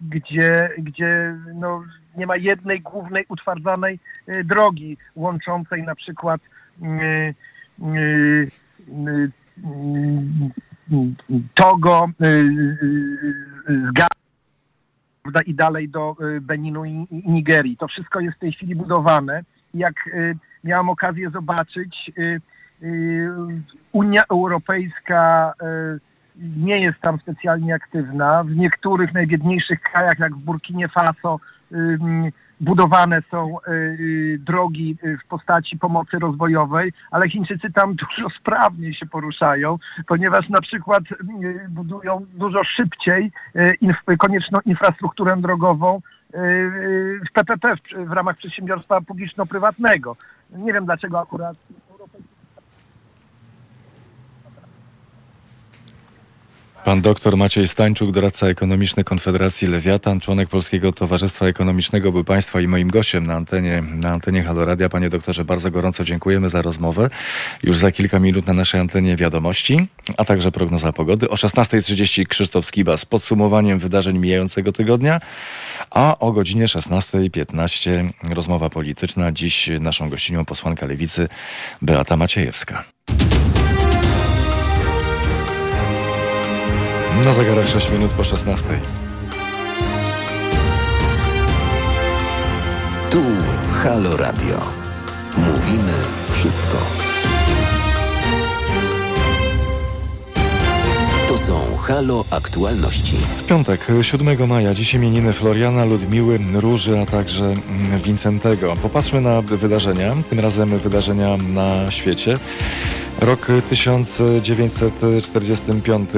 gdzie, 0.01 0.71
gdzie 0.79 1.37
no, 1.55 1.83
nie 2.17 2.27
ma 2.27 2.37
jednej 2.37 2.81
głównej 2.81 3.25
utwardzanej 3.29 3.99
y, 4.29 4.45
drogi 4.45 4.97
łączącej 5.15 5.83
na 5.83 5.95
przykład 5.95 6.41
y, 6.83 7.35
y, 7.97 8.51
Togo 11.55 12.09
z 13.69 13.93
Ghana 13.95 14.26
prawda, 15.27 15.41
i 15.51 15.55
dalej 15.55 15.89
do 15.89 16.17
y, 16.21 16.41
Beninu 16.41 16.85
i, 16.85 17.07
Nigerii. 17.11 17.77
To 17.77 17.89
wszystko 17.89 18.21
jest 18.21 18.37
w 18.37 18.41
tej 18.41 18.53
chwili 18.53 18.75
budowane. 18.75 19.43
Jak 19.75 20.07
y, 20.07 20.37
miałam 20.65 20.89
okazję 20.89 21.31
zobaczyć, 21.31 22.13
y, 22.27 22.41
Unia 23.93 24.23
Europejska 24.31 25.53
nie 26.57 26.81
jest 26.81 27.01
tam 27.01 27.19
specjalnie 27.21 27.75
aktywna. 27.75 28.45
W 28.45 28.57
niektórych 28.57 29.15
najbiedniejszych 29.15 29.81
krajach, 29.81 30.19
jak 30.19 30.35
w 30.35 30.45
Burkinie 30.45 30.89
Faso, 30.89 31.41
budowane 32.61 33.23
są 33.31 33.59
y, 33.59 33.73
y, 33.73 34.39
drogi 34.39 34.97
y, 35.05 35.19
w 35.25 35.29
postaci 35.29 35.79
pomocy 35.79 36.19
rozwojowej, 36.19 36.93
ale 37.11 37.29
Chińczycy 37.29 37.73
tam 37.73 37.95
dużo 38.17 38.31
sprawniej 38.41 38.95
się 38.95 39.07
poruszają, 39.07 39.79
ponieważ 40.07 40.49
na 40.49 40.61
przykład 40.61 41.03
budują 41.69 42.27
dużo 42.35 42.65
szybciej 42.65 43.33
konieczną 44.19 44.59
infrastrukturę 44.65 45.37
drogową 45.37 46.01
w 47.29 47.33
PPP 47.33 47.75
w 47.97 48.13
ramach 48.13 48.37
przedsiębiorstwa 48.37 49.01
publiczno-prywatnego. 49.01 50.17
Nie 50.51 50.73
wiem 50.73 50.85
dlaczego 50.85 51.21
akurat 51.21 51.57
Pan 56.87 57.03
doktor 57.03 57.37
Maciej 57.37 57.69
Stańczuk, 57.69 58.13
doradca 58.13 58.47
ekonomiczny 58.47 59.05
Konfederacji 59.05 59.69
Lewiatan, 59.69 60.21
członek 60.21 60.49
Polskiego 60.49 60.93
Towarzystwa 60.93 61.47
Ekonomicznego, 61.47 62.13
był 62.13 62.25
Państwa 62.25 62.61
i 62.61 62.69
moim 62.69 62.91
gościem 62.91 63.27
na 63.27 63.35
antenie, 63.35 63.83
na 63.95 64.11
antenie 64.11 64.43
Haloradia. 64.43 64.89
Panie 64.89 65.11
doktorze, 65.11 65.45
bardzo 65.45 65.71
gorąco 65.71 66.05
dziękujemy 66.05 66.49
za 66.49 66.63
rozmowę. 66.63 67.11
Już 67.63 67.79
za 67.79 67.93
kilka 67.93 68.19
minut 68.19 68.47
na 68.47 68.53
naszej 68.53 68.81
antenie 68.81 69.17
wiadomości, 69.17 69.89
a 70.17 70.25
także 70.25 70.53
prognoza 70.53 70.93
pogody. 70.93 71.29
O 71.29 71.35
16.30 71.35 72.27
Krzysztof 72.27 72.67
Skiba 72.67 72.97
z 72.97 73.05
podsumowaniem 73.05 73.79
wydarzeń 73.79 74.19
mijającego 74.19 74.73
tygodnia, 74.73 75.21
a 75.91 76.19
o 76.19 76.33
godzinie 76.33 76.67
16.15 76.67 78.11
rozmowa 78.35 78.71
polityczna. 78.71 79.33
Dziś 79.33 79.71
naszą 79.81 80.11
gościnią 80.11 80.45
posłanka 80.45 80.87
Lewicy 80.87 81.29
Beata 81.83 82.17
Maciejewska. 82.17 82.85
Na 87.25 87.33
zegarach 87.33 87.69
6 87.69 87.93
minut 87.93 88.11
po 88.11 88.25
16. 88.25 88.65
Tu 93.11 93.23
Halo 93.73 94.17
Radio. 94.17 94.59
Mówimy 95.37 95.93
wszystko. 96.31 96.79
To 101.29 101.39
są 101.39 101.77
Halo 101.77 102.25
Aktualności. 102.31 103.17
W 103.17 103.47
piątek, 103.47 103.87
7 104.03 104.49
maja, 104.49 104.75
dziś 104.75 104.95
imieniny 104.95 105.33
Floriana, 105.33 105.85
Ludmiły, 105.85 106.39
Róży, 106.55 107.01
a 107.01 107.07
także 107.07 107.45
mm, 107.45 108.03
Wincentego. 108.03 108.77
Popatrzmy 108.83 109.21
na 109.21 109.43
wydarzenia, 109.43 110.17
tym 110.31 110.41
razem 110.41 110.79
wydarzenia 110.79 111.37
na 111.37 111.91
świecie. 111.91 112.35
Rok 113.21 113.47
1945 113.69 116.11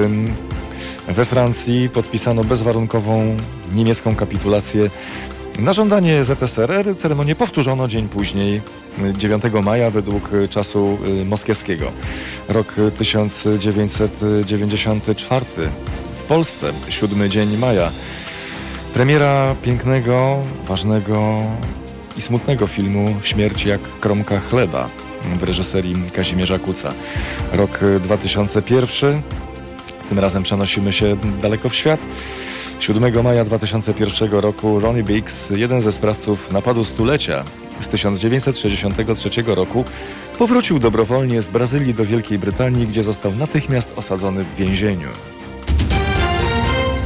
we 1.15 1.25
Francji 1.25 1.89
podpisano 1.89 2.43
bezwarunkową 2.43 3.37
niemiecką 3.75 4.15
kapitulację 4.15 4.89
na 5.59 5.73
żądanie 5.73 6.23
ZSRR. 6.23 6.97
Ceremonię 6.97 7.35
powtórzono 7.35 7.87
dzień 7.87 8.09
później, 8.09 8.61
9 9.17 9.43
maja, 9.63 9.91
według 9.91 10.29
czasu 10.49 10.97
y, 11.21 11.25
moskiewskiego. 11.25 11.91
Rok 12.49 12.75
1994 12.97 15.45
w 16.11 16.23
Polsce, 16.27 16.71
7 16.89 17.29
dzień 17.29 17.57
maja. 17.57 17.91
Premiera 18.93 19.55
pięknego, 19.61 20.37
ważnego 20.67 21.37
i 22.17 22.21
smutnego 22.21 22.67
filmu 22.67 23.15
Śmierć 23.23 23.65
jak 23.65 23.81
kromka 23.99 24.39
chleba 24.39 24.89
w 25.39 25.43
reżyserii 25.43 25.95
Kazimierza 26.15 26.59
Kuca. 26.59 26.93
Rok 27.53 27.79
2001 28.03 29.21
tym 30.09 30.19
razem 30.19 30.43
przenosimy 30.43 30.93
się 30.93 31.17
daleko 31.41 31.69
w 31.69 31.75
świat. 31.75 31.99
7 32.79 33.23
maja 33.23 33.45
2001 33.45 34.31
roku 34.31 34.79
Ronnie 34.79 35.03
Biggs, 35.03 35.49
jeden 35.49 35.81
ze 35.81 35.91
sprawców 35.91 36.51
napadu 36.51 36.85
stulecia 36.85 37.43
z 37.79 37.87
1963 37.87 39.29
roku, 39.47 39.85
powrócił 40.39 40.79
dobrowolnie 40.79 41.41
z 41.41 41.47
Brazylii 41.47 41.93
do 41.93 42.05
Wielkiej 42.05 42.39
Brytanii, 42.39 42.87
gdzie 42.87 43.03
został 43.03 43.35
natychmiast 43.35 43.97
osadzony 43.97 44.43
w 44.43 44.55
więzieniu. 44.55 45.07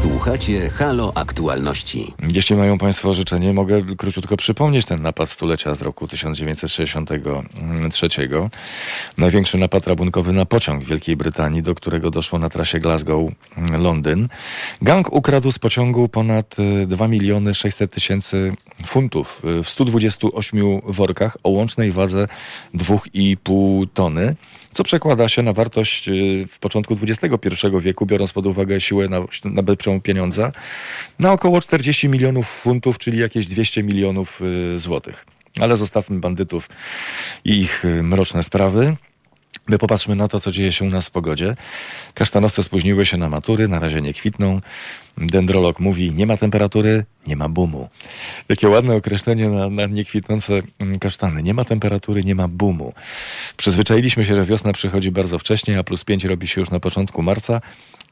Słuchacie 0.04 0.70
Halo 0.70 1.12
Aktualności. 1.16 2.14
Jeśli 2.34 2.56
mają 2.56 2.78
Państwo 2.78 3.14
życzenie, 3.14 3.54
mogę 3.54 3.82
króciutko 3.98 4.38
przypomnieć 4.38 4.86
ten 4.86 5.02
napad 5.02 5.30
stulecia 5.30 5.76
z 5.76 5.82
roku 5.82 6.08
1963. 6.08 8.10
Największy 9.18 9.58
napad 9.58 9.88
rabunkowy 9.88 10.34
na 10.34 10.46
pociąg 10.46 10.84
w 10.84 10.88
Wielkiej 10.88 11.18
Brytanii, 11.18 11.62
do 11.62 11.76
którego 11.76 12.12
doszło 12.12 12.40
na 12.40 12.50
trasie 12.50 12.80
Glasgow-Londyn. 12.80 14.28
Gang 14.82 15.14
ukradł 15.14 15.52
z 15.52 15.60
pociągu 15.60 16.08
ponad 16.08 16.56
2 16.88 17.08
miliony 17.08 17.54
600 17.54 17.92
tysięcy 17.92 18.54
funtów 18.86 19.42
w 19.64 19.70
128 19.70 20.82
workach 20.86 21.38
o 21.44 21.50
łącznej 21.50 21.92
wadze 21.92 22.28
2,5 22.76 23.88
tony 23.94 24.36
co 24.74 24.84
przekłada 24.84 25.30
się 25.30 25.42
na 25.42 25.54
wartość 25.54 26.08
y, 26.08 26.48
w 26.50 26.60
początku 26.60 26.98
XXI 27.02 27.68
wieku, 27.80 28.06
biorąc 28.06 28.34
pod 28.34 28.46
uwagę 28.46 28.82
siłę 28.82 29.08
nabywczą 29.46 30.02
pieniądza, 30.02 30.52
na 31.20 31.32
około 31.32 31.62
40 31.62 32.10
milionów 32.10 32.48
funtów, 32.48 32.98
czyli 32.98 33.20
jakieś 33.20 33.46
200 33.46 33.84
milionów 33.84 34.42
y, 34.76 34.80
złotych. 34.80 35.26
Ale 35.60 35.78
zostawmy 35.78 36.20
bandytów 36.20 36.70
i 37.46 37.60
ich 37.60 37.86
y, 37.86 38.04
mroczne 38.04 38.44
sprawy. 38.44 38.96
My 39.68 39.78
popatrzmy 39.78 40.16
na 40.16 40.28
to, 40.28 40.40
co 40.40 40.52
dzieje 40.52 40.72
się 40.72 40.86
u 40.86 40.90
nas 40.90 41.08
w 41.08 41.12
pogodzie. 41.12 41.56
Kasztanowce 42.14 42.64
spóźniły 42.64 43.06
się 43.06 43.18
na 43.18 43.30
matury, 43.30 43.68
na 43.68 43.80
razie 43.80 44.02
nie 44.02 44.14
kwitną. 44.14 44.62
Dendrolog 45.18 45.80
mówi, 45.80 46.12
nie 46.12 46.26
ma 46.26 46.38
temperatury, 46.38 47.06
nie 47.28 47.36
ma 47.36 47.50
boomu. 47.50 47.90
Jakie 48.50 48.70
ładne 48.70 48.96
określenie 48.96 49.50
na, 49.50 49.70
na 49.70 49.86
niekwitnące 49.86 50.62
mm, 50.80 51.00
kasztany. 51.00 51.44
Nie 51.44 51.54
ma 51.54 51.66
temperatury, 51.66 52.24
nie 52.24 52.36
ma 52.36 52.48
boomu. 52.48 52.94
Przyzwyczailiśmy 53.58 54.26
się, 54.26 54.36
że 54.36 54.46
wiosna 54.46 54.74
przychodzi 54.74 55.12
bardzo 55.12 55.40
wcześnie, 55.40 55.80
a 55.80 55.84
plus 55.84 56.04
5 56.04 56.26
robi 56.26 56.48
się 56.48 56.62
już 56.62 56.72
na 56.72 56.80
początku 56.80 57.22
marca. 57.22 57.62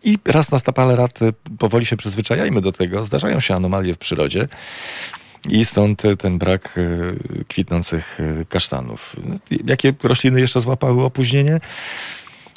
I 0.03 0.17
raz 0.25 0.51
na 0.51 0.59
parę 0.59 0.95
lat 0.95 1.19
powoli 1.59 1.85
się 1.85 1.97
przyzwyczajajmy 1.97 2.61
do 2.61 2.71
tego. 2.71 3.03
Zdarzają 3.03 3.39
się 3.39 3.55
anomalie 3.55 3.93
w 3.93 3.97
przyrodzie. 3.97 4.47
I 5.49 5.65
stąd 5.65 6.03
ten 6.19 6.37
brak 6.37 6.77
y, 6.77 7.45
kwitnących 7.47 8.19
y, 8.19 8.45
kasztanów. 8.49 9.15
Jakie 9.65 9.93
rośliny 10.03 10.41
jeszcze 10.41 10.61
złapały 10.61 11.03
opóźnienie? 11.03 11.59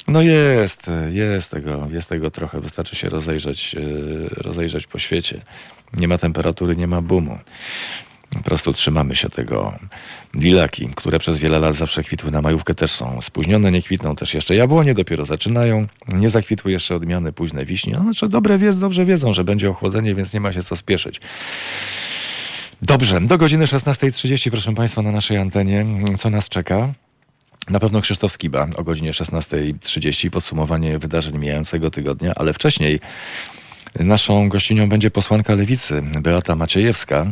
No 0.07 0.21
jest, 0.21 0.81
jest 1.11 1.51
tego, 1.51 1.87
jest 1.91 2.09
tego 2.09 2.31
trochę. 2.31 2.61
Wystarczy 2.61 2.95
się 2.95 3.09
rozejrzeć, 3.09 3.75
y, 3.75 4.29
rozejrzeć 4.29 4.87
po 4.87 4.99
świecie. 4.99 5.41
Nie 5.93 6.07
ma 6.07 6.17
temperatury, 6.17 6.75
nie 6.75 6.87
ma 6.87 7.01
boomu. 7.01 7.37
Po 8.29 8.43
prostu 8.43 8.73
trzymamy 8.73 9.15
się 9.15 9.29
tego. 9.29 9.73
Wilaki, 10.33 10.89
które 10.95 11.19
przez 11.19 11.37
wiele 11.37 11.59
lat 11.59 11.75
zawsze 11.75 12.03
kwitły 12.03 12.31
na 12.31 12.41
majówkę, 12.41 12.75
też 12.75 12.91
są 12.91 13.21
spóźnione, 13.21 13.71
nie 13.71 13.81
kwitną 13.81 14.15
też 14.15 14.33
jeszcze 14.33 14.55
jabłonie, 14.55 14.93
dopiero 14.93 15.25
zaczynają. 15.25 15.87
Nie 16.07 16.29
zakwitły 16.29 16.71
jeszcze 16.71 16.95
odmiany 16.95 17.31
późne 17.31 17.65
wiśnie. 17.65 17.93
No, 17.93 18.03
znaczy 18.03 18.29
dobre 18.29 18.59
dobrze 18.73 19.05
wiedzą, 19.05 19.33
że 19.33 19.43
będzie 19.43 19.69
ochłodzenie, 19.69 20.15
więc 20.15 20.33
nie 20.33 20.39
ma 20.39 20.53
się 20.53 20.63
co 20.63 20.75
spieszyć. 20.75 21.21
Dobrze, 22.81 23.21
do 23.21 23.37
godziny 23.37 23.65
16.30, 23.65 24.51
proszę 24.51 24.75
Państwa, 24.75 25.01
na 25.01 25.11
naszej 25.11 25.37
antenie. 25.37 25.85
Co 26.17 26.29
nas 26.29 26.49
czeka? 26.49 26.93
Na 27.69 27.79
pewno 27.79 28.01
Krzysztof 28.01 28.31
Skiba 28.31 28.67
o 28.75 28.83
godzinie 28.83 29.11
16.30, 29.11 30.29
podsumowanie 30.29 30.99
wydarzeń 30.99 31.37
mijającego 31.37 31.91
tygodnia, 31.91 32.35
ale 32.35 32.53
wcześniej 32.53 32.99
naszą 33.99 34.49
gościnią 34.49 34.89
będzie 34.89 35.11
posłanka 35.11 35.55
Lewicy, 35.55 36.01
Beata 36.01 36.55
Maciejewska. 36.55 37.25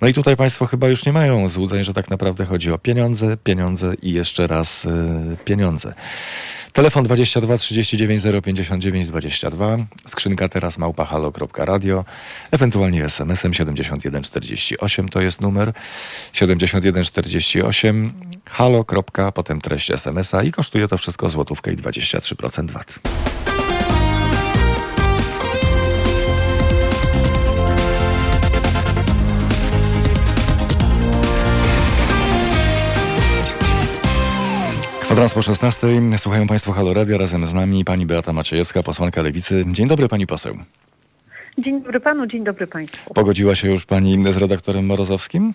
No 0.00 0.08
i 0.08 0.14
tutaj 0.14 0.36
Państwo 0.36 0.66
chyba 0.66 0.88
już 0.88 1.06
nie 1.06 1.12
mają 1.12 1.48
złudzeń, 1.48 1.84
że 1.84 1.94
tak 1.94 2.10
naprawdę 2.10 2.46
chodzi 2.46 2.70
o 2.70 2.78
pieniądze, 2.78 3.36
pieniądze 3.36 3.94
i 4.02 4.12
jeszcze 4.12 4.46
raz 4.46 4.84
yy, 4.84 5.36
pieniądze. 5.44 5.94
Telefon 6.72 7.04
22 7.04 7.58
39 7.58 8.22
059 8.44 9.06
22, 9.06 9.76
skrzynka 10.08 10.48
teraz 10.48 10.78
małpahalo.radio, 10.78 12.04
ewentualnie 12.50 13.04
SMS-em 13.04 13.54
7148 13.54 15.08
to 15.08 15.20
jest 15.20 15.40
numer 15.40 15.72
7148 16.32 18.12
halo. 18.44 18.84
potem 19.34 19.60
treść 19.60 19.90
SMS-a 19.90 20.42
i 20.42 20.52
kosztuje 20.52 20.88
to 20.88 20.98
wszystko 20.98 21.30
złotówkę 21.30 21.72
i 21.72 21.76
23% 21.76 22.70
VAT. 22.70 22.98
Kwadrans 35.12 35.34
po 35.34 35.42
16. 35.42 35.86
Słuchają 36.18 36.46
Państwo 36.46 36.72
Halo 36.72 36.94
Radio. 36.94 37.18
Razem 37.18 37.46
z 37.46 37.54
nami 37.54 37.84
pani 37.84 38.06
Beata 38.06 38.32
Maciejewska, 38.32 38.82
posłanka 38.82 39.22
Lewicy. 39.22 39.64
Dzień 39.66 39.88
dobry 39.88 40.08
pani 40.08 40.26
poseł. 40.26 40.54
Dzień 41.58 41.82
dobry 41.82 42.00
panu, 42.00 42.26
dzień 42.26 42.44
dobry 42.44 42.66
państwu. 42.66 43.14
Pogodziła 43.14 43.54
się 43.54 43.70
już 43.70 43.86
pani 43.86 44.24
z 44.24 44.36
redaktorem 44.36 44.86
Morozowskim? 44.86 45.54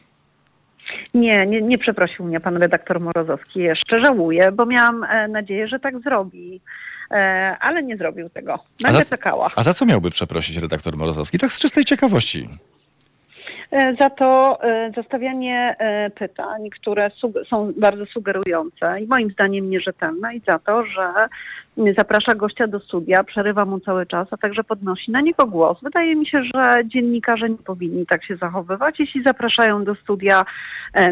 Nie, 1.14 1.46
nie, 1.46 1.62
nie 1.62 1.78
przeprosił 1.78 2.26
mnie 2.26 2.40
pan 2.40 2.58
redaktor 2.58 3.00
Morozowski 3.00 3.60
jeszcze. 3.60 4.00
Żałuję, 4.06 4.52
bo 4.52 4.66
miałam 4.66 5.04
e, 5.04 5.28
nadzieję, 5.28 5.68
że 5.68 5.80
tak 5.80 6.00
zrobi. 6.00 6.62
E, 7.12 7.16
ale 7.60 7.84
nie 7.84 7.98
zrobił 7.98 8.30
tego. 8.30 8.60
Będę 8.84 8.98
a 8.98 9.02
za, 9.02 9.10
czekała. 9.10 9.52
A 9.56 9.64
za 9.64 9.74
co 9.74 9.86
miałby 9.86 10.12
przeprosić 10.12 10.58
redaktor 10.58 10.98
Morozowski? 10.98 11.40
Tak 11.40 11.52
z 11.52 11.60
czystej 11.60 11.86
ciekawości. 11.86 12.50
E, 13.72 13.96
za 14.00 14.10
to 14.10 14.60
e, 14.64 14.92
zostawianie 14.96 15.76
e, 15.80 16.10
pytań, 16.10 16.70
które 16.70 17.12
są 17.50 17.74
bardzo 17.78 18.06
sugerujące 18.06 19.02
i 19.02 19.08
moim 19.08 19.32
zdaniem 19.32 19.70
nierzetelne 19.70 20.36
i 20.36 20.42
za 20.48 20.60
to, 20.60 20.86
że 20.86 21.28
zaprasza 21.98 22.36
gościa 22.36 22.68
do 22.68 22.80
studia, 22.80 23.24
przerywa 23.24 23.66
mu 23.66 23.80
cały 23.80 24.06
czas, 24.06 24.28
a 24.32 24.38
także 24.38 24.64
podnosi 24.64 25.12
na 25.12 25.22
niego 25.22 25.46
głos. 25.46 25.78
Wydaje 25.84 26.16
mi 26.16 26.28
się, 26.28 26.44
że 26.44 26.86
dziennikarze 26.86 27.50
nie 27.50 27.58
powinni 27.58 28.06
tak 28.06 28.26
się 28.26 28.36
zachowywać. 28.36 29.00
Jeśli 29.00 29.24
zapraszają 29.24 29.84
do 29.84 29.96
studia 29.96 30.42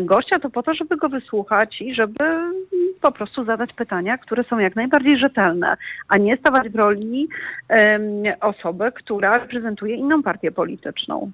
gościa, 0.02 0.40
to 0.40 0.50
po 0.50 0.64
to, 0.64 0.74
żeby 0.74 0.98
go 0.98 1.10
wysłuchać 1.10 1.82
i 1.82 1.96
żeby 1.96 2.54
po 3.02 3.12
prostu 3.12 3.46
zadać 3.46 3.74
pytania, 3.74 4.18
które 4.18 4.44
są 4.44 4.60
jak 4.60 4.76
najbardziej 4.76 5.20
rzetelne, 5.20 5.78
a 6.10 6.18
nie 6.18 6.38
stawać 6.38 6.70
w 6.70 6.76
roli 6.76 7.28
osoby, 8.42 8.92
która 8.92 9.32
reprezentuje 9.32 9.96
inną 9.96 10.24
partię 10.24 10.52
polityczną. 10.52 11.32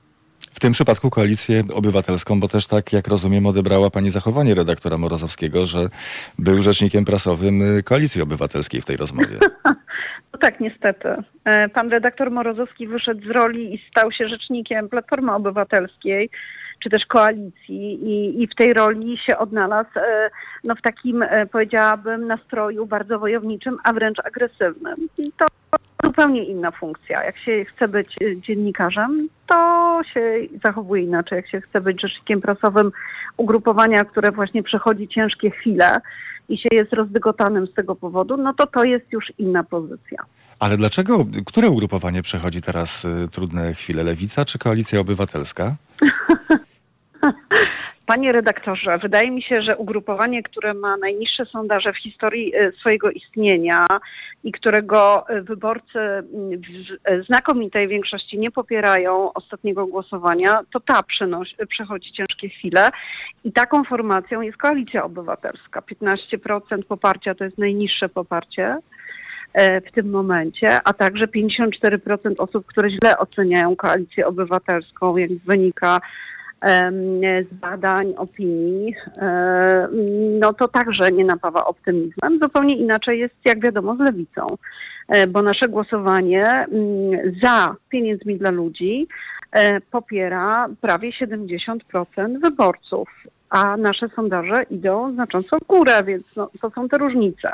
W 0.53 0.59
tym 0.59 0.73
przypadku 0.73 1.09
koalicję 1.09 1.63
obywatelską, 1.73 2.39
bo 2.39 2.47
też 2.47 2.67
tak, 2.67 2.93
jak 2.93 3.07
rozumiem, 3.07 3.45
odebrała 3.45 3.89
pani 3.89 4.09
zachowanie 4.09 4.55
redaktora 4.55 4.97
Morozowskiego, 4.97 5.65
że 5.65 5.89
był 6.39 6.61
rzecznikiem 6.61 7.05
prasowym 7.05 7.77
y, 7.77 7.83
koalicji 7.83 8.21
obywatelskiej 8.21 8.81
w 8.81 8.85
tej 8.85 8.97
rozmowie. 8.97 9.39
No 10.33 10.39
tak, 10.39 10.59
niestety. 10.59 11.09
E, 11.45 11.69
pan 11.69 11.89
redaktor 11.89 12.31
Morozowski 12.31 12.87
wyszedł 12.87 13.27
z 13.27 13.29
roli 13.29 13.75
i 13.75 13.83
stał 13.89 14.11
się 14.11 14.27
rzecznikiem 14.27 14.89
Platformy 14.89 15.31
Obywatelskiej 15.31 16.29
czy 16.83 16.89
też 16.89 17.05
koalicji 17.05 17.93
i, 17.93 18.43
i 18.43 18.47
w 18.47 18.55
tej 18.55 18.73
roli 18.73 19.17
się 19.17 19.37
odnalazł 19.37 19.89
e, 19.95 20.29
no, 20.63 20.75
w 20.75 20.81
takim, 20.81 21.23
e, 21.23 21.45
powiedziałabym, 21.45 22.27
nastroju 22.27 22.85
bardzo 22.85 23.19
wojowniczym, 23.19 23.77
a 23.83 23.93
wręcz 23.93 24.19
agresywnym. 24.19 24.95
I 25.17 25.31
to 25.39 25.47
zupełnie 26.05 26.43
inna 26.43 26.71
funkcja. 26.71 27.23
Jak 27.23 27.37
się 27.37 27.65
chce 27.65 27.87
być 27.87 28.15
dziennikarzem, 28.47 29.29
to 29.47 29.99
się 30.13 30.21
zachowuje 30.65 31.03
inaczej. 31.03 31.35
Jak 31.35 31.49
się 31.49 31.61
chce 31.61 31.81
być 31.81 32.01
rzecznikiem 32.01 32.41
prasowym 32.41 32.91
ugrupowania, 33.37 34.05
które 34.05 34.31
właśnie 34.31 34.63
przechodzi 34.63 35.07
ciężkie 35.07 35.51
chwile 35.51 35.97
i 36.49 36.57
się 36.57 36.69
jest 36.71 36.93
rozdygotanym 36.93 37.67
z 37.67 37.73
tego 37.73 37.95
powodu, 37.95 38.37
no 38.37 38.53
to 38.53 38.67
to 38.67 38.83
jest 38.83 39.11
już 39.11 39.33
inna 39.37 39.63
pozycja. 39.63 40.17
Ale 40.59 40.77
dlaczego, 40.77 41.25
które 41.45 41.69
ugrupowanie 41.69 42.21
przechodzi 42.21 42.61
teraz 42.61 43.05
y, 43.05 43.27
trudne 43.31 43.73
chwile? 43.73 44.03
Lewica 44.03 44.45
czy 44.45 44.59
Koalicja 44.59 44.99
Obywatelska? 44.99 45.75
Panie 48.05 48.31
redaktorze, 48.31 48.97
wydaje 48.97 49.31
mi 49.31 49.43
się, 49.43 49.61
że 49.61 49.77
ugrupowanie, 49.77 50.43
które 50.43 50.73
ma 50.73 50.97
najniższe 50.97 51.45
sondaże 51.45 51.93
w 51.93 51.97
historii 51.97 52.55
e, 52.55 52.71
swojego 52.71 53.11
istnienia 53.11 53.87
i 54.43 54.51
którego 54.51 55.29
e, 55.29 55.41
wyborcy 55.41 55.99
w 55.99 57.09
e, 57.09 57.23
znakomitej 57.23 57.87
większości 57.87 58.39
nie 58.39 58.51
popierają 58.51 59.33
ostatniego 59.33 59.87
głosowania, 59.87 60.59
to 60.73 60.79
ta 60.79 61.03
przynosi, 61.03 61.55
przechodzi 61.69 62.11
ciężkie 62.13 62.49
chwile 62.49 62.89
i 63.43 63.51
taką 63.51 63.83
formacją 63.83 64.41
jest 64.41 64.57
Koalicja 64.57 65.03
Obywatelska. 65.03 65.81
15% 65.81 66.83
poparcia 66.87 67.35
to 67.35 67.43
jest 67.43 67.57
najniższe 67.57 68.09
poparcie 68.09 68.77
w 69.87 69.91
tym 69.91 70.09
momencie, 70.09 70.77
a 70.83 70.93
także 70.93 71.27
54% 71.27 72.33
osób, 72.37 72.65
które 72.65 72.89
źle 72.89 73.17
oceniają 73.17 73.75
koalicję 73.75 74.27
obywatelską, 74.27 75.17
jak 75.17 75.29
wynika 75.45 75.99
z 77.51 77.53
badań, 77.53 78.13
opinii, 78.17 78.95
no 80.39 80.53
to 80.53 80.67
także 80.67 81.11
nie 81.11 81.25
napawa 81.25 81.65
optymizmem. 81.65 82.39
Zupełnie 82.41 82.77
inaczej 82.77 83.19
jest, 83.19 83.35
jak 83.45 83.59
wiadomo, 83.59 83.95
z 83.95 83.99
lewicą, 83.99 84.57
e, 85.07 85.27
bo 85.27 85.41
nasze 85.41 85.67
głosowanie 85.67 86.65
za 87.43 87.75
pieniędzmi 87.89 88.37
dla 88.37 88.51
ludzi 88.51 89.07
e, 89.51 89.81
popiera 89.81 90.67
prawie 90.81 91.11
70% 91.11 92.39
wyborców, 92.41 93.09
a 93.49 93.77
nasze 93.77 94.09
sondaże 94.15 94.63
idą 94.63 95.13
znacząco 95.13 95.57
w 95.57 95.67
górę, 95.67 96.03
więc 96.03 96.35
no, 96.35 96.49
to 96.61 96.69
są 96.69 96.89
te 96.89 96.97
różnice. 96.97 97.51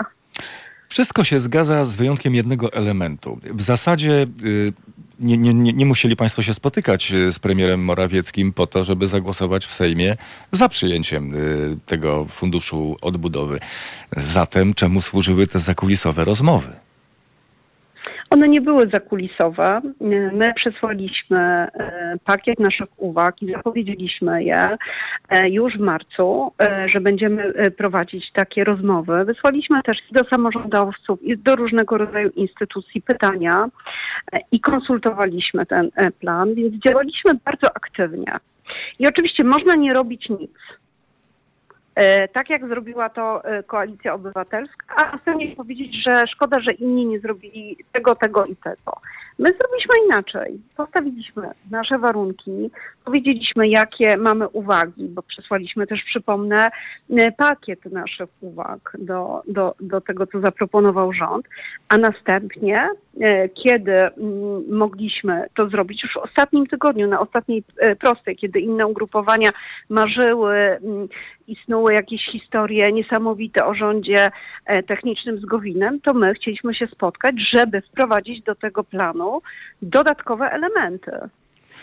Wszystko 0.90 1.24
się 1.24 1.40
zgadza 1.40 1.86
z 1.86 1.96
wyjątkiem 1.96 2.36
jednego 2.36 2.74
elementu. 2.74 3.40
W 3.44 3.62
zasadzie 3.62 4.28
y, 4.44 4.74
nie, 5.20 5.38
nie, 5.38 5.54
nie, 5.54 5.86
musieli 5.86 6.16
Państwo 6.16 6.44
się 6.44 6.54
spotykać 6.54 7.12
y, 7.12 7.34
z 7.34 7.40
premierem 7.40 7.84
Morawieckim 7.84 8.54
po 8.54 8.68
to, 8.68 8.84
żeby 8.84 9.08
zagłosować 9.08 9.66
w 9.66 9.74
Sejmie 9.74 10.18
za 10.52 10.70
przyjęciem 10.70 11.36
y, 11.36 11.78
tego 11.86 12.26
funduszu 12.26 12.98
odbudowy. 13.02 13.60
Zatem 14.18 14.74
czemu 14.74 15.02
służyły 15.02 15.48
te 15.48 15.60
zakulisowe 15.60 16.26
rozmowy? 16.26 16.87
One 18.30 18.48
nie 18.48 18.62
były 18.62 18.90
zakulisowe. 18.94 19.82
My 20.34 20.54
przesłaliśmy 20.56 21.40
e, 21.40 21.70
pakiet 22.26 22.60
naszych 22.60 22.88
uwag 22.98 23.42
i 23.42 23.52
zapowiedzieliśmy 23.52 24.44
je 24.44 24.78
e, 25.30 25.50
już 25.50 25.74
w 25.74 25.80
marcu, 25.80 26.52
e, 26.62 26.90
że 26.90 27.02
będziemy 27.02 27.54
prowadzić 27.78 28.32
takie 28.34 28.64
rozmowy. 28.64 29.26
Wysłaliśmy 29.26 29.84
też 29.84 29.98
do 30.12 30.24
samorządowców 30.30 31.24
i 31.24 31.38
do 31.38 31.56
różnego 31.56 31.98
rodzaju 31.98 32.30
instytucji 32.30 33.02
pytania 33.02 33.70
i 34.52 34.60
konsultowaliśmy 34.60 35.66
ten 35.66 35.90
plan, 36.20 36.56
więc 36.56 36.84
działaliśmy 36.84 37.32
bardzo 37.46 37.68
aktywnie. 37.76 38.38
I 39.00 39.08
oczywiście 39.08 39.44
można 39.44 39.76
nie 39.76 39.92
robić 39.92 40.30
nic. 40.30 40.52
E, 41.98 42.28
tak 42.28 42.50
jak 42.50 42.68
zrobiła 42.68 43.10
to 43.10 43.44
e, 43.44 43.64
Koalicja 43.64 44.14
Obywatelska, 44.14 44.96
a 44.96 45.18
chcę 45.18 45.36
nie 45.36 45.56
powiedzieć, 45.56 45.96
że 46.04 46.24
szkoda, 46.28 46.60
że 46.60 46.74
inni 46.74 47.06
nie 47.08 47.20
zrobili 47.20 47.78
tego, 47.92 48.16
tego 48.16 48.46
i 48.46 48.56
tego. 48.56 49.00
My 49.40 49.50
zrobiliśmy 49.50 50.06
inaczej. 50.06 50.62
Postawiliśmy 50.76 51.50
nasze 51.72 52.00
warunki, 52.00 52.72
powiedzieliśmy, 53.08 53.68
jakie 53.68 54.18
mamy 54.18 54.48
uwagi, 54.48 55.08
bo 55.10 55.22
przesłaliśmy 55.22 55.88
też, 55.88 56.04
przypomnę, 56.04 56.68
e, 57.10 57.32
pakiet 57.32 57.86
naszych 57.86 58.30
uwag 58.42 58.98
do, 59.00 59.42
do, 59.48 59.76
do 59.80 60.02
tego, 60.02 60.28
co 60.28 60.42
zaproponował 60.42 61.14
rząd, 61.14 61.48
a 61.90 61.98
następnie, 61.98 62.90
kiedy 63.64 63.94
mm, 63.94 64.78
mogliśmy 64.78 65.46
to 65.56 65.70
zrobić 65.70 66.04
już 66.04 66.14
w 66.14 66.18
ostatnim 66.18 66.68
tygodniu, 66.68 67.08
na 67.08 67.20
ostatniej 67.20 67.64
prostej, 68.00 68.36
kiedy 68.36 68.60
inne 68.60 68.88
ugrupowania 68.88 69.50
marzyły 69.90 70.54
mm, 70.56 71.08
i 71.48 71.56
snuły 71.66 71.94
jakieś 71.94 72.22
historie 72.32 72.92
niesamowite 72.92 73.66
o 73.66 73.76
rządzie 73.76 74.28
e, 74.66 74.84
technicznym 74.84 75.40
z 75.40 75.46
Gowinem, 75.46 76.00
to 76.02 76.14
my 76.14 76.34
chcieliśmy 76.34 76.76
się 76.76 76.88
spotkać, 76.88 77.36
żeby 77.56 77.82
wprowadzić 77.82 78.44
do 78.44 78.56
tego 78.56 78.84
planu 78.84 79.42
dodatkowe 79.82 80.52
elementy. 80.52 81.12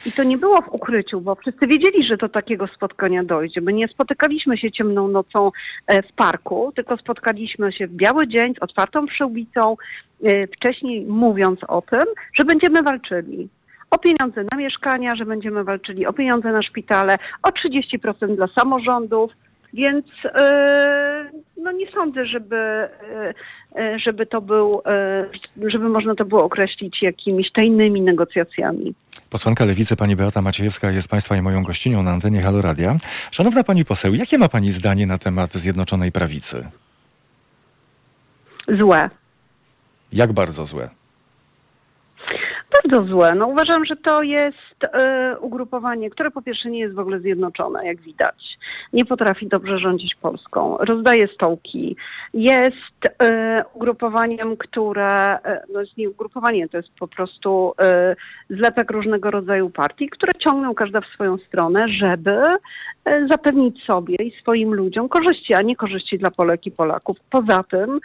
I 0.06 0.12
to 0.12 0.24
nie 0.24 0.38
było 0.38 0.62
w 0.62 0.74
ukryciu, 0.74 1.20
bo 1.20 1.34
wszyscy 1.34 1.66
wiedzieli, 1.66 2.06
że 2.06 2.16
do 2.16 2.28
takiego 2.28 2.66
spotkania 2.66 3.24
dojdzie. 3.24 3.60
My 3.60 3.72
nie 3.72 3.88
spotykaliśmy 3.88 4.58
się 4.58 4.72
ciemną 4.72 5.08
nocą 5.08 5.50
e, 5.86 6.02
w 6.02 6.12
parku, 6.12 6.72
tylko 6.76 6.96
spotkaliśmy 6.96 7.72
się 7.72 7.86
w 7.86 7.94
biały 7.94 8.28
dzień 8.28 8.54
z 8.54 8.62
otwartą 8.62 9.06
przyłbicą, 9.06 9.76
e, 10.24 10.46
wcześniej 10.46 11.06
mówiąc 11.06 11.60
o 11.68 11.82
tym, 11.82 12.04
że 12.34 12.44
będziemy 12.44 12.82
walczyli 12.82 13.48
o 13.90 13.98
pieniądze 13.98 14.44
na 14.50 14.56
mieszkania, 14.56 15.16
że 15.16 15.24
będziemy 15.24 15.64
walczyli 15.64 16.06
o 16.06 16.12
pieniądze 16.12 16.52
na 16.52 16.62
szpitale, 16.62 17.16
o 17.42 17.48
30% 17.48 18.36
dla 18.36 18.46
samorządów, 18.58 19.32
więc 19.72 20.06
e, 20.24 21.30
no 21.56 21.72
nie 21.72 21.90
sądzę, 21.90 22.26
żeby, 22.26 22.88
żeby 24.04 24.26
to 24.26 24.40
był, 24.40 24.82
żeby 25.66 25.88
można 25.88 26.14
to 26.14 26.24
było 26.24 26.44
określić 26.44 27.02
jakimiś 27.02 27.52
tajnymi 27.52 28.00
negocjacjami. 28.00 28.94
Posłanka 29.30 29.64
Lewicy, 29.64 29.96
pani 29.96 30.16
Beata 30.16 30.42
Maciejewska 30.42 30.90
jest 30.90 31.08
Państwa 31.08 31.36
i 31.36 31.42
moją 31.42 31.62
gościnią 31.62 32.02
na 32.02 32.10
antenie 32.10 32.42
Halo 32.42 32.62
Radia. 32.62 32.96
Szanowna 33.30 33.64
Pani 33.64 33.84
poseł, 33.84 34.14
jakie 34.14 34.38
ma 34.38 34.48
Pani 34.48 34.72
zdanie 34.72 35.06
na 35.06 35.18
temat 35.18 35.54
Zjednoczonej 35.54 36.12
Prawicy? 36.12 36.68
Złe. 38.78 39.10
Jak 40.12 40.32
bardzo 40.32 40.66
złe? 40.66 40.90
Bardzo 42.82 43.04
złe. 43.04 43.34
No 43.34 43.46
uważam, 43.46 43.84
że 43.84 43.96
to 43.96 44.22
jest 44.22 44.84
y, 44.84 45.38
ugrupowanie, 45.38 46.10
które 46.10 46.30
po 46.30 46.42
pierwsze 46.42 46.70
nie 46.70 46.80
jest 46.80 46.94
w 46.94 46.98
ogóle 46.98 47.20
zjednoczone, 47.20 47.86
jak 47.86 48.00
widać. 48.00 48.58
Nie 48.92 49.04
potrafi 49.04 49.48
dobrze 49.48 49.78
rządzić 49.78 50.14
Polską. 50.14 50.76
Rozdaje 50.76 51.28
stołki. 51.34 51.96
Jest 52.34 53.06
y, 53.06 53.26
ugrupowaniem, 53.74 54.56
które, 54.56 55.36
y, 55.36 55.72
no 55.72 55.80
jest 55.80 55.96
nie 55.96 56.10
ugrupowanie, 56.10 56.68
to 56.68 56.76
jest 56.76 56.88
po 56.98 57.08
prostu 57.08 57.72
zlepek 58.50 58.90
różnego 58.90 59.30
rodzaju 59.30 59.70
partii, 59.70 60.08
które 60.08 60.32
ciągną 60.44 60.74
każda 60.74 61.00
w 61.00 61.14
swoją 61.14 61.38
stronę, 61.38 61.86
żeby 61.88 62.42
zapewnić 63.30 63.84
sobie 63.84 64.14
i 64.14 64.40
swoim 64.40 64.74
ludziom 64.74 65.08
korzyści, 65.08 65.54
a 65.54 65.62
nie 65.62 65.76
korzyści 65.76 66.18
dla 66.18 66.30
Polek 66.30 66.66
i 66.66 66.70
Polaków. 66.70 67.16
Poza 67.30 67.62
tym 67.62 68.00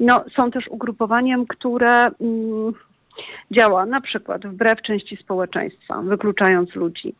no, 0.00 0.24
są 0.36 0.50
też 0.50 0.64
ugrupowaniem, 0.68 1.46
które... 1.46 2.06
Mm, 2.20 2.74
Działa 3.50 3.86
na 3.86 4.00
przykład 4.00 4.46
wbrew 4.46 4.82
części 4.82 5.16
społeczeństwa, 5.16 6.02
wykluczając 6.02 6.74
ludzi. 6.74 7.14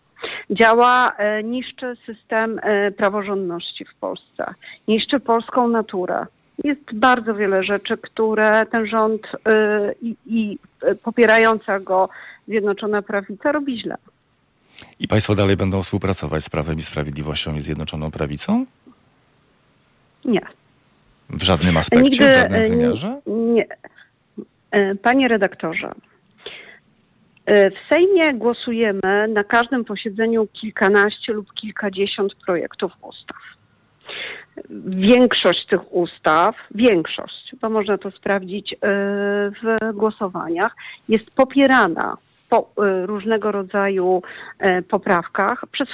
Działa, 0.51 1.12
e, 1.16 1.42
niszczy 1.42 1.97
system 2.07 2.61
e, 2.62 2.90
praworządności 2.90 3.84
w 3.84 3.95
Polsce, 3.95 4.55
niszczy 4.88 5.20
polską 5.20 5.68
naturę. 5.68 6.26
Jest 6.64 6.95
bardzo 6.95 7.34
wiele 7.34 7.64
rzeczy, 7.64 7.97
które 7.97 8.66
ten 8.66 8.86
rząd 8.86 9.22
e, 9.47 9.92
i, 10.03 10.16
i 10.26 10.59
popierająca 11.03 11.80
go 11.80 12.09
Zjednoczona 12.49 13.03
Prawica 13.03 13.53
robi 13.53 13.80
źle. 13.80 13.97
I 15.01 15.09
państwo 15.09 15.34
dalej 15.34 15.57
będą 15.57 15.82
współpracować 15.82 16.45
z 16.45 16.51
Prawem 16.51 16.78
i 16.78 16.82
Sprawiedliwością 16.82 17.55
i 17.55 17.61
Zjednoczoną 17.61 18.11
Prawicą? 18.11 18.66
Nie. 20.24 20.40
W 21.30 21.42
żadnym 21.42 21.76
aspekcie, 21.76 22.05
Nigdy, 22.05 22.26
w 22.26 22.34
żadnym 22.34 22.70
wymiarze? 22.70 23.20
Nie. 23.26 23.66
Panie 25.03 25.29
redaktorze, 25.29 25.93
w 27.47 27.93
Sejmie 27.93 28.35
głosujemy 28.35 29.29
na 29.29 29.45
każdym 29.45 29.85
posiedzeniu 29.85 30.47
kilkanaście 30.47 31.33
lub 31.33 31.55
kilkadziesiąt 31.55 32.35
projektów 32.47 32.93
ustaw. 33.03 33.37
Większość 34.87 35.66
tych 35.70 35.93
ustaw, 35.95 36.57
większość, 36.75 37.53
bo 37.61 37.70
można 37.70 37.99
to 37.99 38.11
sprawdzić 38.11 38.72
y, 38.72 38.77
w 39.62 39.95
głosowaniach, 39.95 40.77
jest 41.09 41.31
popierana 41.31 42.16
po 42.51 42.70
różnego 43.07 43.53
rodzaju 43.53 44.22
poprawkach 44.89 45.64
przez 45.72 45.89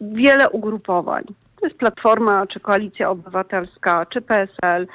wiele 0.00 0.50
ugrupowań. 0.50 1.24
To 1.60 1.66
jest 1.66 1.78
Platforma, 1.78 2.46
czy 2.46 2.60
Koalicja 2.60 3.10
Obywatelska, 3.10 4.06
czy 4.06 4.22
PSL, 4.22 4.86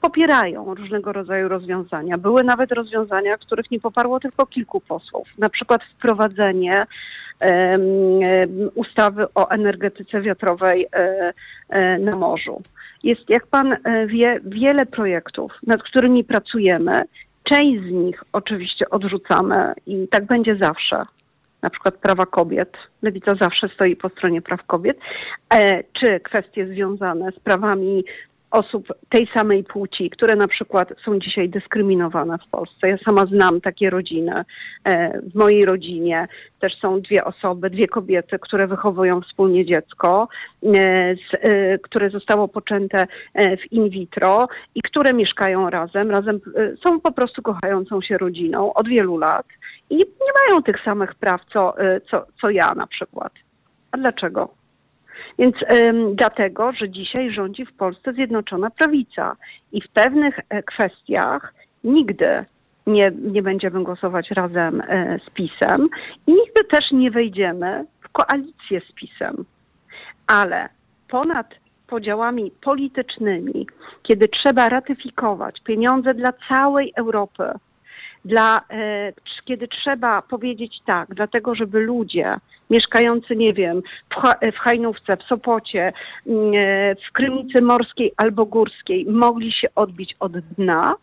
popierają 0.00 0.74
różnego 0.74 1.12
rodzaju 1.12 1.48
rozwiązania. 1.48 2.18
Były 2.18 2.44
nawet 2.44 2.72
rozwiązania, 2.72 3.38
których 3.38 3.70
nie 3.70 3.80
poparło 3.80 4.20
tylko 4.20 4.46
kilku 4.46 4.80
posłów. 4.80 5.28
Na 5.38 5.48
przykład 5.48 5.80
wprowadzenie 5.84 6.86
ustawy 8.74 9.26
o 9.34 9.50
energetyce 9.50 10.20
wiatrowej 10.20 10.86
e, 10.92 11.32
e, 11.68 11.98
na 11.98 12.16
morzu. 12.16 12.62
Jest, 13.02 13.28
jak 13.28 13.46
pan 13.46 13.72
e, 13.72 14.06
wie, 14.06 14.40
wiele 14.44 14.86
projektów, 14.86 15.52
nad 15.66 15.82
którymi 15.82 16.24
pracujemy. 16.24 17.02
Część 17.44 17.82
z 17.82 17.90
nich 17.90 18.24
oczywiście 18.32 18.90
odrzucamy 18.90 19.72
i 19.86 20.08
tak 20.08 20.26
będzie 20.26 20.56
zawsze 20.56 21.04
na 21.62 21.70
przykład 21.70 21.94
prawa 21.94 22.26
kobiet. 22.26 22.76
Lewica 23.02 23.34
zawsze 23.40 23.68
stoi 23.68 23.96
po 23.96 24.08
stronie 24.08 24.42
praw 24.42 24.66
kobiet, 24.66 24.98
czy 25.92 26.20
kwestie 26.20 26.66
związane 26.66 27.32
z 27.32 27.40
prawami 27.40 28.04
osób 28.50 28.88
tej 29.08 29.28
samej 29.34 29.64
płci, 29.64 30.10
które 30.10 30.36
na 30.36 30.48
przykład 30.48 30.88
są 31.04 31.18
dzisiaj 31.18 31.48
dyskryminowane 31.48 32.38
w 32.38 32.50
Polsce. 32.50 32.88
Ja 32.88 32.98
sama 32.98 33.26
znam 33.26 33.60
takie 33.60 33.90
rodziny. 33.90 34.44
E, 34.84 35.20
w 35.20 35.34
mojej 35.34 35.64
rodzinie 35.64 36.28
też 36.60 36.78
są 36.80 37.00
dwie 37.00 37.24
osoby, 37.24 37.70
dwie 37.70 37.88
kobiety, 37.88 38.38
które 38.38 38.66
wychowują 38.66 39.20
wspólnie 39.20 39.64
dziecko, 39.64 40.28
e, 40.64 41.14
e, 41.32 41.78
które 41.78 42.10
zostało 42.10 42.48
poczęte 42.48 43.06
w 43.34 43.72
in 43.72 43.88
vitro 43.88 44.48
i 44.74 44.82
które 44.82 45.12
mieszkają 45.12 45.70
razem, 45.70 46.10
razem 46.10 46.40
są 46.84 47.00
po 47.00 47.12
prostu 47.12 47.42
kochającą 47.42 48.00
się 48.00 48.18
rodziną 48.18 48.72
od 48.74 48.88
wielu 48.88 49.18
lat 49.18 49.46
i 49.90 49.96
nie 49.96 50.32
mają 50.48 50.62
tych 50.62 50.84
samych 50.84 51.14
praw, 51.14 51.40
co, 51.52 51.74
co, 52.10 52.26
co 52.40 52.50
ja 52.50 52.74
na 52.74 52.86
przykład. 52.86 53.32
A 53.92 53.96
dlaczego? 53.96 54.57
Więc 55.38 55.56
ym, 55.72 56.16
dlatego, 56.16 56.72
że 56.72 56.90
dzisiaj 56.90 57.30
rządzi 57.30 57.64
w 57.64 57.72
Polsce 57.72 58.12
Zjednoczona 58.12 58.70
Prawica 58.70 59.36
i 59.72 59.80
w 59.80 59.88
pewnych 59.88 60.38
e, 60.48 60.62
kwestiach 60.62 61.54
nigdy 61.84 62.44
nie, 62.86 63.12
nie 63.32 63.42
będziemy 63.42 63.84
głosować 63.84 64.30
razem 64.30 64.80
e, 64.80 65.18
z 65.26 65.30
PiSem 65.30 65.88
i 66.26 66.32
nigdy 66.32 66.64
też 66.70 66.92
nie 66.92 67.10
wejdziemy 67.10 67.84
w 68.00 68.08
koalicję 68.12 68.80
z 68.90 68.92
PiSem. 68.92 69.44
Ale 70.26 70.68
ponad 71.08 71.46
podziałami 71.86 72.52
politycznymi, 72.60 73.66
kiedy 74.02 74.28
trzeba 74.28 74.68
ratyfikować 74.68 75.60
pieniądze 75.64 76.14
dla 76.14 76.30
całej 76.48 76.92
Europy, 76.96 77.44
dla, 78.24 78.60
e, 78.70 79.12
kiedy 79.44 79.68
trzeba 79.68 80.22
powiedzieć 80.22 80.78
tak, 80.86 81.14
dlatego 81.14 81.54
żeby 81.54 81.80
ludzie 81.80 82.36
mieszkający, 82.70 83.36
nie 83.36 83.52
wiem, 83.52 83.82
w, 84.52 84.58
Hajnówce, 84.58 85.16
w 85.16 85.22
Sopocie, 85.22 85.92
mm, 86.26 86.52
e, 86.54 86.94
w 86.94 87.12
Krymicy 87.12 87.62
Morskiej 87.62 88.12
albo 88.16 88.46
Górskiej 88.46 89.06
mogli 89.06 89.52
się 89.52 89.68
odbić 89.74 90.14
od 90.20 90.38
dna, 90.38 90.96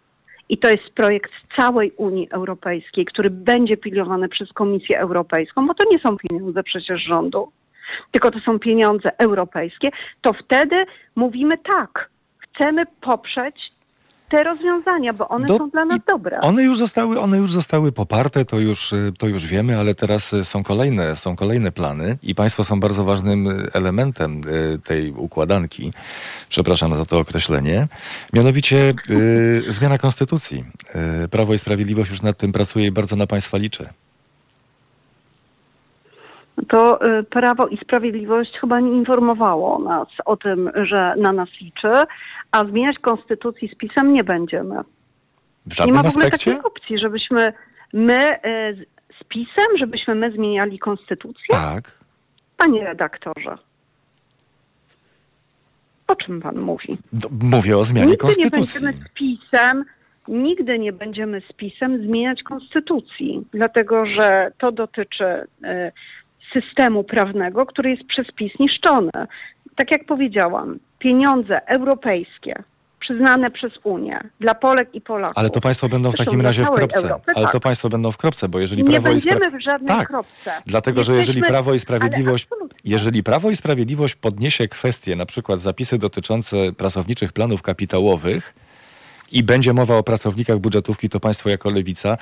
i 0.50 0.58
to 0.58 0.70
jest 0.70 0.90
projekt 0.96 1.32
całej 1.58 1.92
Unii 1.98 2.28
Europejskiej, 2.32 3.06
który 3.06 3.30
będzie 3.30 3.78
pilnowany 3.78 4.30
przez 4.30 4.54
Komisję 4.54 5.00
Europejską, 5.00 5.68
bo 5.68 5.74
to 5.74 5.84
nie 5.92 6.00
są 6.00 6.18
pieniądze 6.18 6.64
przecież 6.64 7.02
rządu, 7.04 7.52
tylko 8.12 8.32
to 8.32 8.40
są 8.40 8.60
pieniądze 8.60 9.10
europejskie, 9.18 9.90
to 10.22 10.34
wtedy 10.34 10.76
mówimy 11.16 11.58
tak, 11.58 12.10
chcemy 12.40 12.84
poprzeć 13.02 13.56
te 14.30 14.44
rozwiązania, 14.44 15.14
bo 15.14 15.28
one 15.28 15.48
Do, 15.48 15.58
są 15.58 15.70
dla 15.70 15.86
nas 15.86 16.00
dobre. 16.08 16.42
One 16.42 16.64
już 16.64 16.78
zostały, 16.78 17.20
one 17.20 17.38
już 17.38 17.52
zostały 17.52 17.92
poparte, 17.92 18.46
to 18.46 18.60
już, 18.60 18.94
y, 18.94 19.14
to 19.18 19.28
już 19.28 19.46
wiemy, 19.46 19.80
ale 19.80 19.96
teraz 19.96 20.34
y, 20.34 20.46
są 20.46 20.64
kolejne, 20.64 21.16
są 21.16 21.36
kolejne 21.36 21.72
plany 21.72 22.18
i 22.24 22.36
państwo 22.36 22.64
są 22.64 22.80
bardzo 22.80 23.04
ważnym 23.04 23.48
y, 23.48 23.70
elementem 23.74 24.42
tej 24.84 25.12
układanki. 25.12 25.94
Przepraszam 26.50 26.96
za 26.96 27.06
to 27.06 27.20
określenie. 27.20 27.88
Mianowicie 28.34 28.94
y, 29.10 29.64
zmiana 29.68 29.98
konstytucji. 29.98 30.66
Y, 31.26 31.28
Prawo 31.28 31.54
i 31.54 31.58
Sprawiedliwość 31.58 32.10
już 32.10 32.22
nad 32.22 32.38
tym 32.38 32.52
pracuje 32.52 32.86
i 32.88 32.92
bardzo 32.92 33.16
na 33.16 33.28
państwa 33.28 33.58
liczę 33.58 33.94
to 36.68 37.00
Prawo 37.30 37.68
i 37.68 37.78
Sprawiedliwość 37.78 38.52
chyba 38.62 38.80
nie 38.80 38.92
informowało 38.92 39.80
nas 39.80 40.08
o 40.26 40.38
tym, 40.38 40.72
że 40.76 41.14
na 41.18 41.32
nas 41.32 41.50
liczy, 41.62 41.92
a 42.52 42.66
zmieniać 42.66 43.00
konstytucji 43.00 43.70
z 43.74 43.76
pisem 43.76 44.14
nie 44.14 44.24
będziemy. 44.24 44.76
nie 45.86 45.94
ma 45.94 46.04
w 46.04 46.08
ogóle 46.08 46.26
aspekcie? 46.26 46.52
takiej 46.52 46.64
opcji, 46.64 47.00
żebyśmy 47.00 47.54
my 47.94 48.14
e, 48.14 48.74
z 49.22 49.24
pisem, 49.28 49.78
żebyśmy 49.80 50.16
my 50.16 50.32
zmieniali 50.32 50.80
konstytucję? 50.80 51.56
Tak. 51.56 51.92
Panie 52.58 52.84
redaktorze. 52.84 53.58
O 56.08 56.16
czym 56.16 56.42
pan 56.42 56.60
mówi? 56.60 56.98
Mówię 57.42 57.78
o 57.78 57.86
zmianie 57.86 58.08
nigdy 58.08 58.18
konstytucji. 58.18 58.82
Nie 58.82 58.92
będziemy 58.92 59.10
z 59.10 59.14
pisem, 59.14 59.86
nigdy 60.28 60.80
nie 60.80 60.94
będziemy 60.94 61.42
z 61.50 61.54
pisem 61.54 62.06
zmieniać 62.08 62.44
konstytucji, 62.44 63.48
dlatego 63.54 64.06
że 64.06 64.52
to 64.58 64.72
dotyczy 64.72 65.26
e, 65.64 65.92
systemu 66.62 67.04
prawnego, 67.04 67.66
który 67.66 67.90
jest 67.90 68.04
przez 68.04 68.28
PiS 68.36 68.52
niszczony. 68.60 69.12
Tak 69.76 69.92
jak 69.92 70.06
powiedziałam, 70.06 70.80
pieniądze 71.00 71.68
europejskie 71.68 72.64
przyznane 73.00 73.52
przez 73.52 73.74
Unię 73.84 74.20
dla 74.40 74.56
Polek 74.56 74.90
i 74.96 75.02
Polaków. 75.02 75.38
Ale 75.38 75.50
to 75.50 75.62
państwo 75.62 75.90
będą 75.90 76.12
w 76.12 76.18
takim 76.18 76.42
razie 76.42 76.64
w 76.64 76.70
kropce. 76.70 77.00
Europy, 77.00 77.32
Ale 77.36 77.44
tak. 77.44 77.54
to 77.54 77.60
państwo 77.60 77.90
będą 77.90 78.12
w 78.12 78.18
kropce, 78.18 78.50
bo 78.50 78.60
jeżeli 78.60 78.84
nie 78.84 79.02
Prawo 79.02 79.12
i 79.12 79.22
Sprawiedliwość... 79.22 79.66
w 79.66 79.72
żadnej 79.72 79.88
tak, 79.88 80.08
kropce. 80.08 80.52
Dlatego, 80.66 81.00
Jesteśmy... 81.00 81.16
że 81.16 81.20
jeżeli 81.20 81.42
Prawo 81.42 81.74
i 81.74 81.80
Sprawiedliwość 81.80 82.48
jeżeli 82.86 83.24
Prawo 83.24 83.50
i 83.50 83.56
Sprawiedliwość 83.56 84.16
podniesie 84.16 84.68
kwestie, 84.68 85.16
na 85.16 85.26
przykład 85.26 85.60
zapisy 85.60 85.98
dotyczące 85.98 86.74
pracowniczych 86.74 87.34
planów 87.34 87.62
kapitałowych, 87.62 88.54
i 89.32 89.44
będzie 89.44 89.74
mowa 89.74 89.98
o 89.98 90.04
pracownikach 90.04 90.60
budżetówki, 90.60 91.10
to 91.10 91.20
państwo 91.20 91.50
jako 91.50 91.70
lewica 91.70 92.18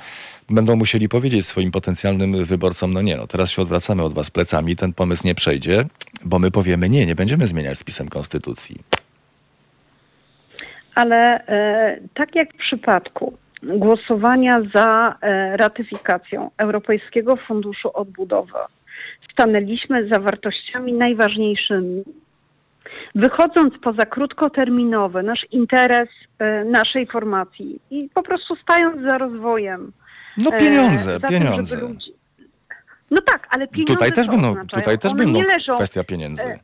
będą 0.50 0.76
musieli 0.76 1.08
powiedzieć 1.08 1.46
swoim 1.46 1.70
potencjalnym 1.70 2.44
wyborcom, 2.44 2.92
no 2.92 3.02
nie, 3.02 3.16
no 3.16 3.26
teraz 3.26 3.50
się 3.50 3.62
odwracamy 3.62 4.02
od 4.02 4.14
was 4.14 4.30
plecami, 4.30 4.76
ten 4.76 4.92
pomysł 4.92 5.26
nie 5.26 5.34
przejdzie, 5.34 5.84
bo 6.24 6.38
my 6.38 6.50
powiemy 6.50 6.88
nie, 6.88 7.06
nie 7.06 7.14
będziemy 7.14 7.46
zmieniać 7.46 7.78
spisem 7.78 8.08
konstytucji. 8.08 8.76
Ale 10.94 11.46
e, 11.46 12.00
tak 12.14 12.34
jak 12.34 12.54
w 12.54 12.56
przypadku 12.56 13.38
głosowania 13.62 14.62
za 14.74 15.18
e, 15.20 15.56
ratyfikacją 15.56 16.50
Europejskiego 16.58 17.36
Funduszu 17.36 17.90
Odbudowy, 17.94 18.58
stanęliśmy 19.32 20.08
za 20.08 20.20
wartościami 20.20 20.92
najważniejszymi, 20.92 22.04
wychodząc 23.14 23.74
poza 23.82 24.06
krótkoterminowy 24.06 25.22
nasz 25.22 25.46
interes 25.50 26.08
e, 26.38 26.64
naszej 26.64 27.06
formacji 27.06 27.80
i 27.90 28.08
po 28.14 28.22
prostu 28.22 28.56
stając 28.56 29.02
za 29.10 29.18
rozwojem. 29.18 29.92
No 30.38 30.52
pieniądze, 30.52 31.14
e, 31.14 31.20
pieniądze. 31.20 31.76
Tym, 31.76 31.88
ludzi... 31.88 32.14
No 33.10 33.20
tak, 33.26 33.48
ale 33.50 33.68
pieniądze 33.68 33.94
tutaj 33.94 34.12
też 34.12 34.26
będą, 34.26 34.50
oznaczają? 34.50 34.82
Tutaj 34.82 34.98
też 34.98 35.12
One 35.12 35.24
będą 35.24 35.40
leżą, 35.40 35.76
kwestia 35.76 36.04
pieniędzy. 36.04 36.42
E, 36.42 36.58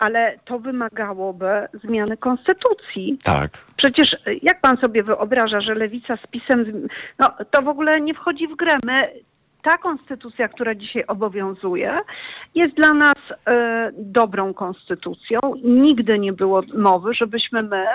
ale 0.00 0.38
to 0.44 0.58
wymagałoby 0.58 1.68
zmiany 1.84 2.16
konstytucji. 2.16 3.18
Tak. 3.22 3.58
Przecież 3.76 4.16
jak 4.42 4.60
pan 4.60 4.76
sobie 4.76 5.02
wyobraża, 5.02 5.60
że 5.60 5.74
lewica 5.74 6.16
z 6.16 6.26
pisem, 6.26 6.88
no 7.18 7.28
to 7.50 7.62
w 7.62 7.68
ogóle 7.68 8.00
nie 8.00 8.14
wchodzi 8.14 8.48
w 8.48 8.56
grę. 8.56 8.74
My 8.84 8.94
ta 9.62 9.78
konstytucja, 9.78 10.48
która 10.48 10.74
dzisiaj 10.74 11.04
obowiązuje, 11.06 11.98
jest 12.54 12.74
dla 12.74 12.92
nas 12.92 13.14
e, 13.46 13.90
dobrą 13.96 14.54
konstytucją. 14.54 15.40
Nigdy 15.64 16.18
nie 16.18 16.32
było 16.32 16.62
mowy, 16.74 17.14
żebyśmy 17.14 17.62
my 17.62 17.86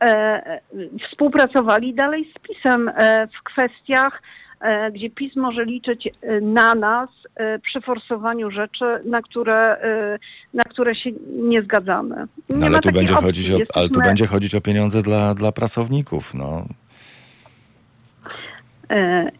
e, 0.00 0.60
współpracowali 1.08 1.94
dalej 1.94 2.32
z 2.36 2.38
PiSem 2.38 2.88
e, 2.88 3.26
w 3.26 3.42
kwestiach, 3.44 4.22
e, 4.60 4.92
gdzie 4.92 5.10
PiS 5.10 5.36
może 5.36 5.64
liczyć 5.64 6.06
e, 6.06 6.40
na 6.40 6.74
nas 6.74 7.08
e, 7.36 7.58
przy 7.58 7.80
forsowaniu 7.80 8.50
rzeczy, 8.50 8.84
na 9.04 9.22
które, 9.22 9.76
na 10.54 10.64
które 10.64 10.94
się 10.94 11.10
nie 11.36 11.62
zgadzamy. 11.62 12.16
Nie 12.48 12.56
no, 12.56 12.66
ale, 12.66 12.80
tu 12.80 12.92
będzie 12.92 13.14
chodzić 13.14 13.50
o, 13.50 13.56
ale 13.74 13.88
tu 13.88 14.00
będzie 14.00 14.26
chodzić 14.26 14.54
o 14.54 14.60
pieniądze 14.60 15.02
dla, 15.02 15.34
dla 15.34 15.52
pracowników. 15.52 16.34
No. 16.34 16.64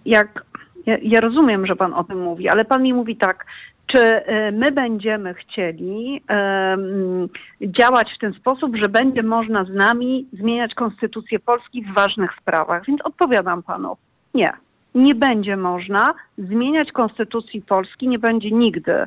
Jak 0.06 0.44
Ja, 0.86 0.96
ja 1.02 1.20
rozumiem, 1.20 1.66
że 1.66 1.76
pan 1.76 1.94
o 1.94 2.04
tym 2.04 2.22
mówi, 2.22 2.48
ale 2.48 2.64
pan 2.64 2.82
mi 2.82 2.94
mówi 2.94 3.16
tak, 3.16 3.46
czy 3.86 3.98
y, 3.98 4.52
my 4.52 4.72
będziemy 4.72 5.34
chcieli 5.34 6.22
um, 6.28 7.28
działać 7.62 8.08
w 8.16 8.18
ten 8.20 8.32
sposób, 8.32 8.76
że 8.76 8.88
będzie 8.88 9.22
można 9.22 9.64
z 9.64 9.70
nami 9.70 10.26
zmieniać 10.32 10.74
konstytucję 10.74 11.38
Polski 11.38 11.84
w 11.84 11.94
ważnych 11.94 12.30
sprawach. 12.40 12.86
Więc 12.86 13.00
odpowiadam 13.04 13.62
panu, 13.62 13.96
nie. 14.34 14.52
Nie 14.94 15.14
będzie 15.14 15.56
można 15.56 16.14
zmieniać 16.38 16.92
konstytucji 16.92 17.62
Polski, 17.62 18.08
nie 18.08 18.18
będzie 18.18 18.50
nigdy 18.50 19.06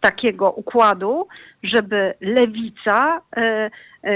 takiego 0.00 0.50
układu, 0.50 1.28
żeby 1.62 2.14
lewica 2.20 3.20
e, 3.36 3.70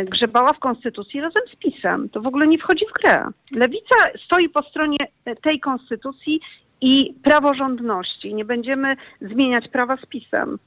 grzebała 0.04 0.52
w 0.52 0.58
konstytucji 0.58 1.20
razem 1.20 1.42
z 1.52 1.56
PiSem. 1.56 2.08
To 2.08 2.20
w 2.20 2.26
ogóle 2.26 2.46
nie 2.46 2.58
wchodzi 2.58 2.84
w 2.86 3.02
grę. 3.02 3.24
Lewica 3.50 3.96
stoi 4.26 4.48
po 4.48 4.62
stronie 4.62 4.98
tej 5.42 5.60
konstytucji 5.60 6.40
i 6.80 7.14
praworządności. 7.22 8.34
Nie 8.34 8.44
będziemy 8.44 8.96
zmieniać 9.20 9.68
prawa 9.68 9.96
z 9.96 10.06
PiSem. 10.06 10.58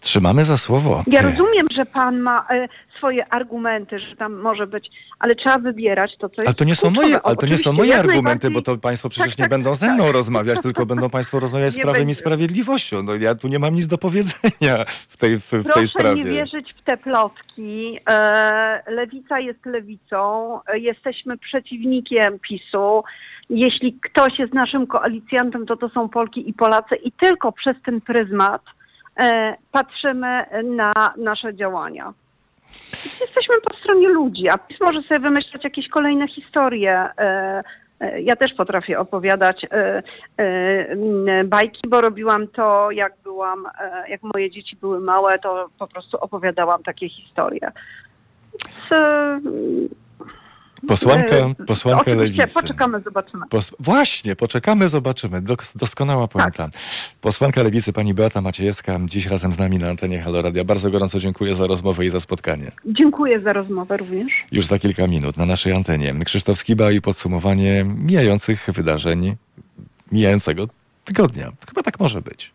Trzymamy 0.00 0.44
za 0.44 0.56
słowo. 0.56 1.04
Ja 1.06 1.22
rozumiem, 1.22 1.66
że 1.76 1.86
pan 1.86 2.18
ma 2.20 2.46
e, 2.50 2.68
swoje 2.98 3.26
argumenty, 3.32 3.98
że 3.98 4.16
tam 4.16 4.34
może 4.34 4.66
być, 4.66 4.90
ale 5.18 5.34
trzeba 5.34 5.58
wybierać 5.58 6.10
to, 6.18 6.28
co 6.28 6.34
jest 6.34 6.46
Ale 6.46 6.54
to 6.54 6.64
nie 6.64 6.76
są 6.76 6.90
moje, 6.90 7.20
ale 7.22 7.36
to 7.36 7.46
nie 7.46 7.58
są 7.58 7.72
moje 7.72 7.98
argumenty, 7.98 8.50
bo 8.50 8.62
to 8.62 8.76
państwo 8.78 9.08
przecież 9.08 9.32
Tak, 9.32 9.38
nie 9.38 9.44
tak, 9.44 9.50
będą 9.50 9.74
ze 9.74 9.86
tak. 9.86 9.94
mną 9.94 10.12
rozmawiać, 10.12 10.60
tylko 10.62 10.86
będą 10.86 11.10
państwo 11.10 11.40
rozmawiać 11.40 11.72
z 11.72 11.76
prawem 11.80 12.02
i 12.02 12.04
będzie. 12.04 12.20
sprawiedliwością. 12.20 13.02
No, 13.02 13.14
ja 13.14 13.34
tu 13.34 13.48
nie 13.48 13.58
mam 13.58 13.74
nic 13.74 13.86
do 13.86 13.98
powiedzenia 13.98 14.84
w 14.88 15.16
tej, 15.16 15.38
w, 15.38 15.44
w 15.44 15.50
tej 15.50 15.64
Proszę 15.64 15.86
sprawie. 15.86 16.24
nie 16.24 16.30
wierzyć 16.30 16.74
w 16.78 16.84
te 16.84 16.96
plotki. 16.96 17.98
E, 18.08 18.82
lewica 18.92 19.40
jest 19.40 19.66
lewicą, 19.66 20.60
e, 20.66 20.78
jesteśmy 20.78 21.38
przeciwnikiem 21.38 22.38
PiSu. 22.38 23.02
Jeśli 23.50 23.98
ktoś 24.00 24.38
jest 24.38 24.54
naszym 24.54 24.86
koalicjantem, 24.86 25.66
to 25.66 25.76
to 25.76 25.88
są 25.88 26.08
Polki 26.08 26.50
i 26.50 26.52
Polacy 26.52 26.96
i 26.96 27.12
tylko 27.12 27.52
przez 27.52 27.74
ten 27.84 28.00
pryzmat 28.00 28.62
e, 29.20 29.56
patrzymy 29.72 30.44
na 30.64 30.92
nasze 31.16 31.54
działania. 31.54 32.12
Jesteśmy 33.20 33.54
po 33.64 33.76
stronie 33.76 34.08
ludzi, 34.08 34.48
a 34.48 34.58
PiS 34.58 34.80
może 34.80 35.02
sobie 35.02 35.20
wymyślać 35.20 35.64
jakieś 35.64 35.88
kolejne 35.88 36.28
historie. 36.28 37.08
E, 37.18 37.62
e, 38.00 38.22
ja 38.22 38.36
też 38.36 38.54
potrafię 38.54 38.98
opowiadać 38.98 39.66
bajki, 41.44 41.88
bo 41.88 42.00
robiłam 42.00 42.48
to, 42.48 42.90
jak 42.90 43.12
byłam, 43.22 43.64
jak 44.08 44.20
moje 44.22 44.50
dzieci 44.50 44.76
były 44.76 45.00
małe, 45.00 45.38
to 45.38 45.68
po 45.78 45.86
prostu 45.86 46.16
opowiadałam 46.20 46.82
takie 46.82 47.08
historie. 47.08 47.72
Posłanka, 50.88 51.36
e, 51.36 51.54
posłanka 51.66 52.00
Oczywiście, 52.12 52.42
lewicy. 52.42 52.54
poczekamy, 52.62 53.00
zobaczymy. 53.00 53.46
Pos- 53.50 53.72
właśnie, 53.80 54.36
poczekamy, 54.36 54.88
zobaczymy. 54.88 55.42
Dos- 55.42 55.76
doskonała 55.76 56.28
puenta. 56.28 56.68
Posłanka 57.20 57.62
lewicy, 57.62 57.92
pani 57.92 58.14
Beata 58.14 58.40
Maciejewska, 58.40 58.98
dziś 59.06 59.26
razem 59.26 59.52
z 59.52 59.58
nami 59.58 59.78
na 59.78 59.88
antenie 59.88 60.22
Halo 60.22 60.42
Radia. 60.42 60.64
Bardzo 60.64 60.90
gorąco 60.90 61.20
dziękuję 61.20 61.54
za 61.54 61.66
rozmowę 61.66 62.06
i 62.06 62.10
za 62.10 62.20
spotkanie. 62.20 62.72
Dziękuję 62.86 63.40
za 63.40 63.52
rozmowę 63.52 63.96
również. 63.96 64.32
Już 64.52 64.66
za 64.66 64.78
kilka 64.78 65.06
minut 65.06 65.36
na 65.36 65.46
naszej 65.46 65.72
antenie. 65.72 66.14
Krzysztof 66.24 66.58
Skiba 66.58 66.90
i 66.90 67.00
podsumowanie 67.00 67.84
mijających 67.84 68.68
wydarzeń 68.72 69.36
mijającego 70.12 70.68
tygodnia. 71.04 71.52
Chyba 71.68 71.82
tak 71.82 72.00
może 72.00 72.22
być. 72.22 72.52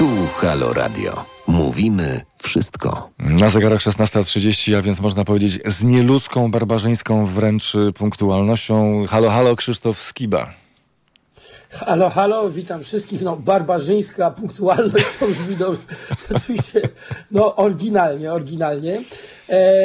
Tu 0.00 0.08
Halo 0.40 0.72
Radio. 0.72 1.24
Mówimy 1.46 2.20
wszystko. 2.42 3.10
Na 3.18 3.50
zegarach 3.50 3.80
16.30, 3.80 4.74
a 4.76 4.82
więc 4.82 5.00
można 5.00 5.24
powiedzieć 5.24 5.58
z 5.66 5.82
nieludzką, 5.82 6.50
barbarzyńską 6.50 7.26
wręcz 7.26 7.72
punktualnością. 7.94 9.06
Halo, 9.08 9.30
halo, 9.30 9.56
Krzysztof 9.56 10.02
Skiba. 10.02 10.59
Halo, 11.72 12.10
halo, 12.10 12.50
witam 12.50 12.80
wszystkich. 12.80 13.22
No, 13.22 13.36
barbarzyńska 13.36 14.30
punktualność 14.30 15.18
to 15.18 15.26
brzmi 15.26 15.56
do, 15.56 15.76
rzeczywiście 16.28 16.80
no, 17.30 17.56
oryginalnie, 17.56 18.32
oryginalnie. 18.32 19.04
E, 19.48 19.82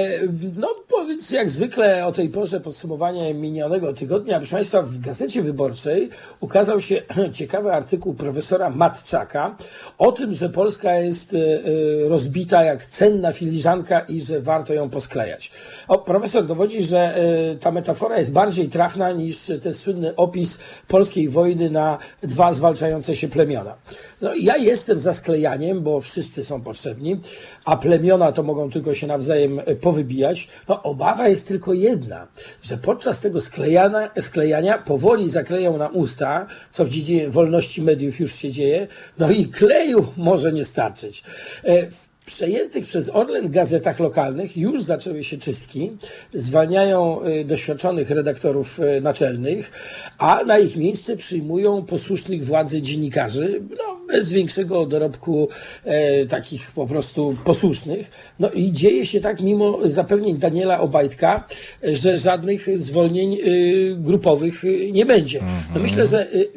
no, 0.57 0.67
powiedz 0.87 1.31
jak 1.31 1.49
zwykle 1.49 2.05
o 2.05 2.11
tej 2.11 2.29
porze 2.29 2.59
podsumowanie 2.59 3.33
minionego 3.33 3.93
tygodnia. 3.93 4.37
Proszę 4.37 4.55
Państwa, 4.55 4.81
w 4.81 4.99
Gazecie 4.99 5.41
Wyborczej 5.41 6.09
ukazał 6.39 6.81
się 6.81 7.01
ciekawy 7.31 7.73
artykuł 7.73 8.13
profesora 8.13 8.69
Matczaka 8.69 9.57
o 9.97 10.11
tym, 10.11 10.33
że 10.33 10.49
Polska 10.49 10.95
jest 10.95 11.33
e, 11.33 11.37
e, 11.37 12.09
rozbita 12.09 12.63
jak 12.63 12.85
cenna 12.85 13.31
filiżanka 13.31 13.99
i 13.99 14.21
że 14.21 14.41
warto 14.41 14.73
ją 14.73 14.89
posklejać. 14.89 15.51
O, 15.87 15.97
profesor 15.97 16.45
dowodzi, 16.45 16.83
że 16.83 17.15
e, 17.15 17.55
ta 17.55 17.71
metafora 17.71 18.17
jest 18.17 18.31
bardziej 18.31 18.69
trafna 18.69 19.11
niż 19.11 19.37
ten 19.63 19.73
słynny 19.73 20.15
opis 20.15 20.59
polskiej 20.87 21.29
wojny 21.29 21.69
na 21.75 21.97
dwa 22.23 22.53
zwalczające 22.53 23.15
się 23.15 23.27
plemiona. 23.27 23.75
No, 24.21 24.31
ja 24.39 24.57
jestem 24.57 24.99
za 24.99 25.13
sklejaniem, 25.13 25.81
bo 25.81 25.99
wszyscy 25.99 26.43
są 26.43 26.61
potrzebni, 26.61 27.19
a 27.65 27.77
plemiona 27.77 28.31
to 28.31 28.43
mogą 28.43 28.71
tylko 28.71 28.93
się 28.93 29.07
nawzajem 29.07 29.59
e, 29.59 29.75
powybijać. 29.75 30.47
No, 30.69 30.83
obawa 30.83 31.27
jest 31.27 31.47
tylko 31.47 31.73
jedna, 31.73 32.27
że 32.61 32.77
podczas 32.77 33.19
tego 33.19 33.41
sklejania, 33.41 34.11
sklejania 34.21 34.77
powoli 34.77 35.29
zakleją 35.29 35.77
nam 35.77 35.95
usta, 35.95 36.47
co 36.71 36.85
w 36.85 36.89
dziedzinie 36.89 37.29
wolności 37.29 37.81
mediów 37.81 38.19
już 38.19 38.33
się 38.33 38.51
dzieje, 38.51 38.87
no 39.17 39.31
i 39.31 39.45
kleju 39.45 40.05
może 40.17 40.51
nie 40.51 40.65
starczyć. 40.65 41.23
E, 41.65 41.87
przejętych 42.25 42.85
przez 42.85 43.09
Orlen 43.09 43.49
gazetach 43.49 43.99
lokalnych 43.99 44.57
już 44.57 44.83
zaczęły 44.83 45.23
się 45.23 45.37
czystki, 45.37 45.91
zwalniają 46.33 47.25
y, 47.25 47.45
doświadczonych 47.45 48.09
redaktorów 48.09 48.79
y, 48.79 49.01
naczelnych, 49.01 49.71
a 50.17 50.43
na 50.43 50.59
ich 50.59 50.77
miejsce 50.77 51.17
przyjmują 51.17 51.85
posłusznych 51.85 52.45
władzy 52.45 52.81
dziennikarzy, 52.81 53.61
no, 53.77 53.95
bez 54.07 54.31
większego 54.31 54.85
dorobku 54.85 55.47
e, 55.83 56.25
takich 56.25 56.71
po 56.71 56.87
prostu 56.87 57.37
posłusznych. 57.43 58.11
No 58.39 58.49
i 58.49 58.71
dzieje 58.71 59.05
się 59.05 59.21
tak 59.21 59.41
mimo 59.41 59.79
zapewnień 59.83 60.37
Daniela 60.37 60.79
Obajtka, 60.79 61.47
e, 61.83 61.95
że 61.95 62.17
żadnych 62.17 62.79
zwolnień 62.79 63.33
y, 63.33 63.95
grupowych 63.97 64.63
y, 64.63 64.91
nie 64.91 65.05
będzie. 65.05 65.43
No 65.73 65.79
myślę, 65.79 66.07
że 66.07 66.33
y, 66.33 66.49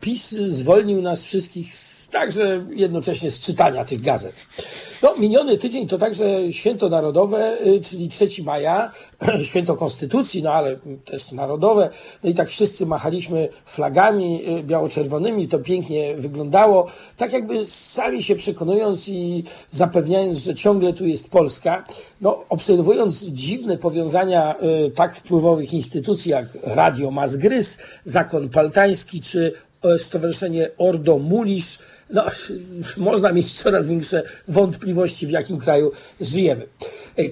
PiS 0.00 0.30
zwolnił 0.30 1.02
nas 1.02 1.24
wszystkich 1.24 1.74
z, 1.74 2.08
także 2.08 2.60
jednocześnie 2.74 3.30
z 3.30 3.40
czytania 3.40 3.84
tych 3.84 4.00
gazet. 4.00 4.32
No, 5.04 5.14
miniony 5.18 5.58
tydzień 5.58 5.88
to 5.88 5.98
także 5.98 6.52
święto 6.52 6.88
narodowe, 6.88 7.66
y, 7.66 7.80
czyli 7.80 8.08
3 8.08 8.28
maja, 8.44 8.92
święto 9.50 9.76
konstytucji, 9.76 10.42
no 10.42 10.52
ale 10.52 10.76
też 11.04 11.32
narodowe. 11.32 11.90
No 12.22 12.30
i 12.30 12.34
tak 12.34 12.48
wszyscy 12.48 12.86
machaliśmy 12.86 13.48
flagami 13.64 14.58
y, 14.58 14.62
biało-czerwonymi, 14.62 15.48
to 15.48 15.58
pięknie 15.58 16.14
wyglądało, 16.16 16.86
tak 17.16 17.32
jakby 17.32 17.66
sami 17.66 18.22
się 18.22 18.36
przekonując 18.36 19.08
i 19.08 19.44
zapewniając, 19.70 20.38
że 20.38 20.54
ciągle 20.54 20.92
tu 20.92 21.06
jest 21.06 21.30
Polska. 21.30 21.84
No, 22.20 22.44
obserwując 22.48 23.24
dziwne 23.24 23.78
powiązania 23.78 24.54
y, 24.86 24.90
tak 24.90 25.16
wpływowych 25.16 25.72
instytucji 25.72 26.30
jak 26.30 26.46
Radio 26.62 27.10
Mazgrys, 27.10 27.78
Zakon 28.04 28.48
Paltański 28.48 29.20
czy 29.20 29.52
Stowarzyszenie 29.98 30.68
Ordo 30.78 31.18
Mulisz, 31.18 31.78
no, 32.10 32.24
można 32.96 33.32
mieć 33.32 33.58
coraz 33.58 33.88
większe 33.88 34.22
wątpliwości, 34.48 35.26
w 35.26 35.30
jakim 35.30 35.58
kraju 35.58 35.92
żyjemy. 36.20 36.66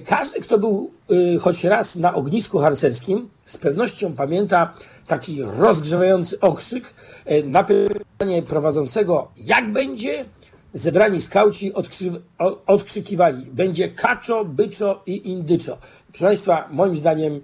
Każdy, 0.05 0.39
kto 0.39 0.57
był 0.57 0.91
y, 1.11 1.39
choć 1.39 1.63
raz 1.63 1.95
na 1.95 2.15
ognisku 2.15 2.59
harcerskim, 2.59 3.29
z 3.45 3.57
pewnością 3.57 4.13
pamięta 4.13 4.73
taki 5.07 5.41
rozgrzewający 5.41 6.39
okrzyk 6.39 6.83
e, 7.25 7.43
na 7.43 7.63
pytanie 7.63 8.41
prowadzącego, 8.41 9.31
jak 9.45 9.71
będzie? 9.71 10.25
Zebrani 10.73 11.21
skauci 11.21 11.73
odkrzy- 11.73 12.19
odkrzykiwali, 12.67 13.45
będzie 13.45 13.89
kaczo, 13.89 14.45
byczo 14.45 15.03
i 15.05 15.29
indyczo. 15.29 15.77
Proszę 16.07 16.25
Państwa, 16.25 16.67
moim 16.71 16.97
zdaniem 16.97 17.41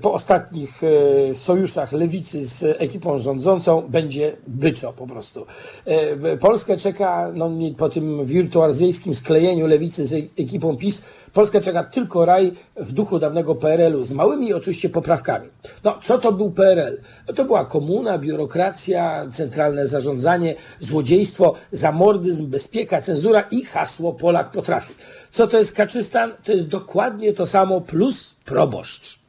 po 0.00 0.12
ostatnich 0.12 0.70
e, 0.84 1.34
sojuszach 1.34 1.92
lewicy 1.92 2.46
z 2.46 2.64
ekipą 2.78 3.18
rządzącą 3.18 3.82
będzie 3.88 4.36
byczo 4.46 4.92
po 4.92 5.06
prostu. 5.06 5.46
E, 5.84 6.36
Polskę 6.36 6.76
czeka, 6.76 7.32
no 7.34 7.50
po 7.76 7.88
tym 7.88 8.24
wirtuazyjskim 8.24 9.14
sklejeniu 9.14 9.66
lewicy 9.66 10.06
z 10.06 10.12
e- 10.12 10.42
ekipą 10.42 10.76
PiS, 10.76 11.02
Polskę 11.32 11.60
czeka 11.60 11.84
tylko 11.84 12.24
raj 12.24 12.52
w 12.76 12.92
duchu 12.92 13.18
dawnego 13.18 13.54
PRL-u, 13.54 14.04
z 14.04 14.12
małymi 14.12 14.54
oczywiście 14.54 14.90
poprawkami. 14.90 15.48
No, 15.84 15.98
co 16.02 16.18
to 16.18 16.32
był 16.32 16.50
PRL? 16.50 17.00
No, 17.28 17.34
to 17.34 17.44
była 17.44 17.64
komuna, 17.64 18.18
biurokracja, 18.18 19.26
centralne 19.30 19.86
zarządzanie, 19.86 20.54
złodziejstwo, 20.80 21.54
zamordyzm, 21.72 22.46
bezpieka, 22.46 23.00
cenzura 23.00 23.40
i 23.40 23.64
hasło 23.64 24.12
Polak 24.12 24.50
potrafi. 24.50 24.94
Co 25.32 25.46
to 25.46 25.58
jest 25.58 25.72
Kaczystan? 25.72 26.32
To 26.44 26.52
jest 26.52 26.68
dokładnie 26.68 27.32
to 27.32 27.46
samo 27.46 27.80
plus 27.80 28.36
proboszcz. 28.44 29.27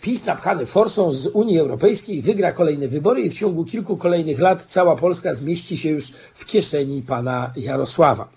PiS 0.00 0.24
napchany 0.26 0.66
forsą 0.66 1.12
z 1.12 1.26
Unii 1.26 1.58
Europejskiej 1.58 2.22
wygra 2.22 2.52
kolejne 2.52 2.88
wybory 2.88 3.22
i 3.22 3.30
w 3.30 3.34
ciągu 3.34 3.64
kilku 3.64 3.96
kolejnych 3.96 4.40
lat 4.40 4.64
cała 4.64 4.96
Polska 4.96 5.34
zmieści 5.34 5.78
się 5.78 5.88
już 5.88 6.12
w 6.34 6.44
kieszeni 6.44 7.02
pana 7.02 7.52
Jarosława. 7.56 8.28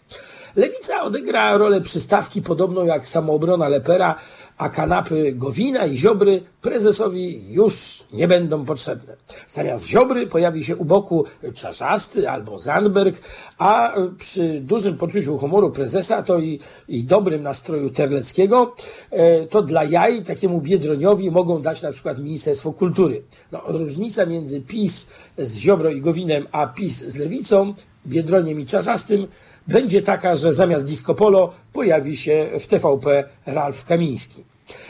Lewica 0.55 1.03
odegra 1.03 1.57
rolę 1.57 1.81
przystawki 1.81 2.41
podobną 2.41 2.85
jak 2.85 3.07
samoobrona 3.07 3.69
Lepera, 3.69 4.15
a 4.57 4.69
kanapy 4.69 5.33
Gowina 5.35 5.85
i 5.85 5.97
Ziobry 5.97 6.41
prezesowi 6.61 7.53
już 7.53 8.03
nie 8.13 8.27
będą 8.27 8.65
potrzebne. 8.65 9.15
Zamiast 9.47 9.87
Ziobry 9.87 10.27
pojawi 10.27 10.63
się 10.63 10.75
u 10.75 10.85
boku 10.85 11.25
Czarzasty 11.53 12.29
albo 12.29 12.59
Zandberg, 12.59 13.15
a 13.57 13.93
przy 14.17 14.61
dużym 14.61 14.97
poczuciu 14.97 15.37
humoru 15.37 15.71
prezesa 15.71 16.23
to 16.23 16.39
i, 16.39 16.59
i 16.87 17.03
dobrym 17.03 17.43
nastroju 17.43 17.89
Terleckiego, 17.89 18.75
e, 19.11 19.47
to 19.47 19.61
dla 19.61 19.83
jaj 19.83 20.23
takiemu 20.23 20.61
Biedroniowi 20.61 21.31
mogą 21.31 21.61
dać 21.61 21.81
na 21.81 21.91
przykład 21.91 22.19
Ministerstwo 22.19 22.73
Kultury. 22.73 23.23
No, 23.51 23.61
różnica 23.65 24.25
między 24.25 24.61
PiS 24.61 25.07
z 25.37 25.57
Ziobro 25.57 25.89
i 25.89 26.01
Gowinem, 26.01 26.47
a 26.51 26.67
PiS 26.67 27.05
z 27.05 27.17
Lewicą 27.17 27.73
Biedroniem 28.07 28.59
i 28.59 28.65
Czarzastym 28.65 29.27
będzie 29.67 30.01
taka, 30.01 30.35
że 30.35 30.53
zamiast 30.53 30.85
disco 30.85 31.15
polo 31.15 31.53
pojawi 31.73 32.17
się 32.17 32.49
w 32.59 32.67
TVP 32.67 33.23
Ralf 33.45 33.85
Kamiński. 33.85 34.43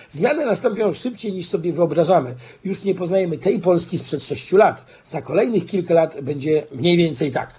Zmiany 0.09 0.45
nastąpią 0.45 0.93
szybciej 0.93 1.33
niż 1.33 1.45
sobie 1.45 1.73
wyobrażamy. 1.73 2.35
Już 2.63 2.83
nie 2.83 2.95
poznajemy 2.95 3.37
tej 3.37 3.59
Polski 3.59 3.97
sprzed 3.97 4.23
sześciu 4.23 4.57
lat. 4.57 5.01
Za 5.05 5.21
kolejnych 5.21 5.65
kilka 5.65 5.93
lat 5.93 6.21
będzie 6.21 6.67
mniej 6.71 6.97
więcej 6.97 7.31
tak. 7.31 7.53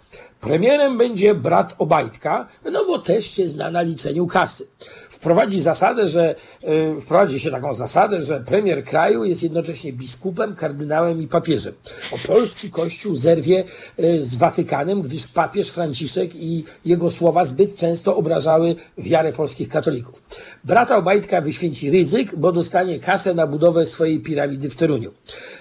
Premierem 0.44 0.98
będzie 0.98 1.34
brat 1.34 1.74
Obajtka, 1.78 2.46
no 2.72 2.84
bo 2.86 2.98
też 2.98 3.30
się 3.30 3.48
zna 3.48 3.70
na 3.70 3.82
liczeniu 3.82 4.26
kasy. 4.26 4.66
Wprowadzi 5.10 5.60
zasadę, 5.60 6.08
że 6.08 6.34
yy, 6.62 7.00
wprowadzi 7.00 7.40
się 7.40 7.50
taką 7.50 7.74
zasadę, 7.74 8.20
że 8.20 8.40
premier 8.40 8.84
kraju 8.84 9.24
jest 9.24 9.42
jednocześnie 9.42 9.92
biskupem, 9.92 10.54
kardynałem 10.54 11.22
i 11.22 11.28
papieżem. 11.28 11.74
O 12.12 12.18
polski 12.26 12.70
kościół 12.70 13.14
zerwie 13.14 13.64
yy, 13.98 14.24
z 14.24 14.36
Watykanem, 14.36 15.02
gdyż 15.02 15.26
papież 15.26 15.70
Franciszek 15.70 16.34
i 16.34 16.64
jego 16.84 17.10
słowa 17.10 17.44
zbyt 17.44 17.76
często 17.76 18.16
obrażały 18.16 18.74
wiarę 18.98 19.32
polskich 19.32 19.68
katolików. 19.68 20.22
Brata 20.64 20.96
Obajtka 20.96 21.40
wyświęci 21.40 21.90
ryzyk, 21.90 22.36
bo 22.36 22.52
dostanie 22.52 22.98
kasę 22.98 23.34
na 23.34 23.46
budowę 23.46 23.86
swojej 23.86 24.20
piramidy 24.20 24.70
w 24.70 24.76
Toruniu. 24.76 25.10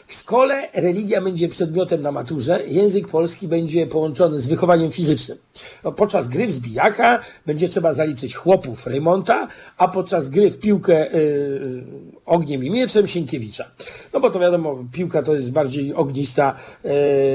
W 0.06 0.14
szkole 0.14 0.68
religia 0.74 1.22
będzie 1.22 1.48
przedmiotem 1.48 2.02
na 2.02 2.12
maturze, 2.12 2.64
język 2.68 3.08
polski 3.08 3.48
będzie 3.48 3.88
połączony 3.88 4.40
z 4.40 4.48
wychowaniem 4.48 4.92
fizycznym. 4.92 5.38
No, 5.84 5.92
podczas 5.92 6.28
gry 6.28 6.48
w 6.48 6.52
zbijaka 6.52 7.20
będzie 7.46 7.70
trzeba 7.70 7.94
zaliczyć 7.94 8.36
chłopów 8.36 8.88
Reymonta, 8.88 9.48
a 9.78 9.88
podczas 9.88 10.30
gry 10.30 10.52
w 10.52 10.60
piłkę 10.60 11.12
yy, 11.12 11.84
ogniem 12.26 12.64
i 12.64 12.70
mieczem 12.70 13.08
Sienkiewicza. 13.08 13.72
No 14.14 14.20
bo 14.20 14.30
to 14.30 14.40
wiadomo, 14.40 14.86
piłka 14.94 15.24
to 15.24 15.36
jest 15.36 15.52
bardziej 15.52 15.94
ognista 15.94 16.56
yy, 16.84 16.92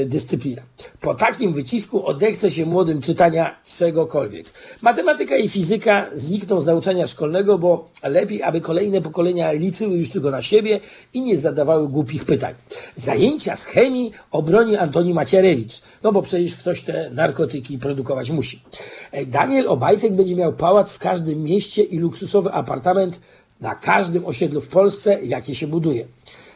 dyscyplina. 0.07 0.63
Po 1.01 1.15
takim 1.15 1.53
wycisku 1.53 2.07
odechce 2.07 2.51
się 2.51 2.67
młodym 2.67 3.01
czytania 3.01 3.61
czegokolwiek. 3.79 4.47
Matematyka 4.83 5.37
i 5.37 5.49
fizyka 5.49 6.07
znikną 6.13 6.61
z 6.61 6.67
nauczania 6.67 7.07
szkolnego, 7.07 7.59
bo 7.59 7.91
lepiej, 8.03 8.43
aby 8.43 8.61
kolejne 8.61 9.03
pokolenia 9.03 9.53
liczyły 9.53 9.97
już 9.97 10.11
tylko 10.11 10.31
na 10.31 10.43
siebie 10.43 10.81
i 11.13 11.23
nie 11.23 11.37
zadawały 11.37 11.89
głupich 11.89 12.25
pytań. 12.25 12.55
Zajęcia 12.95 13.57
z 13.57 13.67
chemii 13.67 14.13
obroni 14.31 14.77
Antoni 14.77 15.15
Macierewicz, 15.15 15.83
no 16.03 16.13
bo 16.13 16.23
przecież 16.23 16.57
ktoś 16.57 16.83
te 16.83 17.11
narkotyki 17.11 17.79
produkować 17.79 18.31
musi. 18.31 18.63
Daniel 19.27 19.69
Obajtek 19.69 20.17
będzie 20.17 20.37
miał 20.37 20.53
pałac 20.53 20.93
w 20.93 20.99
każdym 20.99 21.43
mieście 21.43 21.83
i 21.83 21.99
luksusowy 21.99 22.53
apartament 22.53 23.21
na 23.61 23.75
każdym 23.75 24.27
osiedlu 24.27 24.61
w 24.61 24.69
Polsce, 24.69 25.19
jakie 25.23 25.55
się 25.55 25.67
buduje. 25.67 26.07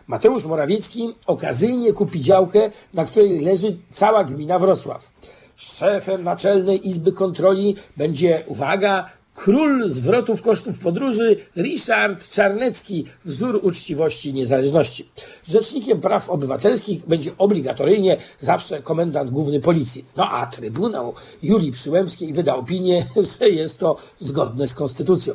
Mateusz 0.06 0.44
Morawiecki 0.44 1.14
okazyjnie 1.26 1.92
kupi 1.92 2.20
działkę, 2.20 2.70
na 2.94 3.04
której 3.04 3.40
leży 3.40 3.78
cała 3.90 4.24
gmina 4.24 4.58
Wrocław. 4.58 5.12
Szefem 5.56 6.22
Naczelnej 6.22 6.88
Izby 6.88 7.12
Kontroli 7.12 7.76
będzie, 7.96 8.44
uwaga, 8.46 9.10
Król 9.34 9.88
zwrotów 9.88 10.42
kosztów 10.42 10.78
podróży 10.78 11.36
Richard 11.56 12.30
Czarnecki, 12.30 13.04
wzór 13.24 13.60
uczciwości 13.62 14.28
i 14.28 14.34
niezależności. 14.34 15.08
Rzecznikiem 15.44 16.00
praw 16.00 16.30
obywatelskich 16.30 17.06
będzie 17.06 17.30
obligatoryjnie 17.38 18.16
zawsze 18.38 18.82
komendant 18.82 19.30
główny 19.30 19.60
policji. 19.60 20.04
No 20.16 20.30
a 20.30 20.46
Trybunał 20.46 21.14
Julii 21.42 21.72
Przyłębskiej 21.72 22.32
wyda 22.32 22.56
opinię, 22.56 23.06
że 23.38 23.48
jest 23.48 23.78
to 23.78 23.96
zgodne 24.18 24.68
z 24.68 24.74
konstytucją. 24.74 25.34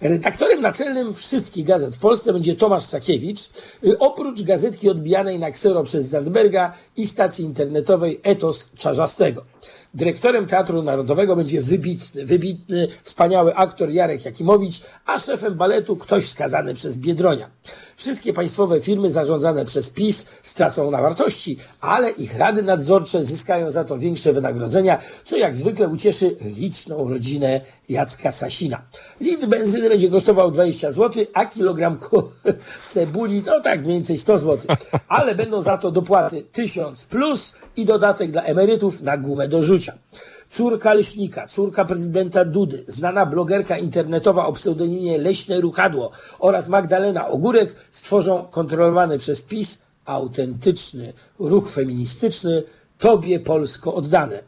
Redaktorem 0.00 0.60
naczelnym 0.60 1.14
wszystkich 1.14 1.66
gazet 1.66 1.96
w 1.96 1.98
Polsce 1.98 2.32
będzie 2.32 2.56
Tomasz 2.56 2.84
Sakiewicz, 2.84 3.40
oprócz 3.98 4.42
gazetki 4.42 4.90
odbijanej 4.90 5.38
na 5.38 5.50
ksero 5.50 5.82
przez 5.82 6.06
Zandberga 6.06 6.72
i 6.96 7.06
stacji 7.06 7.44
internetowej 7.44 8.20
Etos 8.22 8.68
Czarzastego. 8.76 9.55
Dyrektorem 9.94 10.46
Teatru 10.46 10.82
Narodowego 10.82 11.36
będzie 11.36 11.62
wybitny, 11.62 12.26
wybitny, 12.26 12.88
wspaniały 13.02 13.54
aktor 13.54 13.90
Jarek 13.90 14.24
Jakimowicz, 14.24 14.80
a 15.06 15.18
szefem 15.18 15.54
baletu 15.54 15.96
ktoś 15.96 16.28
skazany 16.28 16.74
przez 16.74 16.96
Biedronia. 16.96 17.50
Wszystkie 17.96 18.32
państwowe 18.32 18.80
firmy 18.80 19.10
zarządzane 19.10 19.64
przez 19.64 19.90
PiS 19.90 20.26
stracą 20.42 20.90
na 20.90 21.02
wartości, 21.02 21.58
ale 21.80 22.10
ich 22.10 22.36
rady 22.38 22.62
nadzorcze 22.62 23.24
zyskają 23.24 23.70
za 23.70 23.84
to 23.84 23.98
większe 23.98 24.32
wynagrodzenia, 24.32 24.98
co 25.24 25.36
jak 25.36 25.56
zwykle 25.56 25.88
ucieszy 25.88 26.36
liczną 26.40 27.08
rodzinę 27.08 27.60
Jacka 27.88 28.32
Sasina. 28.32 28.82
Litr 29.20 29.46
benzyny 29.46 29.88
będzie 29.88 30.10
kosztował 30.10 30.50
20 30.50 30.92
zł, 30.92 31.24
a 31.32 31.46
kilogram 31.46 31.96
cebuli, 32.86 33.42
no 33.46 33.60
tak, 33.60 33.80
mniej 33.80 33.94
więcej 33.94 34.18
100 34.18 34.38
zł. 34.38 34.76
Ale 35.08 35.34
będą 35.34 35.60
za 35.60 35.78
to 35.78 35.90
dopłaty 35.90 36.42
1000 36.52 37.04
plus 37.04 37.52
i 37.76 37.84
dodatek 37.84 38.30
dla 38.30 38.42
emerytów 38.42 39.02
na 39.02 39.16
gumę 39.16 39.48
do 39.48 39.55
rzucia. 39.62 39.92
Córka 40.50 40.94
Leśnika, 40.94 41.46
córka 41.46 41.84
prezydenta 41.84 42.44
Dudy, 42.44 42.84
znana 42.88 43.26
blogerka 43.26 43.78
internetowa 43.78 44.46
o 44.46 44.52
pseudonimie 44.52 45.18
Leśne 45.18 45.60
Ruchadło 45.60 46.10
oraz 46.38 46.68
Magdalena 46.68 47.28
Ogórek 47.28 47.74
stworzą 47.90 48.46
kontrolowany 48.50 49.18
przez 49.18 49.42
PiS 49.42 49.78
autentyczny 50.04 51.12
ruch 51.38 51.70
feministyczny 51.70 52.62
Tobie 52.98 53.40
Polsko 53.40 53.94
oddane. 53.94 54.42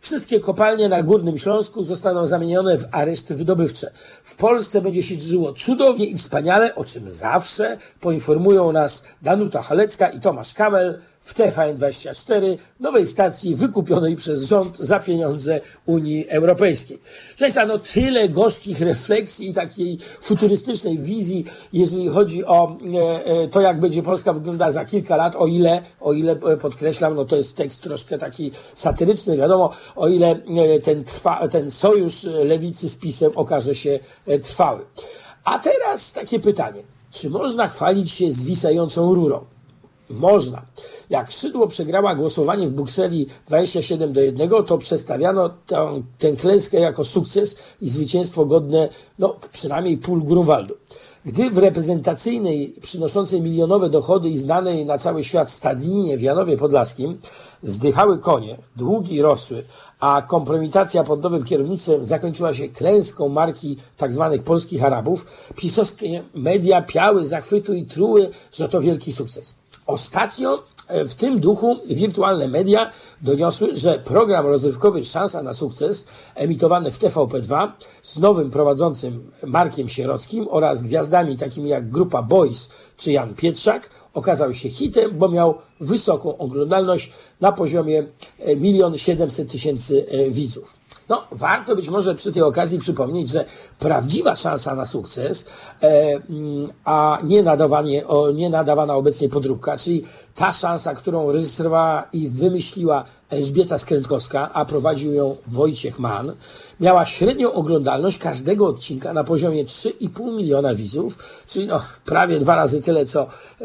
Wszystkie 0.00 0.40
kopalnie 0.40 0.88
na 0.88 1.02
Górnym 1.02 1.38
Śląsku 1.38 1.82
zostaną 1.82 2.26
zamienione 2.26 2.78
w 2.78 2.84
areszty 2.92 3.34
wydobywcze. 3.34 3.90
W 4.22 4.36
Polsce 4.36 4.80
będzie 4.80 5.02
się 5.02 5.20
żyło 5.20 5.52
cudownie 5.52 6.06
i 6.06 6.16
wspaniale, 6.16 6.74
o 6.74 6.84
czym 6.84 7.10
zawsze 7.10 7.76
poinformują 8.00 8.72
nas 8.72 9.04
Danuta 9.22 9.62
Halecka 9.62 10.08
i 10.08 10.20
Tomasz 10.20 10.54
Kamel 10.54 11.00
w 11.20 11.34
TVN24, 11.34 12.56
nowej 12.80 13.06
stacji 13.06 13.54
wykupionej 13.54 14.16
przez 14.16 14.44
rząd 14.44 14.76
za 14.76 15.00
pieniądze 15.00 15.60
Unii 15.86 16.28
Europejskiej. 16.28 16.98
Państwa, 17.38 17.66
no 17.66 17.78
tyle 17.78 18.28
gorzkich 18.28 18.80
refleksji 18.80 19.50
i 19.50 19.54
takiej 19.54 19.98
futurystycznej 20.20 20.98
wizji, 20.98 21.44
jeżeli 21.72 22.08
chodzi 22.08 22.44
o 22.44 22.76
e, 22.94 23.24
e, 23.24 23.48
to, 23.48 23.60
jak 23.60 23.80
będzie 23.80 24.02
Polska 24.02 24.32
wyglądała 24.32 24.70
za 24.70 24.84
kilka 24.84 25.16
lat, 25.16 25.36
o 25.36 25.46
ile, 25.46 25.82
o 26.00 26.12
ile 26.12 26.32
e, 26.32 26.56
podkreślam, 26.56 27.14
no 27.14 27.24
to 27.24 27.36
jest 27.36 27.56
tekst 27.56 27.82
troszkę 27.82 28.18
taki 28.18 28.50
satyryczny, 28.74 29.36
wiadomo, 29.36 29.70
o 29.96 30.08
ile 30.08 30.30
e, 30.30 30.80
ten, 30.80 31.04
trwa, 31.04 31.48
ten 31.48 31.70
sojusz 31.70 32.24
lewicy 32.24 32.88
z 32.88 32.96
PiSem 32.96 33.32
okaże 33.34 33.74
się 33.74 33.98
e, 34.26 34.38
trwały. 34.38 34.80
A 35.44 35.58
teraz 35.58 36.12
takie 36.12 36.40
pytanie. 36.40 36.82
Czy 37.10 37.30
można 37.30 37.68
chwalić 37.68 38.10
się 38.10 38.32
zwisającą 38.32 39.14
rurą? 39.14 39.44
Można. 40.10 40.62
Jak 41.10 41.30
Szydło 41.30 41.66
przegrała 41.66 42.14
głosowanie 42.14 42.68
w 42.68 42.72
Brukseli 42.72 43.26
27 43.46 44.12
do 44.12 44.20
1, 44.20 44.50
to 44.66 44.78
przedstawiano 44.78 45.48
tę, 45.66 46.02
tę 46.18 46.32
klęskę 46.32 46.80
jako 46.80 47.04
sukces 47.04 47.56
i 47.80 47.88
zwycięstwo 47.88 48.44
godne, 48.44 48.88
no 49.18 49.36
przynajmniej 49.52 49.98
pól 49.98 50.22
Grunwaldu. 50.22 50.74
Gdy 51.24 51.50
w 51.50 51.58
reprezentacyjnej, 51.58 52.74
przynoszącej 52.80 53.40
milionowe 53.40 53.90
dochody 53.90 54.28
i 54.28 54.38
znanej 54.38 54.86
na 54.86 54.98
cały 54.98 55.24
świat 55.24 55.50
stadninie 55.50 56.16
w 56.16 56.22
Janowie 56.22 56.56
Podlaskim 56.56 57.18
zdychały 57.62 58.18
konie, 58.18 58.56
długi 58.76 59.22
rosły, 59.22 59.64
a 60.00 60.22
kompromitacja 60.22 61.04
pod 61.04 61.22
nowym 61.22 61.44
kierownictwem 61.44 62.04
zakończyła 62.04 62.54
się 62.54 62.68
klęską 62.68 63.28
marki 63.28 63.76
tzw. 63.98 64.30
Tak 64.32 64.42
polskich 64.42 64.84
Arabów, 64.84 65.26
pisowskie 65.56 66.24
media 66.34 66.82
piały 66.82 67.26
zachwytu 67.26 67.74
i 67.74 67.84
truły, 67.84 68.30
że 68.52 68.68
to 68.68 68.80
wielki 68.80 69.12
sukces. 69.12 69.54
Ostatnio 69.90 70.62
e, 70.88 71.04
w 71.04 71.14
tym 71.14 71.40
duchu 71.40 71.76
wirtualne 71.86 72.48
media 72.48 72.90
doniosły, 73.22 73.76
że 73.76 73.98
program 73.98 74.46
rozrywkowy 74.46 75.04
Szansa 75.04 75.42
na 75.42 75.54
sukces, 75.54 76.06
emitowany 76.34 76.90
w 76.90 76.98
TVP2 76.98 77.68
z 78.02 78.18
nowym 78.18 78.50
prowadzącym 78.50 79.30
Markiem 79.46 79.88
Sierockim 79.88 80.46
oraz 80.50 80.82
gwiazdami 80.82 81.36
takimi 81.36 81.70
jak 81.70 81.90
Grupa 81.90 82.22
Boys 82.22 82.70
czy 82.96 83.12
Jan 83.12 83.34
Pietrzak, 83.34 83.90
okazał 84.14 84.54
się 84.54 84.68
hitem, 84.68 85.18
bo 85.18 85.28
miał 85.28 85.54
wysoką 85.80 86.38
oglądalność 86.38 87.12
na 87.40 87.52
poziomie 87.52 88.06
1 88.60 88.98
700 88.98 89.50
tysięcy 89.50 90.06
e, 90.08 90.30
widzów. 90.30 90.76
No, 91.10 91.26
warto 91.32 91.76
być 91.76 91.88
może 91.88 92.14
przy 92.14 92.32
tej 92.32 92.42
okazji 92.42 92.78
przypomnieć, 92.78 93.28
że 93.28 93.44
prawdziwa 93.78 94.36
szansa 94.36 94.74
na 94.74 94.86
sukces, 94.86 95.50
e, 95.82 96.20
mm, 96.30 96.72
a 96.84 97.18
nie, 97.24 97.42
nadawanie, 97.42 98.04
nie 98.34 98.50
nadawana 98.50 98.94
obecnie 98.94 99.28
podróbka, 99.28 99.76
czyli 99.76 100.04
ta 100.34 100.52
szansa, 100.52 100.94
którą 100.94 101.32
reżyserowała 101.32 102.08
i 102.12 102.28
wymyśliła 102.28 103.04
Elżbieta 103.30 103.78
Skrętkowska, 103.78 104.50
a 104.52 104.64
prowadził 104.64 105.12
ją 105.12 105.36
Wojciech 105.46 105.98
Mann, 105.98 106.32
miała 106.80 107.06
średnią 107.06 107.52
oglądalność 107.52 108.18
każdego 108.18 108.66
odcinka 108.66 109.12
na 109.12 109.24
poziomie 109.24 109.64
3,5 109.64 110.36
miliona 110.36 110.74
widzów, 110.74 111.42
czyli 111.46 111.66
no, 111.66 111.82
prawie 112.04 112.38
dwa 112.38 112.56
razy 112.56 112.82
tyle, 112.82 113.06
co 113.06 113.26
e, 113.60 113.64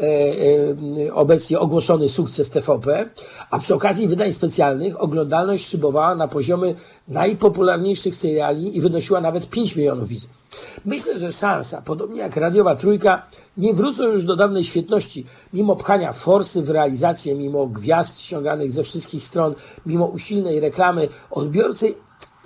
e, 1.06 1.14
obecnie 1.14 1.58
ogłoszony 1.58 2.08
sukces 2.08 2.50
TVP, 2.50 3.08
a 3.50 3.58
przy 3.58 3.74
okazji 3.74 4.08
wydań 4.08 4.32
specjalnych 4.32 5.02
oglądalność 5.02 5.66
szybowała 5.66 6.14
na 6.14 6.28
poziomy 6.28 6.74
najpopularniejszych 7.08 8.16
seriali 8.16 8.76
i 8.76 8.80
wynosiła 8.80 9.20
nawet 9.20 9.50
5 9.50 9.76
milionów 9.76 10.08
widzów. 10.08 10.45
Myślę, 10.84 11.18
że 11.18 11.32
szansa, 11.32 11.82
podobnie 11.84 12.20
jak 12.20 12.36
radiowa 12.36 12.74
trójka, 12.74 13.26
nie 13.56 13.74
wrócą 13.74 14.04
już 14.04 14.24
do 14.24 14.36
dawnej 14.36 14.64
świetności, 14.64 15.26
mimo 15.52 15.76
pchania 15.76 16.12
forsy 16.12 16.62
w 16.62 16.70
realizację, 16.70 17.34
mimo 17.34 17.66
gwiazd 17.66 18.20
ściąganych 18.20 18.72
ze 18.72 18.82
wszystkich 18.82 19.24
stron, 19.24 19.54
mimo 19.86 20.06
usilnej 20.06 20.60
reklamy, 20.60 21.08
odbiorcy 21.30 21.94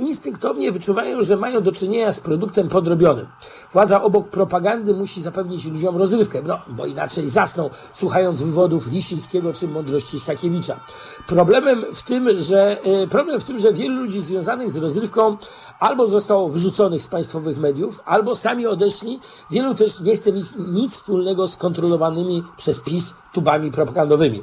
instynktownie 0.01 0.73
wyczuwają, 0.73 1.23
że 1.23 1.37
mają 1.37 1.63
do 1.63 1.73
czynienia 1.73 2.13
z 2.13 2.21
produktem 2.21 2.69
podrobionym. 2.69 3.27
Władza 3.73 4.03
obok 4.03 4.29
propagandy 4.29 4.95
musi 4.95 5.23
zapewnić 5.23 5.65
ludziom 5.65 5.97
rozrywkę, 5.97 6.43
no 6.47 6.59
bo 6.69 6.87
inaczej 6.87 7.29
zasną, 7.29 7.71
słuchając 7.93 8.43
wywodów 8.43 8.91
Lisińskiego 8.93 9.53
czy 9.53 9.69
mądrości 9.69 10.21
Sakiewicza. 10.21 10.81
Problemem 11.27 11.85
w 11.93 12.03
tym, 12.03 12.41
że, 12.41 12.83
e, 12.83 13.07
problem 13.07 13.41
w 13.41 13.45
tym, 13.45 13.59
że 13.59 13.73
wielu 13.73 13.95
ludzi 13.95 14.21
związanych 14.21 14.71
z 14.71 14.77
rozrywką 14.77 15.37
albo 15.81 16.07
zostało 16.07 16.49
wyrzuconych 16.49 17.03
z 17.03 17.09
państwowych 17.09 17.59
mediów, 17.59 18.01
albo 18.05 18.35
sami 18.35 18.67
odeszli. 18.67 19.21
Wielu 19.51 19.75
też 19.75 20.01
nie 20.01 20.17
chce 20.17 20.33
nic, 20.33 20.55
nic 20.59 20.93
wspólnego 20.93 21.49
z 21.49 21.57
kontrolowanymi 21.57 22.43
przez 22.57 22.81
PiS 22.81 23.15
tubami 23.33 23.71
propagandowymi. 23.71 24.43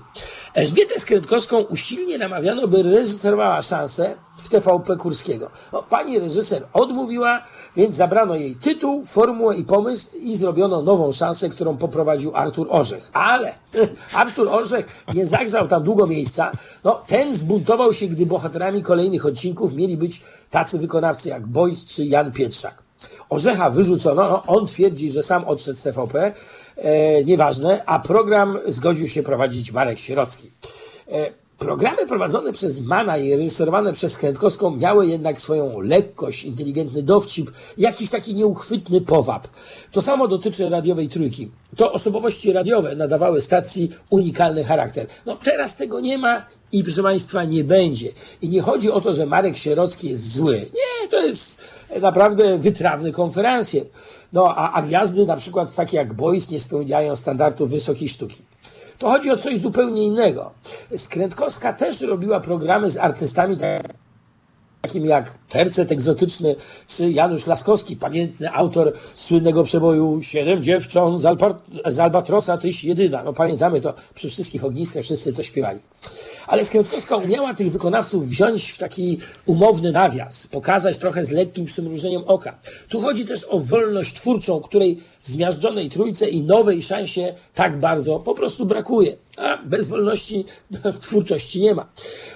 Elżbietę 0.54 1.00
Skrętkowską 1.00 1.58
usilnie 1.58 2.18
namawiano, 2.18 2.68
by 2.68 2.84
reżyserowała 2.84 3.62
szansę 3.62 4.16
w 4.38 4.50
TVP 4.50 4.96
Kurskiego. 4.96 5.47
No, 5.74 5.84
pani 5.84 6.20
reżyser 6.20 6.68
odmówiła, 6.74 7.44
więc 7.76 7.96
zabrano 7.96 8.36
jej 8.36 8.56
tytuł, 8.56 9.04
formułę 9.04 9.56
i 9.56 9.64
pomysł 9.64 10.10
i 10.16 10.38
zrobiono 10.38 10.82
nową 10.82 11.12
szansę, 11.12 11.50
którą 11.50 11.78
poprowadził 11.78 12.36
Artur 12.36 12.68
Orzech. 12.70 13.10
Ale 13.14 13.56
Artur 14.14 14.48
Orzech 14.50 15.04
nie 15.14 15.26
zagrzał 15.26 15.68
tam 15.68 15.84
długo 15.84 16.08
miejsca. 16.08 16.52
No, 16.84 17.02
ten 17.08 17.36
zbuntował 17.36 17.94
się, 17.94 18.08
gdy 18.08 18.26
bohaterami 18.26 18.84
kolejnych 18.84 19.26
odcinków 19.26 19.74
mieli 19.74 19.98
być 19.98 20.22
tacy 20.50 20.80
wykonawcy 20.80 21.30
jak 21.30 21.48
Boys 21.48 21.86
czy 21.86 22.06
Jan 22.06 22.32
Pietrzak. 22.32 22.88
Orzecha 23.30 23.70
wyrzucono, 23.70 24.30
no, 24.30 24.44
on 24.48 24.68
twierdzi, 24.68 25.10
że 25.10 25.24
sam 25.24 25.46
odszedł 25.46 25.78
z 25.78 25.82
TVP, 25.82 26.34
e, 26.78 27.24
nieważne, 27.24 27.84
a 27.86 28.00
program 28.00 28.60
zgodził 28.68 29.08
się 29.08 29.24
prowadzić 29.24 29.72
Marek 29.72 30.00
Sierocki. 30.00 30.52
E, 31.12 31.47
Programy 31.58 32.06
prowadzone 32.08 32.54
przez 32.54 32.82
Mana 32.82 33.18
i 33.18 33.36
reżyserowane 33.36 33.94
przez 33.94 34.18
Krętkowską 34.18 34.76
miały 34.76 35.08
jednak 35.08 35.42
swoją 35.42 35.80
lekkość, 35.80 36.44
inteligentny 36.44 37.04
dowcip, 37.04 37.52
jakiś 37.78 38.10
taki 38.10 38.36
nieuchwytny 38.36 39.02
powab. 39.02 39.48
To 39.92 40.02
samo 40.02 40.28
dotyczy 40.28 40.70
radiowej 40.70 41.10
trójki. 41.10 41.52
To 41.76 41.94
osobowości 41.94 42.54
radiowe 42.54 42.96
nadawały 42.96 43.42
stacji 43.42 43.92
unikalny 44.10 44.64
charakter. 44.64 45.08
No 45.26 45.36
teraz 45.36 45.78
tego 45.78 46.00
nie 46.00 46.18
ma 46.18 46.46
i 46.72 46.84
proszę 46.84 47.04
Państwa 47.04 47.44
nie 47.44 47.64
będzie. 47.64 48.10
I 48.42 48.50
nie 48.50 48.62
chodzi 48.62 48.92
o 48.92 49.02
to, 49.02 49.14
że 49.14 49.26
Marek 49.26 49.58
Sierocki 49.58 50.10
jest 50.10 50.34
zły. 50.34 50.70
Nie, 50.74 51.10
to 51.10 51.24
jest 51.24 51.62
naprawdę 52.02 52.58
wytrawny 52.58 53.12
konferencjer. 53.12 53.86
No 54.34 54.56
a, 54.56 54.72
a 54.72 54.82
gwiazdy 54.82 55.26
na 55.26 55.38
przykład 55.38 55.76
takie 55.76 55.98
jak 55.98 56.14
Boys 56.14 56.50
nie 56.50 56.60
spełniają 56.60 57.16
standardów 57.16 57.70
wysokiej 57.70 58.10
sztuki. 58.10 58.47
To 58.98 59.10
chodzi 59.10 59.32
o 59.32 59.38
coś 59.38 59.60
zupełnie 59.60 60.04
innego. 60.04 60.52
Skrętkowska 60.98 61.74
też 61.74 62.02
robiła 62.02 62.40
programy 62.40 62.90
z 62.90 62.98
artystami 62.98 63.58
takim 64.82 65.06
jak 65.06 65.38
Tercet 65.50 65.92
Egzotyczny 65.92 66.56
czy 66.88 67.12
Janusz 67.12 67.48
Laskowski, 67.48 67.96
pamiętny 67.96 68.52
autor 68.52 68.94
słynnego 69.14 69.64
przeboju 69.64 70.20
Siedem 70.22 70.64
dziewcząt 70.64 71.22
z, 71.22 71.28
z 71.86 72.00
Albatrosa, 72.00 72.58
tyś 72.58 72.84
jedyna. 72.84 73.24
No 73.24 73.34
pamiętamy 73.34 73.82
to 73.82 73.94
przy 74.16 74.30
wszystkich 74.30 74.66
ogniskach, 74.66 75.04
wszyscy 75.04 75.34
to 75.34 75.44
śpiewali. 75.44 75.80
Ale 76.48 76.66
Skrętkowska 76.66 77.18
umiała 77.18 77.54
tych 77.54 77.72
wykonawców 77.72 78.28
wziąć 78.28 78.72
w 78.72 78.78
taki 78.78 79.18
umowny 79.46 79.92
nawias, 79.92 80.48
pokazać 80.48 80.98
trochę 80.98 81.26
z 81.26 81.32
lekkim 81.32 81.66
przymrużeniem 81.66 82.24
oka. 82.26 82.60
Tu 82.90 83.00
chodzi 83.00 83.26
też 83.26 83.44
o 83.50 83.60
wolność 83.60 84.14
twórczą, 84.14 84.62
której 84.62 85.02
w 85.20 85.30
zmiażdżonej 85.30 85.90
trójce 85.90 86.28
i 86.28 86.42
nowej 86.42 86.84
szansie 86.84 87.34
tak 87.54 87.80
bardzo 87.80 88.20
po 88.20 88.36
prostu 88.36 88.66
brakuje. 88.66 89.16
A 89.38 89.58
bez 89.58 89.88
wolności 89.88 90.46
no, 90.72 90.94
twórczości 91.00 91.62
nie 91.62 91.76
ma. 91.76 91.88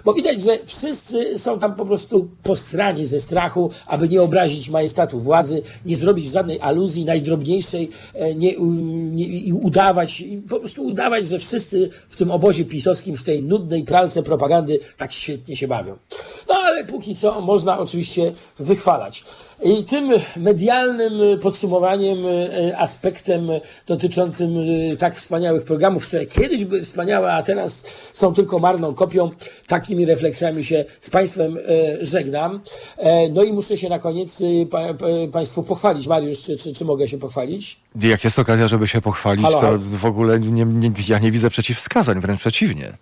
Bo 0.06 0.14
widać, 0.14 0.42
że 0.42 0.60
wszyscy 0.66 1.38
są 1.38 1.60
tam 1.60 1.76
po 1.76 1.86
prostu 1.86 2.28
posrani 2.44 3.06
ze 3.06 3.20
strachu, 3.20 3.72
aby 3.86 4.08
nie 4.08 4.22
obrazić 4.22 4.70
majestatu 4.70 5.20
władzy, 5.20 5.62
nie 5.86 5.98
zrobić 5.98 6.32
żadnej 6.32 6.62
aluzji 6.62 7.06
najdrobniejszej 7.06 7.90
e, 8.14 8.36
nie, 8.36 8.56
nie, 9.12 9.28
i 9.28 9.54
udawać, 9.54 10.24
po 10.50 10.60
prostu 10.60 10.84
udawać, 10.84 11.28
że 11.28 11.40
wszyscy 11.40 11.90
w 12.10 12.16
tym 12.16 12.32
obozie 12.32 12.66
pisowskim, 12.66 13.18
w 13.18 13.24
tej 13.24 13.44
nudnej 13.44 13.61
pralce 13.86 14.24
propagandy 14.24 14.80
tak 14.98 15.14
świetnie 15.14 15.56
się 15.56 15.68
bawią. 15.68 15.98
No 16.50 16.56
ale 16.56 16.86
póki 16.86 17.16
co 17.16 17.42
można 17.42 17.80
oczywiście 17.80 18.34
wychwalać. 18.60 19.24
I 19.64 19.84
tym 19.84 20.12
medialnym 20.38 21.40
podsumowaniem, 21.40 22.18
e, 22.26 22.78
aspektem 22.78 23.48
dotyczącym 23.88 24.58
e, 24.94 24.98
tak 24.98 25.16
wspaniałych 25.16 25.64
programów, 25.64 26.08
które 26.08 26.26
kiedyś 26.26 26.66
były 26.66 26.84
wspaniałe, 26.84 27.34
a 27.34 27.44
teraz 27.44 27.86
są 28.14 28.34
tylko 28.34 28.60
marną 28.60 28.94
kopią, 28.94 29.30
takimi 29.68 30.06
refleksjami 30.06 30.64
się 30.64 30.86
z 31.02 31.10
Państwem 31.10 31.58
e, 31.58 32.06
żegnam. 32.06 32.60
No 33.32 33.44
i 33.44 33.54
muszę 33.54 33.78
się 33.78 33.90
na 33.90 34.00
koniec 34.00 34.42
Państwu 35.32 35.64
pochwalić. 35.64 36.08
Mariusz, 36.08 36.42
czy, 36.42 36.58
czy, 36.58 36.74
czy 36.74 36.86
mogę 36.86 37.08
się 37.08 37.18
pochwalić? 37.18 37.80
Jak 38.02 38.24
jest 38.24 38.40
okazja, 38.40 38.68
żeby 38.68 38.88
się 38.88 39.02
pochwalić, 39.02 39.46
halo. 39.46 39.62
to 39.62 39.80
w 39.80 40.06
ogóle 40.06 40.40
nie, 40.40 40.66
nie, 40.66 40.92
ja 41.08 41.20
nie 41.20 41.32
widzę 41.32 41.50
przeciwwskazań, 41.50 42.22
wręcz 42.22 42.40
przeciwnie. 42.40 42.98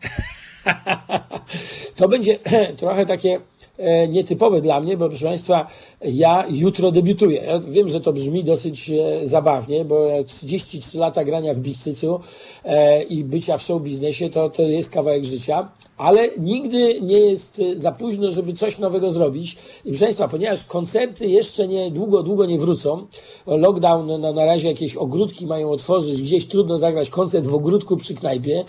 to 1.96 2.08
będzie 2.08 2.38
trochę 2.76 3.06
takie 3.06 3.40
E, 3.80 4.08
nietypowe 4.08 4.60
dla 4.60 4.80
mnie, 4.80 4.96
bo 4.96 5.08
proszę 5.08 5.26
Państwa, 5.26 5.66
ja 6.04 6.44
jutro 6.50 6.90
debiutuję. 6.90 7.42
Ja 7.42 7.58
wiem, 7.58 7.88
że 7.88 8.00
to 8.00 8.12
brzmi 8.12 8.44
dosyć 8.44 8.90
e, 8.90 9.26
zabawnie, 9.26 9.84
bo 9.84 10.24
33 10.26 10.98
lata 10.98 11.24
grania 11.24 11.54
w 11.54 11.58
Bigcycu 11.58 12.20
e, 12.64 13.02
i 13.02 13.24
bycia 13.24 13.56
w 13.56 13.62
show 13.62 13.82
biznesie 13.82 14.30
to, 14.30 14.50
to 14.50 14.62
jest 14.62 14.90
kawałek 14.90 15.24
życia, 15.24 15.68
ale 16.00 16.28
nigdy 16.38 17.00
nie 17.00 17.18
jest 17.18 17.62
za 17.74 17.92
późno, 17.92 18.30
żeby 18.30 18.52
coś 18.52 18.78
nowego 18.78 19.10
zrobić. 19.10 19.56
I 19.84 19.88
proszę 19.88 20.04
Państwa, 20.04 20.28
ponieważ 20.28 20.64
koncerty 20.64 21.26
jeszcze 21.26 21.68
nie 21.68 21.90
długo, 21.90 22.22
długo 22.22 22.46
nie 22.46 22.58
wrócą, 22.58 23.06
lockdown 23.46 24.20
no, 24.20 24.32
na 24.32 24.44
razie 24.44 24.68
jakieś 24.68 24.96
ogródki 24.96 25.46
mają 25.46 25.70
otworzyć, 25.70 26.22
gdzieś 26.22 26.46
trudno 26.46 26.78
zagrać 26.78 27.10
koncert 27.10 27.46
w 27.46 27.54
ogródku 27.54 27.96
przy 27.96 28.14
knajpie, 28.14 28.64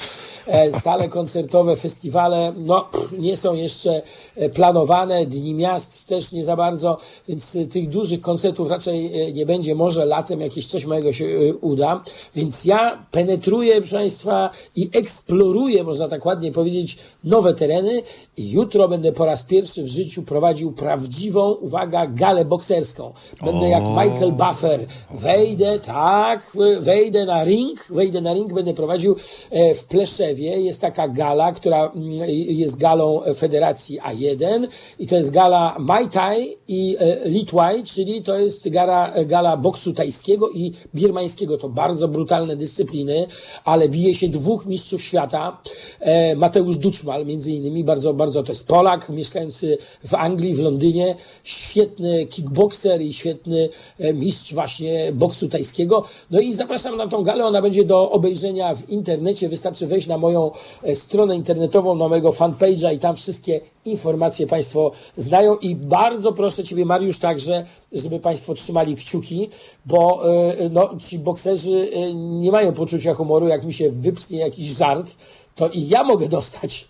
sale 0.72 1.10
koncertowe, 1.10 1.76
festiwale, 1.76 2.54
no 2.58 2.86
nie 3.18 3.38
są 3.38 3.54
jeszcze 3.54 4.02
planowane, 4.54 5.26
Dni 5.26 5.54
Miast 5.54 6.08
też 6.08 6.32
nie 6.32 6.46
za 6.46 6.56
bardzo, 6.56 6.98
więc 7.28 7.56
y, 7.56 7.68
tych 7.68 7.90
dużych 7.90 8.22
koncertów 8.22 8.70
raczej 8.70 9.12
nie 9.34 9.46
będzie. 9.46 9.76
Może 9.76 10.06
latem 10.06 10.42
jakieś 10.42 10.68
coś 10.68 10.86
małego 10.86 11.14
się 11.14 11.54
uda. 11.62 12.04
Więc 12.36 12.66
ja 12.66 13.06
penetruję, 13.12 13.76
proszę 13.76 13.96
Państwa, 13.96 14.50
i 14.76 14.90
eksploruję, 14.94 15.84
można 15.84 16.08
tak 16.08 16.26
ładnie 16.26 16.52
powiedzieć, 16.52 16.98
nowe 17.24 17.54
tereny 17.54 18.02
i 18.38 18.52
jutro 18.52 18.88
będę 18.88 19.12
po 19.12 19.26
raz 19.26 19.44
pierwszy 19.44 19.84
w 19.84 19.88
życiu 19.88 20.24
prowadził 20.24 20.72
prawdziwą, 20.74 21.52
uwaga, 21.52 22.08
galę 22.08 22.46
bokserską. 22.46 23.14
Będę 23.46 23.70
jak 23.70 23.84
Michael 23.84 24.32
Buffer. 24.32 24.86
Wejdę, 25.12 25.80
tak, 25.80 26.52
wejdę 26.80 27.26
na 27.26 27.44
ring, 27.44 27.86
wejdę 27.90 28.22
na 28.22 28.34
ring, 28.34 28.54
będę 28.54 28.74
prowadził 28.74 29.16
e, 29.52 29.74
w 29.74 29.86
Pleszewie. 29.86 30.62
Jest 30.62 30.82
taka 30.82 31.08
gala, 31.08 31.52
która 31.52 31.92
mm, 31.96 32.30
jest 32.30 32.78
galą 32.78 33.22
Federacji 33.36 34.00
A1 34.00 34.68
i 35.00 35.08
to 35.08 35.16
jest 35.16 35.32
gala 35.32 35.76
Mai 35.80 36.10
Tai 36.10 36.58
i 36.68 36.98
e, 37.00 37.30
Litwaj, 37.30 37.84
czyli 37.84 38.24
to 38.24 38.40
jest 38.40 38.70
gala, 38.70 39.14
gala 39.26 39.58
boksu 39.58 39.94
tajskiego 39.94 40.50
i 40.50 40.72
birmańskiego. 40.96 41.58
To 41.58 41.70
bardzo 41.70 42.08
brutalne 42.08 42.56
dyscypliny, 42.56 43.28
ale 43.66 43.90
bije 43.90 44.16
się 44.16 44.28
dwóch 44.28 44.66
mistrzów 44.66 45.02
świata. 45.02 45.62
E, 46.00 46.36
Mateusz 46.36 46.78
Duczmal 47.12 47.26
między 47.26 47.52
innymi, 47.52 47.84
bardzo, 47.84 48.14
bardzo 48.14 48.44
to 48.44 48.52
jest 48.52 48.68
Polak, 48.68 49.10
mieszkający 49.10 49.78
w 50.04 50.14
Anglii, 50.14 50.56
w 50.56 50.60
Londynie, 50.60 51.16
świetny 51.44 52.26
kickboxer 52.26 53.02
i 53.02 53.14
świetny 53.14 53.70
e, 54.00 54.14
mistrz 54.14 54.54
właśnie 54.54 55.12
boksu 55.14 55.50
tajskiego. 55.50 56.04
No 56.32 56.40
i 56.40 56.54
zapraszam 56.54 56.98
na 56.98 57.08
tą 57.08 57.24
galę, 57.24 57.46
ona 57.46 57.62
będzie 57.62 57.86
do 57.86 58.12
obejrzenia 58.12 58.76
w 58.76 58.90
internecie, 58.90 59.50
wystarczy 59.50 59.88
wejść 59.88 60.08
na 60.08 60.18
moją 60.18 60.52
stronę 60.94 61.36
internetową, 61.36 61.96
na 61.96 62.08
mojego 62.08 62.30
fanpage'a 62.30 62.94
i 62.94 63.00
tam 63.00 63.16
wszystkie 63.16 63.62
informacje 63.86 64.48
Państwo 64.48 64.92
znają 65.18 65.56
i 65.56 65.76
bardzo 65.76 66.34
proszę 66.34 66.64
Ciebie, 66.64 66.86
Mariusz, 66.86 67.20
także, 67.20 67.66
żeby 67.92 68.20
Państwo 68.20 68.54
trzymali 68.54 68.96
kciuki, 68.96 69.50
bo 69.86 70.22
y, 70.60 70.70
no, 70.70 70.90
ci 71.08 71.20
bokserzy 71.20 71.90
nie 72.16 72.52
mają 72.52 72.74
poczucia 72.74 73.14
humoru. 73.14 73.48
Jak 73.48 73.66
mi 73.66 73.74
się 73.74 73.90
wypsnie 73.90 74.40
jakiś 74.40 74.68
żart, 74.68 75.18
to 75.56 75.68
i 75.68 75.88
ja 75.88 76.04
mogę 76.04 76.28
dostać. 76.28 76.88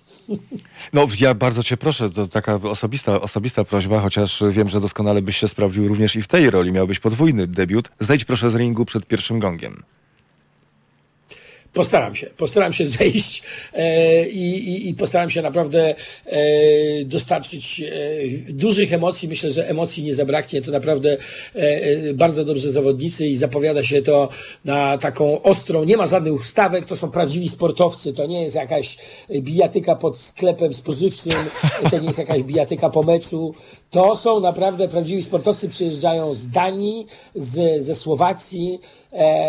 No, 0.93 1.07
ja 1.19 1.33
bardzo 1.33 1.63
cię 1.63 1.77
proszę, 1.77 2.11
to 2.11 2.27
taka 2.27 2.55
osobista, 2.55 3.21
osobista 3.21 3.63
prośba, 3.63 3.99
chociaż 3.99 4.43
wiem, 4.49 4.69
że 4.69 4.81
doskonale 4.81 5.21
byś 5.21 5.37
się 5.37 5.47
sprawdził 5.47 5.87
również 5.87 6.15
i 6.15 6.21
w 6.21 6.27
tej 6.27 6.49
roli. 6.49 6.71
Miałbyś 6.71 6.99
podwójny 6.99 7.47
debiut. 7.47 7.89
Zejdź 7.99 8.25
proszę 8.25 8.49
z 8.49 8.55
ringu 8.55 8.85
przed 8.85 9.07
pierwszym 9.07 9.39
gongiem. 9.39 9.83
Postaram 11.73 12.15
się, 12.15 12.30
postaram 12.38 12.73
się 12.73 12.88
zejść 12.99 13.43
e, 13.73 14.30
i, 14.30 14.89
i, 14.89 14.93
postaram 14.93 15.30
się 15.30 15.41
naprawdę 15.41 15.95
e, 16.26 17.06
dostarczyć 17.06 17.81
e, 17.81 18.53
dużych 18.53 18.93
emocji. 18.93 19.27
Myślę, 19.27 19.52
że 19.52 19.69
emocji 19.69 20.03
nie 20.03 20.15
zabraknie. 20.15 20.61
To 20.61 20.72
naprawdę 20.72 21.18
e, 21.56 21.60
e, 21.60 22.14
bardzo 22.14 22.45
dobrze 22.45 22.72
zawodnicy 22.72 23.27
i 23.27 23.38
zapowiada 23.38 23.84
się 23.84 24.02
to 24.02 24.30
na 24.65 24.98
taką 24.98 25.41
ostrą. 25.41 25.84
Nie 25.84 25.98
ma 25.98 26.07
żadnych 26.07 26.34
ustawek, 26.34 26.85
to 26.85 26.95
są 26.95 27.11
prawdziwi 27.11 27.49
sportowcy. 27.49 28.14
To 28.14 28.26
nie 28.26 28.43
jest 28.43 28.56
jakaś 28.56 28.98
bijatyka 29.41 29.95
pod 29.95 30.19
sklepem 30.19 30.73
spożywczym, 30.73 31.49
to 31.91 31.99
nie 31.99 32.07
jest 32.07 32.19
jakaś 32.19 32.43
bijatyka 32.43 32.89
po 32.89 33.03
meczu. 33.03 33.53
To 33.91 34.15
są 34.15 34.39
naprawdę 34.39 34.88
prawdziwi 34.88 35.23
sportowcy. 35.23 35.69
Przyjeżdżają 35.69 36.34
z 36.34 36.49
Danii, 36.49 37.07
z, 37.35 37.84
ze 37.84 37.95
Słowacji, 37.95 38.80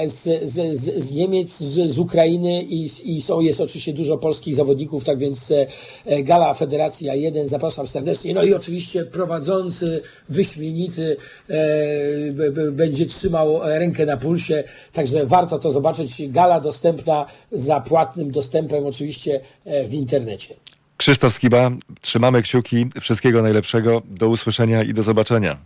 z, 0.07 0.43
z, 0.43 0.85
z 1.05 1.13
Niemiec, 1.13 1.59
z, 1.59 1.91
z 1.91 1.99
Ukrainy 1.99 2.63
i, 2.63 2.89
i 3.05 3.23
są, 3.23 3.41
jest 3.41 3.61
oczywiście 3.61 3.93
dużo 3.93 4.19
polskich 4.19 4.55
zawodników, 4.55 5.05
tak 5.05 5.19
więc 5.19 5.51
e, 5.51 5.67
e 6.07 6.23
Gala 6.23 6.55
Federacji 6.55 7.09
A1 7.09 7.47
zapraszam 7.47 7.87
serdecznie. 7.87 8.35
No 8.35 8.43
i 8.43 8.55
oczywiście 8.55 9.05
prowadzący, 9.05 10.03
wyśmienity 10.29 11.17
e, 11.51 12.73
będzie 12.73 13.07
trzymał 13.07 13.61
rękę 13.63 14.07
na 14.07 14.17
pulsie, 14.17 14.65
także 14.93 15.27
warto 15.27 15.59
to 15.59 15.71
zobaczyć. 15.71 16.29
Gala 16.29 16.61
dostępna 16.61 17.27
za 17.53 17.81
płatnym 17.81 18.31
dostępem 18.31 18.87
oczywiście 18.87 19.41
e, 19.65 19.85
w 19.85 19.95
internecie. 19.95 20.55
Krzysztof 20.97 21.35
Skiba, 21.35 21.71
trzymamy 22.01 22.43
kciuki. 22.43 22.87
Wszystkiego 23.01 23.43
najlepszego. 23.43 24.03
Do 24.11 24.29
usłyszenia 24.29 24.83
i 24.83 24.95
do 24.95 25.03
zobaczenia. 25.03 25.59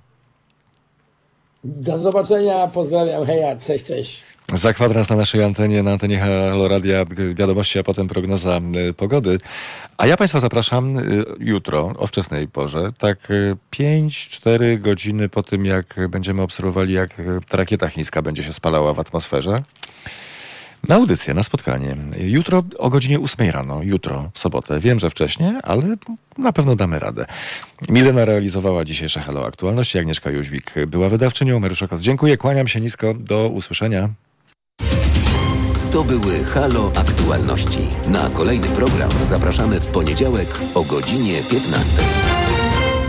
Do 1.67 1.99
zobaczenia, 1.99 2.67
pozdrawiam, 2.67 3.27
heja, 3.27 3.57
cześć, 3.57 3.85
cześć. 3.85 4.25
Za 4.55 4.73
kwadrans 4.73 5.09
na 5.11 5.17
naszej 5.17 5.43
antenie, 5.43 5.83
na 5.83 5.93
antenie 5.93 6.19
Halo 6.19 6.69
Radia, 6.69 7.05
wiadomości, 7.35 7.79
a 7.79 7.83
potem 7.83 8.09
prognoza 8.09 8.61
y, 8.91 8.95
pogody. 8.95 9.39
A 9.99 10.07
ja 10.07 10.17
Państwa 10.17 10.41
zapraszam 10.41 10.99
y, 10.99 11.25
jutro 11.39 11.93
o 11.99 12.07
wczesnej 12.07 12.49
porze, 12.49 12.93
tak 12.99 13.29
5-4 13.73 14.63
y, 14.63 14.79
godziny 14.79 15.29
po 15.29 15.43
tym, 15.43 15.65
jak 15.65 16.09
będziemy 16.09 16.43
obserwowali, 16.43 16.93
jak 16.93 17.11
ta 17.49 17.57
rakieta 17.57 17.89
chińska 17.89 18.23
będzie 18.23 18.43
się 18.43 18.53
spalała 18.53 18.95
w 18.95 19.01
atmosferze. 19.01 19.63
Na 20.89 20.95
audycję, 20.95 21.35
na 21.35 21.43
spotkanie. 21.43 21.97
Jutro 22.19 22.63
o 22.79 22.91
godzinie 22.91 23.21
8 23.21 23.51
rano, 23.51 23.83
jutro, 23.83 24.31
w 24.35 24.39
sobotę. 24.39 24.81
Wiem, 24.81 24.99
że 24.99 25.11
wcześniej, 25.11 25.53
ale 25.63 25.83
na 26.39 26.53
pewno 26.53 26.77
damy 26.77 26.99
radę. 26.99 27.27
Milena 27.89 28.25
realizowała 28.25 28.85
dzisiejsze 28.85 29.21
Halo 29.21 29.47
Aktualności. 29.47 29.99
Agnieszka 29.99 30.31
Jóźwik 30.31 30.75
była 30.87 31.09
wydawczynią. 31.09 31.61
Mariusz 31.61 31.85
Kos. 31.91 32.01
Dziękuję, 32.01 32.37
kłaniam 32.37 32.69
się 32.69 32.81
nisko. 32.81 33.15
Do 33.15 33.49
usłyszenia. 33.49 34.09
To 35.93 36.05
były 36.05 36.45
Halo 36.45 36.93
Aktualności. 36.97 37.81
Na 38.09 38.31
kolejny 38.31 38.69
program 38.69 39.11
zapraszamy 39.23 39.81
w 39.81 39.87
poniedziałek 39.87 40.61
o 40.75 40.83
godzinie 40.83 41.43
15. 41.51 42.03